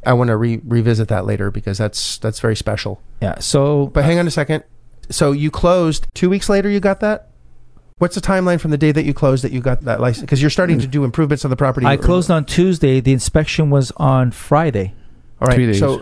I 0.05 0.13
want 0.13 0.29
to 0.29 0.37
re- 0.37 0.61
revisit 0.65 1.09
that 1.09 1.25
later 1.25 1.51
because 1.51 1.79
that's 1.79 2.19
that's 2.19 2.41
very 2.41 2.57
special. 2.57 3.01
yeah. 3.23 3.39
So 3.39 3.87
But 3.87 4.05
hang 4.05 4.19
on 4.19 4.27
a 4.27 4.31
second. 4.31 4.65
So 5.09 5.33
you 5.33 5.51
closed 5.51 6.07
two 6.15 6.29
weeks 6.29 6.51
later. 6.51 6.69
You 6.69 6.81
got 6.81 7.01
that. 7.01 7.29
What's 8.03 8.17
the 8.17 8.21
timeline 8.21 8.61
from 8.61 8.73
the 8.73 8.79
day 8.79 8.91
that 8.91 9.05
you 9.05 9.15
closed 9.15 9.45
that 9.45 9.53
you 9.53 9.61
got 9.61 9.83
that 9.83 10.01
license? 10.01 10.23
Because 10.23 10.41
you're 10.43 10.51
starting 10.51 10.81
to 10.81 10.89
do 10.89 11.05
improvements 11.05 11.45
on 11.45 11.51
the 11.53 11.57
property. 11.57 11.87
I 11.87 11.97
closed 11.97 12.33
on 12.33 12.45
Tuesday. 12.45 12.99
The 12.99 13.13
inspection 13.13 13.71
was 13.71 13.93
on 13.97 14.33
Friday. 14.33 14.93
All 15.41 15.47
right. 15.47 15.55
Three 15.55 15.67
days. 15.67 15.79
So 15.79 16.01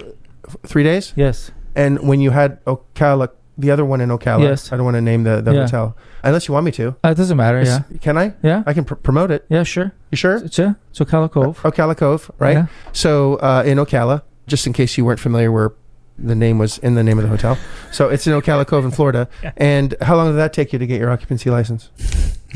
f- 0.49 0.57
three 0.67 0.83
days. 0.83 1.13
Yes. 1.15 1.51
And 1.77 2.09
when 2.09 2.23
you 2.23 2.31
had 2.31 2.65
Ocala, 2.65 3.29
the 3.59 3.71
other 3.71 3.85
one 3.85 4.01
in 4.01 4.09
Ocala, 4.09 4.41
Yes. 4.41 4.73
I 4.73 4.79
don't 4.79 4.87
want 4.87 4.95
to 4.95 5.03
name 5.03 5.25
the, 5.25 5.43
the 5.43 5.53
Yeah. 5.53 5.61
hotel 5.67 5.95
unless 6.25 6.49
you 6.49 6.55
want 6.55 6.65
me 6.65 6.73
to. 6.73 6.97
Uh, 7.05 7.11
it 7.11 7.17
doesn't 7.19 7.37
matter. 7.37 7.63
Yeah. 7.63 7.81
Can 8.01 8.17
I? 8.17 8.33
Yeah. 8.43 8.63
I 8.67 8.73
can 8.73 8.87
pr- 8.87 8.95
promote 8.95 9.31
it. 9.31 9.45
Yeah. 9.51 9.65
Sure. 9.65 9.93
You 10.11 10.17
sure? 10.17 10.37
It's 10.37 10.57
yeah. 10.57 10.73
So 10.93 11.05
Cala 11.05 11.29
Cove. 11.29 11.61
Ocala 11.65 11.95
Cove, 11.99 12.31
right? 12.39 12.53
Yeah. 12.57 12.67
So 12.95 13.35
uh, 13.37 13.63
in 13.67 13.77
Ocala, 13.77 14.23
just 14.47 14.67
in 14.67 14.73
case 14.73 14.97
you 14.97 15.05
weren't 15.05 15.21
familiar 15.21 15.53
where 15.53 15.73
the 16.23 16.35
name 16.35 16.59
was 16.59 16.79
in 16.79 16.95
the 16.95 17.03
name 17.03 17.19
of 17.19 17.23
the 17.25 17.29
hotel. 17.31 17.59
So 17.93 18.09
it's 18.09 18.27
in 18.27 18.33
Ocala 18.33 18.67
Cove 18.67 18.85
in 18.85 18.91
Florida. 18.91 19.29
And 19.57 19.95
how 20.03 20.17
long 20.17 20.29
did 20.29 20.37
that 20.37 20.53
take 20.53 20.73
you 20.73 20.79
to 20.79 20.87
get 20.87 21.01
your 21.01 21.11
occupancy 21.11 21.51
license? 21.51 21.91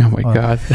Oh 0.00 0.10
my 0.10 0.22
Oh. 0.24 0.34
god. 0.34 0.60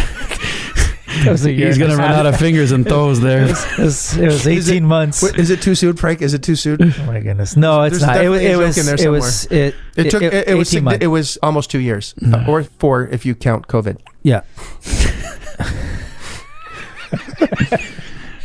That 1.23 1.31
was 1.31 1.43
a 1.43 1.51
year 1.51 1.67
He's 1.67 1.77
gonna 1.79 1.97
run 1.97 2.11
out 2.11 2.27
of 2.27 2.37
fingers 2.37 2.71
and 2.71 2.85
toes 2.87 3.19
there. 3.27 3.41
It 3.41 3.49
was, 3.79 4.15
it 4.15 4.25
was 4.25 4.45
Is 4.45 4.67
it- 4.69 4.73
18 4.75 4.85
months. 4.85 5.23
Wait, 5.23 5.35
is 5.37 5.49
it 5.49 5.59
too 5.61 5.73
soon, 5.73 5.95
Frank? 5.97 6.21
Is 6.21 6.33
it 6.35 6.43
too 6.43 6.55
soon? 6.55 6.77
oh 6.81 7.03
my 7.07 7.19
goodness. 7.19 7.57
No, 7.57 7.81
it's 7.81 7.97
There's 7.97 8.05
not. 8.07 8.23
It, 8.23 8.29
was- 8.29 8.41
it 8.41 8.57
was. 8.57 8.77
in 8.77 8.85
there 8.85 9.05
It 9.07 9.09
was. 9.09 9.45
It, 9.51 9.75
It 9.97 10.11
took. 10.11 10.21
It, 10.21 10.47
it 10.47 10.53
was. 10.55 10.73
months. 10.81 11.03
It 11.03 11.07
was 11.07 11.37
almost 11.41 11.71
two 11.71 11.79
years, 11.79 12.13
uh, 12.31 12.45
or 12.47 12.63
four 12.63 13.07
if 13.07 13.25
you 13.25 13.33
count 13.35 13.67
COVID. 13.67 13.97
Yeah. 14.21 14.41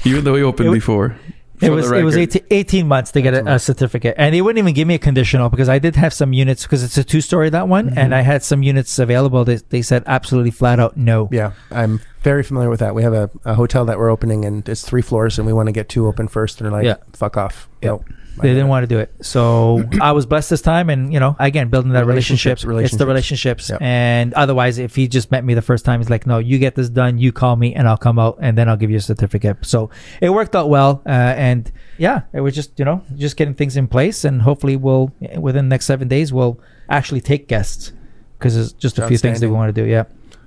Even 0.06 0.24
though 0.24 0.34
he 0.34 0.42
opened 0.42 0.68
It 0.70 0.72
before. 0.72 1.16
It 1.64 1.70
was 1.70 1.90
it 1.90 2.02
was 2.04 2.16
18, 2.16 2.42
18 2.50 2.86
months 2.88 3.12
to 3.12 3.22
get 3.22 3.34
a, 3.34 3.54
a 3.54 3.58
certificate, 3.58 4.14
and 4.18 4.34
they 4.34 4.42
wouldn't 4.42 4.58
even 4.58 4.74
give 4.74 4.86
me 4.88 4.94
a 4.94 4.98
conditional 4.98 5.48
because 5.48 5.68
I 5.68 5.78
did 5.78 5.96
have 5.96 6.12
some 6.12 6.32
units 6.32 6.62
because 6.64 6.82
it's 6.82 6.96
a 6.98 7.04
two 7.04 7.20
story 7.20 7.50
that 7.50 7.68
one, 7.68 7.90
Mm-hmm. 7.90 7.98
and 7.98 8.14
I 8.14 8.20
had 8.22 8.42
some 8.42 8.62
units 8.62 8.98
available. 8.98 9.44
They, 9.44 9.56
they 9.56 9.82
said 9.82 10.02
absolutely 10.06 10.50
flat 10.50 10.78
out 10.80 10.96
no. 10.96 11.28
Yeah, 11.32 11.52
I'm 11.70 12.00
very 12.22 12.42
familiar 12.42 12.70
with 12.70 12.80
that. 12.80 12.94
We 12.94 13.02
have 13.02 13.12
a, 13.14 13.30
a 13.44 13.54
hotel 13.54 13.84
that 13.86 13.98
we're 13.98 14.10
opening, 14.10 14.44
and 14.44 14.68
it's 14.68 14.82
three 14.82 15.02
floors, 15.02 15.38
and 15.38 15.46
we 15.46 15.52
want 15.52 15.66
to 15.68 15.72
get 15.72 15.88
two 15.88 16.06
open 16.06 16.28
first. 16.28 16.60
And 16.60 16.66
they're 16.66 16.72
like, 16.72 16.84
Yeah. 16.86 16.96
"Fuck 17.12 17.36
off." 17.36 17.68
Yeah. 17.82 17.88
No, 17.90 18.04
They 18.42 18.48
didn't 18.48 18.66
want 18.68 18.82
to 18.82 18.86
do 18.88 18.98
it, 18.98 19.12
so 19.22 19.84
I 20.02 20.10
was 20.12 20.26
blessed 20.26 20.50
this 20.50 20.60
time, 20.60 20.90
and 20.90 21.12
you 21.12 21.20
know, 21.20 21.36
again, 21.38 21.68
building 21.68 21.92
that 21.92 22.04
relationship. 22.04 22.58
Relationships, 22.64 22.92
It's 22.94 22.98
the 22.98 23.06
relationships, 23.06 23.70
Yep. 23.70 23.80
and 23.80 24.34
otherwise, 24.34 24.78
if 24.78 24.96
he 24.96 25.06
just 25.06 25.30
met 25.30 25.44
me 25.44 25.54
the 25.54 25.62
first 25.62 25.84
time, 25.84 26.00
he's 26.00 26.10
like, 26.10 26.26
"No, 26.26 26.38
you 26.38 26.58
get 26.58 26.74
this 26.74 26.88
done. 26.88 27.18
You 27.18 27.30
call 27.30 27.54
me, 27.56 27.74
and 27.74 27.86
I'll 27.86 27.96
come 27.96 28.18
out, 28.18 28.38
and 28.40 28.58
then 28.58 28.68
I'll 28.68 28.76
give 28.76 28.90
you 28.90 28.96
a 28.96 29.00
certificate." 29.00 29.58
So 29.62 29.88
it 30.20 30.30
worked 30.30 30.56
out 30.56 30.68
well, 30.68 31.02
uh, 31.06 31.10
and 31.10 31.70
yeah, 31.96 32.22
it 32.32 32.40
was 32.40 32.54
just 32.56 32.76
you 32.78 32.84
know 32.84 33.02
just 33.16 33.36
getting 33.36 33.54
things 33.54 33.76
in 33.76 33.86
place, 33.86 34.24
and 34.24 34.42
hopefully, 34.42 34.76
we'll 34.76 35.12
within 35.38 35.66
the 35.66 35.70
next 35.74 35.86
seven 35.86 36.08
days, 36.08 36.32
we'll 36.32 36.58
actually 36.90 37.20
take 37.20 37.46
guests 37.46 37.92
because 38.38 38.54
there's 38.56 38.72
just 38.72 38.98
a 38.98 39.06
few 39.06 39.16
things 39.16 39.40
that 39.40 39.48
we 39.48 39.54
Outstanding. 39.54 39.58
want 39.58 39.74
to 39.76 39.82
do. 39.84 39.88
Yeah. 39.88 40.04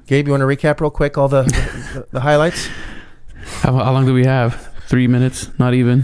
Gabe, 0.08 0.28
you 0.28 0.32
want 0.32 0.41
to 0.41 0.45
recap 0.47 0.82
real 0.82 0.89
quick 0.89 1.17
all 1.17 1.30
the 1.30 1.43
the, 1.43 2.08
the 2.12 2.19
highlights? 2.19 2.67
How, 3.62 3.71
how 3.73 3.93
long 3.93 4.06
do 4.06 4.13
we 4.13 4.26
have? 4.26 4.73
Three 4.88 5.08
minutes? 5.08 5.50
Not 5.58 5.73
even. 5.73 6.04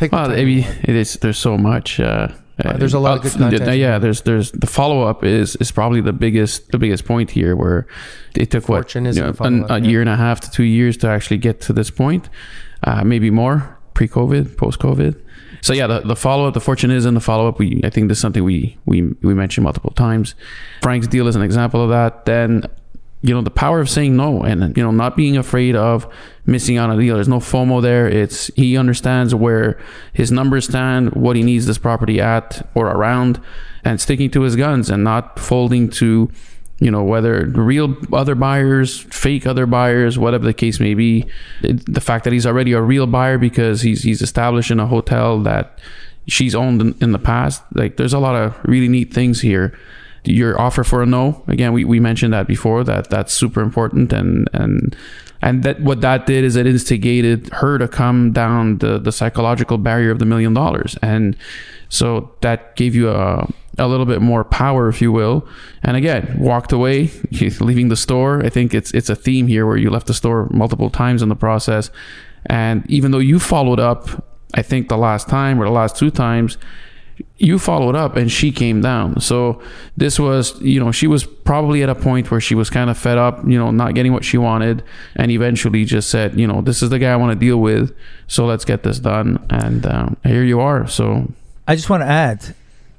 Take 0.00 0.12
Well, 0.12 0.30
maybe 0.30 0.60
it 0.60 0.96
is. 0.96 1.18
There's 1.20 1.36
so 1.36 1.58
much. 1.58 2.00
Uh, 2.00 2.28
Uh, 2.62 2.76
there's 2.76 2.92
a 2.92 2.98
lot 2.98 3.16
of 3.16 3.22
good 3.22 3.32
content. 3.32 3.78
Yeah, 3.78 3.98
there's 3.98 4.20
there's 4.22 4.50
the 4.52 4.66
follow 4.66 5.08
up 5.10 5.24
is 5.24 5.56
is 5.56 5.72
probably 5.72 6.02
the 6.02 6.12
biggest 6.12 6.70
the 6.72 6.78
biggest 6.78 7.04
point 7.06 7.30
here 7.30 7.54
where 7.56 7.86
it 8.34 8.50
took 8.50 8.64
Fortune 8.64 9.04
what 9.04 9.16
you 9.16 9.22
know, 9.22 9.32
an, 9.40 9.64
a 9.70 9.78
year 9.80 10.00
and 10.00 10.10
a 10.10 10.16
half 10.16 10.40
to 10.40 10.50
two 10.50 10.64
years 10.64 10.96
to 10.98 11.08
actually 11.08 11.38
get 11.38 11.60
to 11.66 11.72
this 11.72 11.90
point, 11.90 12.28
uh, 12.84 13.02
maybe 13.02 13.30
more 13.30 13.78
pre 13.94 14.08
COVID, 14.08 14.56
post 14.56 14.78
COVID. 14.78 15.14
So 15.62 15.72
yeah, 15.72 15.86
the, 15.86 16.00
the 16.00 16.16
follow 16.16 16.48
up, 16.48 16.54
the 16.54 16.60
fortune 16.60 16.90
is 16.90 17.04
in 17.06 17.14
the 17.14 17.20
follow 17.20 17.48
up. 17.48 17.58
We 17.58 17.80
I 17.84 17.90
think 17.90 18.08
this 18.08 18.18
is 18.18 18.22
something 18.22 18.44
we 18.44 18.76
we 18.84 19.02
we 19.22 19.32
mentioned 19.34 19.64
multiple 19.64 19.92
times. 19.92 20.34
Frank's 20.82 21.08
deal 21.08 21.28
is 21.28 21.36
an 21.36 21.42
example 21.42 21.80
of 21.82 21.90
that. 21.90 22.24
Then 22.24 22.64
you 23.22 23.34
know 23.34 23.42
the 23.42 23.50
power 23.50 23.80
of 23.80 23.90
saying 23.90 24.16
no 24.16 24.42
and 24.42 24.76
you 24.76 24.82
know 24.82 24.90
not 24.90 25.16
being 25.16 25.36
afraid 25.36 25.76
of 25.76 26.10
missing 26.46 26.78
out 26.78 26.90
on 26.90 26.98
a 26.98 27.02
deal. 27.02 27.14
There's 27.14 27.28
no 27.28 27.38
fomo 27.38 27.82
there. 27.82 28.08
It's 28.08 28.48
he 28.56 28.76
understands 28.76 29.34
where 29.34 29.78
his 30.12 30.32
numbers 30.32 30.66
stand 30.66 31.14
what 31.14 31.36
he 31.36 31.42
needs 31.42 31.66
this 31.66 31.78
property 31.78 32.20
at 32.20 32.66
or 32.74 32.86
around 32.86 33.40
and 33.84 34.00
sticking 34.00 34.30
to 34.30 34.42
his 34.42 34.56
guns 34.56 34.88
and 34.90 35.04
not 35.04 35.38
folding 35.38 35.90
to 35.90 36.30
you 36.78 36.90
know 36.90 37.04
whether 37.04 37.44
real 37.46 37.94
other 38.12 38.34
buyers 38.34 39.00
fake 39.00 39.46
other 39.46 39.66
buyers 39.66 40.18
whatever 40.18 40.44
the 40.44 40.54
case 40.54 40.80
may 40.80 40.94
be. 40.94 41.26
It, 41.62 41.92
the 41.92 42.00
fact 42.00 42.24
that 42.24 42.32
he's 42.32 42.46
already 42.46 42.72
a 42.72 42.80
real 42.80 43.06
buyer 43.06 43.36
because 43.36 43.82
he's 43.82 44.02
he's 44.02 44.22
established 44.22 44.70
in 44.70 44.80
a 44.80 44.86
hotel 44.86 45.40
that 45.40 45.78
she's 46.26 46.54
owned 46.54 46.80
in, 46.80 46.94
in 47.02 47.12
the 47.12 47.18
past 47.18 47.62
like 47.74 47.96
there's 47.96 48.12
a 48.12 48.18
lot 48.18 48.34
of 48.34 48.56
really 48.64 48.88
neat 48.88 49.12
things 49.12 49.40
here 49.40 49.78
your 50.24 50.60
offer 50.60 50.84
for 50.84 51.02
a 51.02 51.06
no 51.06 51.42
again 51.48 51.72
we, 51.72 51.84
we 51.84 51.98
mentioned 51.98 52.32
that 52.32 52.46
before 52.46 52.84
that 52.84 53.08
that's 53.10 53.32
super 53.32 53.60
important 53.60 54.12
and 54.12 54.48
and 54.52 54.96
and 55.42 55.62
that 55.62 55.80
what 55.80 56.02
that 56.02 56.26
did 56.26 56.44
is 56.44 56.56
it 56.56 56.66
instigated 56.66 57.48
her 57.54 57.78
to 57.78 57.88
come 57.88 58.30
down 58.32 58.78
the 58.78 58.98
the 58.98 59.12
psychological 59.12 59.78
barrier 59.78 60.10
of 60.10 60.18
the 60.18 60.26
million 60.26 60.52
dollars 60.52 60.96
and 61.00 61.36
so 61.88 62.30
that 62.42 62.76
gave 62.76 62.94
you 62.94 63.10
a 63.10 63.48
a 63.78 63.88
little 63.88 64.06
bit 64.06 64.20
more 64.20 64.44
power, 64.44 64.88
if 64.88 65.00
you 65.00 65.10
will. 65.10 65.46
And 65.82 65.96
again, 65.96 66.36
walked 66.38 66.72
away, 66.72 67.10
leaving 67.60 67.88
the 67.88 67.96
store. 67.96 68.44
I 68.44 68.48
think 68.48 68.74
it's 68.74 68.92
it's 68.92 69.08
a 69.08 69.16
theme 69.16 69.46
here 69.46 69.66
where 69.66 69.76
you 69.76 69.90
left 69.90 70.06
the 70.06 70.14
store 70.14 70.48
multiple 70.50 70.90
times 70.90 71.22
in 71.22 71.28
the 71.28 71.36
process. 71.36 71.90
And 72.46 72.88
even 72.90 73.10
though 73.10 73.18
you 73.18 73.38
followed 73.38 73.80
up, 73.80 74.24
I 74.54 74.62
think 74.62 74.88
the 74.88 74.96
last 74.96 75.28
time 75.28 75.60
or 75.60 75.64
the 75.64 75.70
last 75.70 75.96
two 75.96 76.10
times, 76.10 76.58
you 77.38 77.58
followed 77.58 77.94
up 77.94 78.16
and 78.16 78.30
she 78.30 78.52
came 78.52 78.80
down. 78.80 79.20
So 79.20 79.60
this 79.96 80.18
was, 80.18 80.60
you 80.60 80.78
know, 80.78 80.92
she 80.92 81.06
was 81.06 81.24
probably 81.24 81.82
at 81.82 81.88
a 81.88 81.94
point 81.94 82.30
where 82.30 82.40
she 82.40 82.54
was 82.54 82.70
kind 82.70 82.90
of 82.90 82.98
fed 82.98 83.18
up, 83.18 83.42
you 83.46 83.58
know, 83.58 83.70
not 83.70 83.94
getting 83.94 84.12
what 84.12 84.24
she 84.24 84.38
wanted, 84.38 84.82
and 85.16 85.30
eventually 85.30 85.84
just 85.84 86.10
said, 86.10 86.38
you 86.38 86.46
know, 86.46 86.60
this 86.60 86.82
is 86.82 86.90
the 86.90 86.98
guy 86.98 87.12
I 87.12 87.16
want 87.16 87.32
to 87.32 87.38
deal 87.38 87.58
with. 87.58 87.94
So 88.26 88.46
let's 88.46 88.64
get 88.64 88.82
this 88.82 88.98
done. 88.98 89.44
And 89.50 89.86
um, 89.86 90.16
here 90.24 90.44
you 90.44 90.60
are. 90.60 90.86
So 90.86 91.32
I 91.66 91.74
just 91.76 91.88
want 91.90 92.02
to 92.02 92.06
add, 92.06 92.54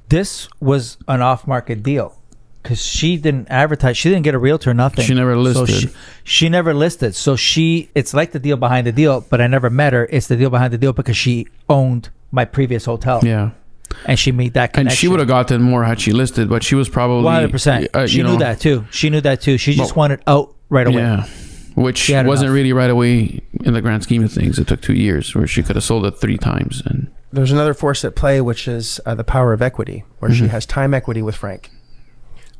this 0.08 0.48
was 0.60 0.98
an 1.08 1.22
off-market 1.22 1.82
deal 1.82 2.16
because 2.62 2.84
she 2.84 3.16
didn't 3.16 3.48
advertise. 3.48 3.96
She 3.96 4.08
didn't 4.08 4.22
get 4.24 4.34
a 4.34 4.38
realtor, 4.38 4.72
nothing. 4.74 5.04
She 5.04 5.14
never 5.14 5.34
So 5.34 5.40
listed. 5.40 5.90
she, 5.90 5.96
she 6.24 6.48
never 6.48 6.72
listed. 6.74 7.14
So 7.14 7.34
she, 7.36 7.90
it's 7.94 8.14
like 8.14 8.32
the 8.32 8.38
deal 8.38 8.56
behind 8.56 8.86
the 8.86 8.92
deal, 8.92 9.20
but 9.22 9.40
I 9.40 9.46
never 9.46 9.70
met 9.70 9.92
her. 9.92 10.06
It's 10.10 10.28
the 10.28 10.36
deal 10.36 10.50
behind 10.50 10.72
the 10.72 10.78
deal 10.78 10.92
because 10.92 11.16
she 11.16 11.46
owned 11.68 12.10
my 12.30 12.44
previous 12.44 12.84
hotel, 12.86 13.20
yeah. 13.22 13.50
And 14.06 14.18
she 14.18 14.32
made 14.32 14.54
that 14.54 14.72
connection. 14.72 14.88
And 14.88 14.98
she 14.98 15.08
would 15.08 15.18
have 15.20 15.28
gotten 15.28 15.62
more 15.62 15.84
had 15.84 16.00
she 16.00 16.12
listed, 16.12 16.48
but 16.48 16.62
she 16.62 16.74
was 16.74 16.88
probably 16.88 17.24
One 17.24 17.34
hundred 17.34 17.50
percent. 17.52 17.88
uh, 17.94 18.06
She 18.06 18.18
you 18.18 18.24
knew 18.24 18.38
that 18.38 18.60
too. 18.60 18.84
She 18.90 19.10
knew 19.10 19.20
that 19.20 19.40
too. 19.40 19.58
She 19.58 19.74
just 19.74 19.96
Well, 19.96 20.02
wanted 20.04 20.22
out 20.26 20.54
right 20.68 20.86
away. 20.86 20.96
Yeah. 21.02 21.26
Which 21.74 22.10
wasn't 22.10 22.28
enough. 22.28 22.54
really 22.54 22.72
right 22.74 22.90
away 22.90 23.40
in 23.64 23.72
the 23.72 23.80
grand 23.80 24.02
scheme 24.02 24.22
of 24.22 24.30
things. 24.30 24.58
It 24.58 24.68
took 24.68 24.82
two 24.82 24.92
years 24.94 25.34
where 25.34 25.46
she 25.46 25.62
could 25.62 25.76
have 25.76 25.84
sold 25.84 26.04
it 26.04 26.18
three 26.18 26.36
times. 26.36 26.82
And 26.84 27.10
There's 27.32 27.50
another 27.50 27.72
force 27.72 28.04
at 28.04 28.14
play, 28.14 28.42
which 28.42 28.68
is 28.68 29.00
uh, 29.06 29.14
the 29.14 29.24
power 29.24 29.54
of 29.54 29.62
equity, 29.62 30.04
where 30.18 30.30
she 30.30 30.48
has 30.48 30.66
time 30.66 30.92
equity 30.92 31.22
with 31.22 31.34
Frank. 31.34 31.70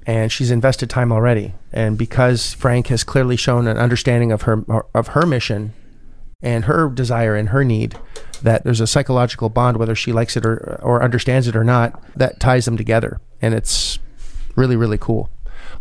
And 0.06 0.32
she's 0.32 0.50
invested 0.50 0.88
time 0.88 1.12
already. 1.12 1.52
And 1.72 1.98
because 1.98 2.54
Frank 2.54 2.86
has 2.88 3.04
clearly 3.04 3.36
shown 3.36 3.66
an 3.68 3.76
understanding 3.76 4.32
of 4.32 4.42
her 4.42 4.64
of 4.94 5.08
her 5.08 5.26
mission 5.26 5.74
and 6.42 6.64
her 6.64 6.88
desire 6.88 7.36
and 7.36 7.50
her 7.50 7.64
need, 7.64 7.96
that 8.42 8.64
there's 8.64 8.80
a 8.80 8.86
psychological 8.86 9.48
bond, 9.48 9.76
whether 9.76 9.94
she 9.94 10.12
likes 10.12 10.36
it 10.36 10.44
or, 10.44 10.80
or 10.82 11.02
understands 11.02 11.46
it 11.46 11.56
or 11.56 11.64
not, 11.64 12.02
that 12.16 12.40
ties 12.40 12.64
them 12.64 12.76
together. 12.76 13.20
And 13.40 13.54
it's 13.54 13.98
really, 14.56 14.76
really 14.76 14.98
cool. 14.98 15.30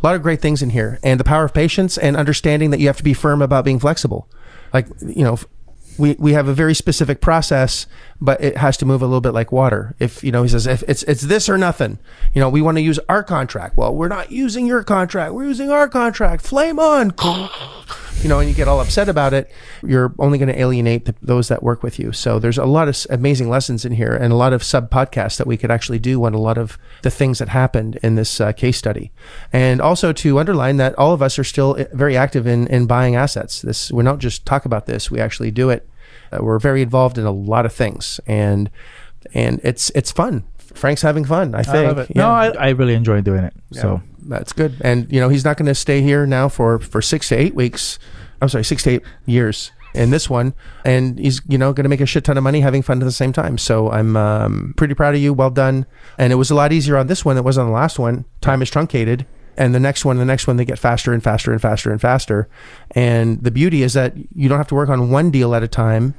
A 0.02 0.06
lot 0.06 0.16
of 0.16 0.22
great 0.22 0.42
things 0.42 0.62
in 0.62 0.72
here. 0.72 1.00
And 1.04 1.20
the 1.20 1.24
power 1.24 1.44
of 1.44 1.54
patience 1.54 1.98
and 1.98 2.16
understanding 2.16 2.70
that 2.72 2.80
you 2.80 2.88
have 2.88 2.98
to 2.98 3.04
be 3.04 3.14
firm 3.14 3.42
about 3.42 3.66
being 3.66 3.80
flexible. 3.80 4.30
Like, 4.74 4.88
you 5.02 5.24
know, 5.24 5.38
we, 5.98 6.16
we 6.18 6.34
have 6.34 6.48
a 6.48 6.54
very 6.54 6.74
specific 6.74 7.22
process, 7.22 7.86
but 8.20 8.42
it 8.42 8.58
has 8.58 8.78
to 8.78 8.86
move 8.86 9.02
a 9.02 9.06
little 9.06 9.22
bit 9.22 9.34
like 9.34 9.52
water. 9.52 9.96
If 10.00 10.24
you 10.24 10.32
know, 10.32 10.44
he 10.44 10.50
says 10.50 10.66
if 10.66 10.84
it's 10.88 11.04
it's 11.04 11.22
this 11.22 11.50
or 11.50 11.58
nothing. 11.58 12.00
You 12.34 12.40
know, 12.40 12.50
we 12.50 12.62
want 12.62 12.78
to 12.78 12.82
use 12.82 13.00
our 13.10 13.24
contract. 13.24 13.78
Well, 13.78 13.94
we're 13.94 14.08
not 14.08 14.32
using 14.32 14.66
your 14.66 14.84
contract. 14.84 15.34
We're 15.34 15.46
using 15.46 15.70
our 15.70 15.90
contract. 15.90 16.44
Flame 16.44 16.80
on. 16.80 17.12
You 18.22 18.30
know, 18.30 18.40
and 18.40 18.48
you 18.48 18.54
get 18.54 18.68
all 18.68 18.80
upset 18.80 19.10
about 19.10 19.34
it. 19.34 19.52
You're 19.84 20.14
only 20.20 20.38
going 20.38 20.48
to 20.50 20.60
alienate 20.60 21.06
the, 21.06 21.16
those 21.24 21.48
that 21.48 21.64
work 21.64 21.82
with 21.82 21.98
you. 21.98 22.12
So 22.12 22.38
there's 22.38 22.60
a 22.60 22.66
lot 22.66 22.88
of 22.88 22.96
amazing 23.10 23.50
lessons 23.50 23.84
in 23.84 23.94
here, 23.94 24.16
and 24.16 24.32
a 24.32 24.36
lot 24.36 24.54
of 24.54 24.64
sub 24.64 24.92
podcasts 24.92 25.38
that 25.38 25.48
we 25.48 25.58
could 25.58 25.72
actually 25.72 25.98
do 25.98 26.24
on 26.26 26.36
a 26.36 26.40
lot 26.40 26.60
of 26.60 26.78
the 27.02 27.10
things 27.10 27.40
that 27.40 27.50
happened 27.50 27.98
in 28.04 28.16
this 28.16 28.40
uh, 28.40 28.52
case 28.52 28.78
study, 28.78 29.12
and 29.52 29.82
also 29.82 30.14
to 30.14 30.38
underline 30.38 30.78
that 30.78 30.94
all 31.00 31.14
of 31.14 31.24
us 31.24 31.40
are 31.40 31.44
still 31.44 31.76
uh, 31.80 31.86
very 31.94 32.16
active 32.16 32.46
in 32.46 32.68
in 32.68 32.86
buying 32.86 33.16
assets. 33.16 33.64
This 33.64 33.92
we 33.92 34.04
don't 34.04 34.20
just 34.20 34.46
talk 34.46 34.66
about 34.66 34.86
this; 34.86 35.10
we 35.10 35.20
actually 35.20 35.50
do 35.50 35.72
it. 35.72 35.90
Uh, 36.32 36.44
we're 36.44 36.60
very 36.60 36.84
involved 36.84 37.18
in 37.18 37.26
a 37.26 37.32
lot 37.32 37.66
of 37.66 37.74
things, 37.74 38.20
and 38.28 38.70
and 39.34 39.60
it's 39.64 39.90
it's 39.96 40.12
fun. 40.12 40.44
Frank's 40.76 41.02
having 41.02 41.26
fun. 41.26 41.56
I 41.56 41.64
think. 41.64 41.76
I 41.76 41.88
love 41.88 41.98
it. 41.98 42.12
Yeah. 42.16 42.22
No, 42.22 42.30
I, 42.30 42.48
I 42.50 42.70
really 42.70 42.94
enjoy 42.94 43.22
doing 43.22 43.44
it. 43.44 43.54
So 43.72 44.02
That's 44.24 44.54
good. 44.54 44.76
And 44.82 45.12
you 45.12 45.20
know, 45.20 45.30
he's 45.30 45.46
not 45.46 45.58
going 45.58 45.68
to 45.68 45.76
stay 45.76 46.02
here 46.02 46.26
now 46.26 46.50
for 46.50 46.80
for 46.80 47.02
six 47.02 47.30
to 47.30 47.36
eight 47.36 47.56
weeks. 47.56 48.00
I'm 48.42 48.50
sorry, 48.50 48.64
six 48.64 48.84
to 48.84 48.92
eight 48.92 49.04
years 49.26 49.72
in 49.94 50.10
this 50.10 50.30
one, 50.30 50.54
and 50.86 51.20
he's 51.20 51.42
you 51.48 51.58
know 51.58 51.74
going 51.74 51.84
to 51.84 51.90
make 51.90 52.02
a 52.02 52.06
shit 52.06 52.24
ton 52.24 52.38
of 52.38 52.44
money 52.44 52.62
having 52.62 52.82
fun 52.82 53.02
at 53.02 53.06
the 53.06 53.12
same 53.12 53.34
time. 53.34 53.58
So 53.58 53.92
I'm 53.92 54.16
um, 54.16 54.74
pretty 54.78 54.94
proud 54.94 55.16
of 55.16 55.22
you. 55.22 55.34
Well 55.34 55.50
done. 55.50 55.86
And 56.18 56.32
it 56.32 56.38
was 56.38 56.52
a 56.52 56.56
lot 56.56 56.72
easier 56.72 56.98
on 56.98 57.08
this 57.08 57.26
one 57.26 57.36
than 57.36 57.44
it 57.44 57.46
was 57.46 57.58
on 57.58 57.68
the 57.68 57.74
last 57.74 58.00
one. 58.00 58.26
Time 58.42 58.62
is 58.62 58.70
truncated. 58.70 59.26
And 59.58 59.76
the 59.76 59.80
next 59.80 60.06
one, 60.06 60.18
the 60.18 60.26
next 60.26 60.48
one, 60.48 60.58
they 60.58 60.66
get 60.66 60.80
faster 60.80 61.14
and 61.14 61.22
faster 61.22 61.52
and 61.52 61.62
faster 61.62 61.92
and 61.92 62.00
faster. 62.00 62.48
And 62.92 63.44
the 63.44 63.52
beauty 63.52 63.84
is 63.84 63.94
that 63.94 64.16
you 64.34 64.48
don't 64.48 64.58
have 64.58 64.68
to 64.70 64.76
work 64.76 64.90
on 64.90 65.10
one 65.12 65.30
deal 65.30 65.54
at 65.54 65.62
a 65.62 65.68
time. 65.68 66.16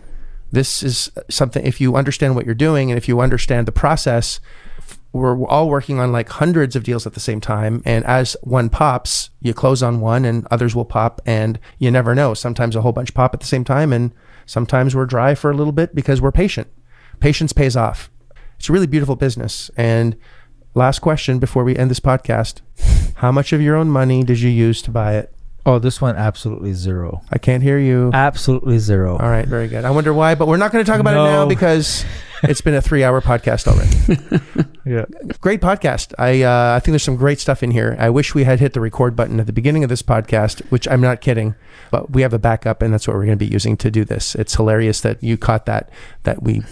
This 0.50 0.82
is 0.82 1.10
something, 1.30 1.64
if 1.64 1.80
you 1.80 1.96
understand 1.96 2.36
what 2.36 2.44
you're 2.44 2.54
doing 2.54 2.90
and 2.90 2.98
if 2.98 3.08
you 3.08 3.20
understand 3.20 3.66
the 3.66 3.72
process, 3.72 4.38
we're 5.12 5.46
all 5.46 5.68
working 5.68 6.00
on 6.00 6.10
like 6.10 6.28
hundreds 6.28 6.74
of 6.74 6.84
deals 6.84 7.06
at 7.06 7.12
the 7.12 7.20
same 7.20 7.40
time 7.40 7.82
and 7.84 8.04
as 8.06 8.36
one 8.42 8.70
pops 8.70 9.30
you 9.40 9.52
close 9.52 9.82
on 9.82 10.00
one 10.00 10.24
and 10.24 10.46
others 10.50 10.74
will 10.74 10.86
pop 10.86 11.20
and 11.26 11.58
you 11.78 11.90
never 11.90 12.14
know. 12.14 12.32
Sometimes 12.34 12.74
a 12.74 12.80
whole 12.80 12.92
bunch 12.92 13.12
pop 13.12 13.34
at 13.34 13.40
the 13.40 13.46
same 13.46 13.64
time 13.64 13.92
and 13.92 14.12
sometimes 14.46 14.96
we're 14.96 15.06
dry 15.06 15.34
for 15.34 15.50
a 15.50 15.54
little 15.54 15.72
bit 15.72 15.94
because 15.94 16.20
we're 16.22 16.32
patient. 16.32 16.68
Patience 17.20 17.52
pays 17.52 17.76
off. 17.76 18.10
It's 18.58 18.70
a 18.70 18.72
really 18.72 18.86
beautiful 18.86 19.16
business 19.16 19.70
and 19.76 20.16
last 20.74 21.00
question 21.00 21.38
before 21.38 21.64
we 21.64 21.76
end 21.76 21.90
this 21.90 22.00
podcast. 22.00 22.62
How 23.16 23.30
much 23.30 23.52
of 23.52 23.60
your 23.60 23.76
own 23.76 23.90
money 23.90 24.24
did 24.24 24.40
you 24.40 24.50
use 24.50 24.80
to 24.82 24.90
buy 24.90 25.16
it? 25.16 25.34
Oh, 25.64 25.78
this 25.78 26.00
one 26.00 26.16
absolutely 26.16 26.72
zero. 26.72 27.22
i 27.30 27.38
can't 27.38 27.62
hear 27.62 27.78
you. 27.78 28.10
Absolutely 28.14 28.78
zero. 28.78 29.18
all 29.18 29.28
right 29.28 29.46
very 29.46 29.68
good. 29.68 29.84
I 29.84 29.90
wonder 29.90 30.14
why 30.14 30.34
but 30.36 30.48
we're 30.48 30.56
not 30.56 30.72
going 30.72 30.82
to 30.82 30.90
talk 30.90 31.00
about 31.00 31.14
it 31.14 31.30
now 31.30 31.46
because 31.46 32.06
it's 32.42 32.60
been 32.60 32.74
a 32.74 32.82
three 32.82 33.04
hour 33.04 33.20
podcast 33.20 33.66
already 33.66 34.68
Yeah. 34.84 35.04
great 35.40 35.60
podcast. 35.60 36.12
I 36.18 36.42
uh, 36.42 36.74
I 36.76 36.80
think 36.80 36.92
there's 36.92 37.02
some 37.04 37.16
great 37.16 37.38
stuff 37.38 37.62
in 37.62 37.70
here. 37.70 37.96
I 38.00 38.10
wish 38.10 38.34
we 38.34 38.42
had 38.44 38.58
hit 38.58 38.72
the 38.72 38.80
record 38.80 39.14
button 39.14 39.38
at 39.38 39.46
the 39.46 39.52
beginning 39.52 39.84
of 39.84 39.90
this 39.90 40.02
podcast, 40.02 40.60
which 40.70 40.88
I'm 40.88 41.00
not 41.00 41.20
kidding, 41.20 41.54
but 41.92 42.10
we 42.10 42.22
have 42.22 42.32
a 42.32 42.38
backup, 42.40 42.82
and 42.82 42.92
that's 42.92 43.06
what 43.06 43.14
we're 43.14 43.26
going 43.26 43.38
to 43.38 43.44
be 43.44 43.50
using 43.52 43.76
to 43.76 43.90
do 43.92 44.04
this. 44.04 44.34
It's 44.34 44.54
hilarious 44.56 45.00
that 45.02 45.22
you 45.22 45.36
caught 45.38 45.66
that 45.66 45.88
that 46.24 46.42
we 46.42 46.62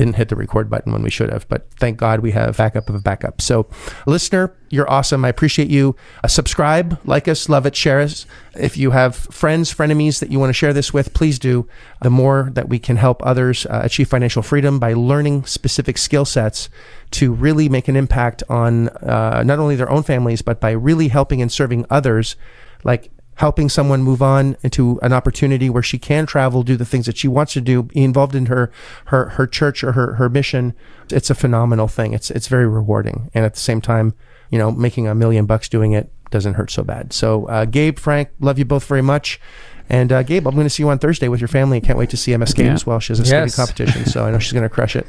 didn't 0.00 0.16
hit 0.16 0.30
the 0.30 0.36
record 0.36 0.70
button 0.70 0.94
when 0.94 1.02
we 1.02 1.10
should 1.10 1.28
have, 1.28 1.46
but 1.50 1.70
thank 1.74 1.98
God 1.98 2.20
we 2.20 2.30
have 2.30 2.56
backup 2.56 2.88
of 2.88 2.94
a 2.94 3.00
backup. 3.00 3.42
So, 3.42 3.66
listener, 4.06 4.56
you're 4.70 4.90
awesome. 4.90 5.26
I 5.26 5.28
appreciate 5.28 5.68
you. 5.68 5.94
Uh, 6.24 6.28
subscribe, 6.28 6.98
like 7.04 7.28
us, 7.28 7.50
love 7.50 7.66
it, 7.66 7.76
share 7.76 8.00
us. 8.00 8.24
If 8.58 8.78
you 8.78 8.92
have 8.92 9.14
friends, 9.14 9.74
frenemies 9.74 10.20
that 10.20 10.32
you 10.32 10.38
want 10.38 10.48
to 10.48 10.54
share 10.54 10.72
this 10.72 10.94
with, 10.94 11.12
please 11.12 11.38
do. 11.38 11.68
The 12.00 12.08
more 12.08 12.48
that 12.54 12.70
we 12.70 12.78
can 12.78 12.96
help 12.96 13.22
others 13.26 13.66
uh, 13.66 13.82
achieve 13.84 14.08
financial 14.08 14.42
freedom 14.42 14.78
by 14.78 14.94
learning 14.94 15.44
specific 15.44 15.98
skill 15.98 16.24
sets 16.24 16.70
to 17.10 17.34
really 17.34 17.68
make 17.68 17.86
an 17.86 17.96
impact 17.96 18.42
on 18.48 18.88
uh, 18.88 19.42
not 19.44 19.58
only 19.58 19.76
their 19.76 19.90
own 19.90 20.02
families, 20.02 20.40
but 20.40 20.62
by 20.62 20.70
really 20.70 21.08
helping 21.08 21.42
and 21.42 21.52
serving 21.52 21.84
others, 21.90 22.36
like 22.84 23.10
helping 23.40 23.70
someone 23.70 24.02
move 24.02 24.20
on 24.20 24.54
into 24.62 25.00
an 25.00 25.14
opportunity 25.14 25.70
where 25.70 25.82
she 25.82 25.98
can 25.98 26.26
travel, 26.26 26.62
do 26.62 26.76
the 26.76 26.84
things 26.84 27.06
that 27.06 27.16
she 27.16 27.26
wants 27.26 27.54
to 27.54 27.60
do, 27.62 27.84
be 27.84 28.04
involved 28.04 28.34
in 28.34 28.46
her 28.46 28.70
her 29.06 29.30
her 29.30 29.46
church 29.46 29.82
or 29.82 29.92
her 29.92 30.16
her 30.16 30.28
mission. 30.28 30.74
It's 31.10 31.30
a 31.30 31.34
phenomenal 31.34 31.88
thing. 31.88 32.12
It's 32.12 32.30
it's 32.30 32.48
very 32.48 32.68
rewarding, 32.68 33.30
and 33.32 33.46
at 33.46 33.54
the 33.54 33.60
same 33.60 33.80
time, 33.80 34.12
you 34.50 34.58
know, 34.58 34.70
making 34.70 35.08
a 35.08 35.14
million 35.14 35.46
bucks 35.46 35.70
doing 35.70 35.92
it 35.92 36.12
doesn't 36.30 36.54
hurt 36.54 36.70
so 36.70 36.84
bad. 36.84 37.14
So, 37.14 37.46
uh, 37.46 37.64
Gabe, 37.64 37.98
Frank, 37.98 38.28
love 38.40 38.58
you 38.58 38.66
both 38.66 38.84
very 38.84 39.02
much. 39.02 39.40
And 39.90 40.12
uh, 40.12 40.22
Gabe, 40.22 40.46
I'm 40.46 40.54
going 40.54 40.64
to 40.66 40.70
see 40.70 40.82
you 40.84 40.88
on 40.88 40.98
Thursday 41.00 41.26
with 41.28 41.40
your 41.40 41.48
family. 41.48 41.78
I 41.78 41.80
can't 41.80 41.98
wait 41.98 42.10
to 42.10 42.16
see 42.16 42.30
MSK 42.32 42.58
Yeah. 42.64 42.72
as 42.72 42.86
well. 42.86 43.00
She 43.00 43.10
has 43.12 43.18
a 43.20 43.24
skating 43.24 43.46
Yes. 43.46 43.56
competition, 43.56 44.06
so 44.06 44.24
I 44.24 44.30
know 44.30 44.38
she's 44.38 44.52
going 44.52 44.62
to 44.68 44.68
crush 44.68 44.94
it. 44.94 45.06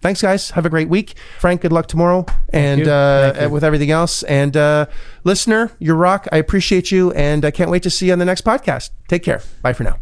Thanks, 0.00 0.22
guys. 0.22 0.50
Have 0.50 0.64
a 0.66 0.70
great 0.70 0.88
week. 0.88 1.14
Frank, 1.38 1.60
good 1.60 1.70
luck 1.72 1.86
tomorrow, 1.86 2.24
and 2.52 2.88
uh, 2.88 3.48
with 3.52 3.62
everything 3.62 3.90
else. 3.90 4.22
And 4.24 4.56
uh, 4.56 4.86
listener, 5.22 5.70
you 5.78 5.94
rock. 5.94 6.26
I 6.32 6.38
appreciate 6.38 6.90
you, 6.90 7.12
and 7.12 7.44
I 7.44 7.50
can't 7.50 7.70
wait 7.70 7.82
to 7.84 7.90
see 7.90 8.06
you 8.06 8.12
on 8.12 8.18
the 8.18 8.24
next 8.24 8.44
podcast. 8.44 8.90
Take 9.06 9.22
care. 9.22 9.42
Bye 9.62 9.74
for 9.74 9.84
now. 9.84 10.01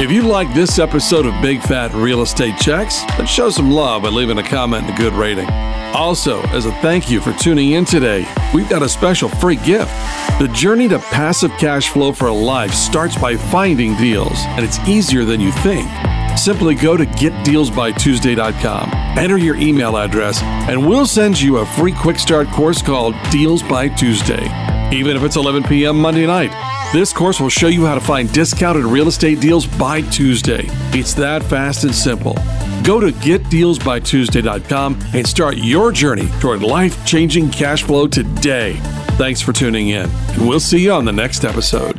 If 0.00 0.12
you 0.12 0.22
like 0.22 0.54
this 0.54 0.78
episode 0.78 1.26
of 1.26 1.42
Big 1.42 1.60
Fat 1.60 1.92
Real 1.92 2.22
Estate 2.22 2.56
Checks, 2.56 3.02
then 3.16 3.26
show 3.26 3.50
some 3.50 3.72
love 3.72 4.02
by 4.02 4.10
leaving 4.10 4.38
a 4.38 4.44
comment 4.44 4.84
and 4.86 4.94
a 4.94 4.96
good 4.96 5.12
rating. 5.12 5.48
Also, 5.92 6.40
as 6.50 6.66
a 6.66 6.72
thank 6.74 7.10
you 7.10 7.20
for 7.20 7.32
tuning 7.32 7.72
in 7.72 7.84
today, 7.84 8.24
we've 8.54 8.68
got 8.68 8.80
a 8.80 8.88
special 8.88 9.28
free 9.28 9.56
gift. 9.56 9.90
The 10.38 10.48
journey 10.54 10.86
to 10.86 11.00
passive 11.00 11.50
cash 11.58 11.88
flow 11.88 12.12
for 12.12 12.28
a 12.28 12.32
life 12.32 12.72
starts 12.72 13.18
by 13.18 13.36
finding 13.36 13.96
deals, 13.96 14.38
and 14.38 14.64
it's 14.64 14.78
easier 14.86 15.24
than 15.24 15.40
you 15.40 15.50
think. 15.50 15.90
Simply 16.38 16.76
go 16.76 16.96
to 16.96 17.04
getdealsbytuesday.com, 17.04 18.90
enter 19.18 19.36
your 19.36 19.56
email 19.56 19.96
address, 19.96 20.40
and 20.42 20.88
we'll 20.88 21.06
send 21.06 21.40
you 21.40 21.56
a 21.56 21.66
free 21.66 21.92
quick 21.92 22.20
start 22.20 22.46
course 22.50 22.80
called 22.82 23.16
Deals 23.32 23.64
by 23.64 23.88
Tuesday. 23.88 24.44
Even 24.92 25.16
if 25.16 25.24
it's 25.24 25.34
11 25.34 25.64
p.m. 25.64 25.96
Monday 25.98 26.24
night, 26.24 26.52
this 26.92 27.12
course 27.12 27.40
will 27.40 27.48
show 27.48 27.68
you 27.68 27.84
how 27.84 27.94
to 27.94 28.00
find 28.00 28.32
discounted 28.32 28.84
real 28.84 29.08
estate 29.08 29.40
deals 29.40 29.66
by 29.66 30.00
Tuesday. 30.02 30.64
It's 30.92 31.14
that 31.14 31.42
fast 31.42 31.84
and 31.84 31.94
simple. 31.94 32.34
Go 32.82 33.00
to 33.00 33.08
getdealsbytuesday.com 33.08 34.98
and 35.14 35.26
start 35.26 35.58
your 35.58 35.92
journey 35.92 36.28
toward 36.40 36.62
life 36.62 37.04
changing 37.04 37.50
cash 37.50 37.82
flow 37.82 38.06
today. 38.06 38.74
Thanks 39.18 39.40
for 39.40 39.52
tuning 39.52 39.88
in, 39.88 40.08
and 40.08 40.48
we'll 40.48 40.60
see 40.60 40.78
you 40.84 40.92
on 40.92 41.04
the 41.04 41.12
next 41.12 41.44
episode. 41.44 41.96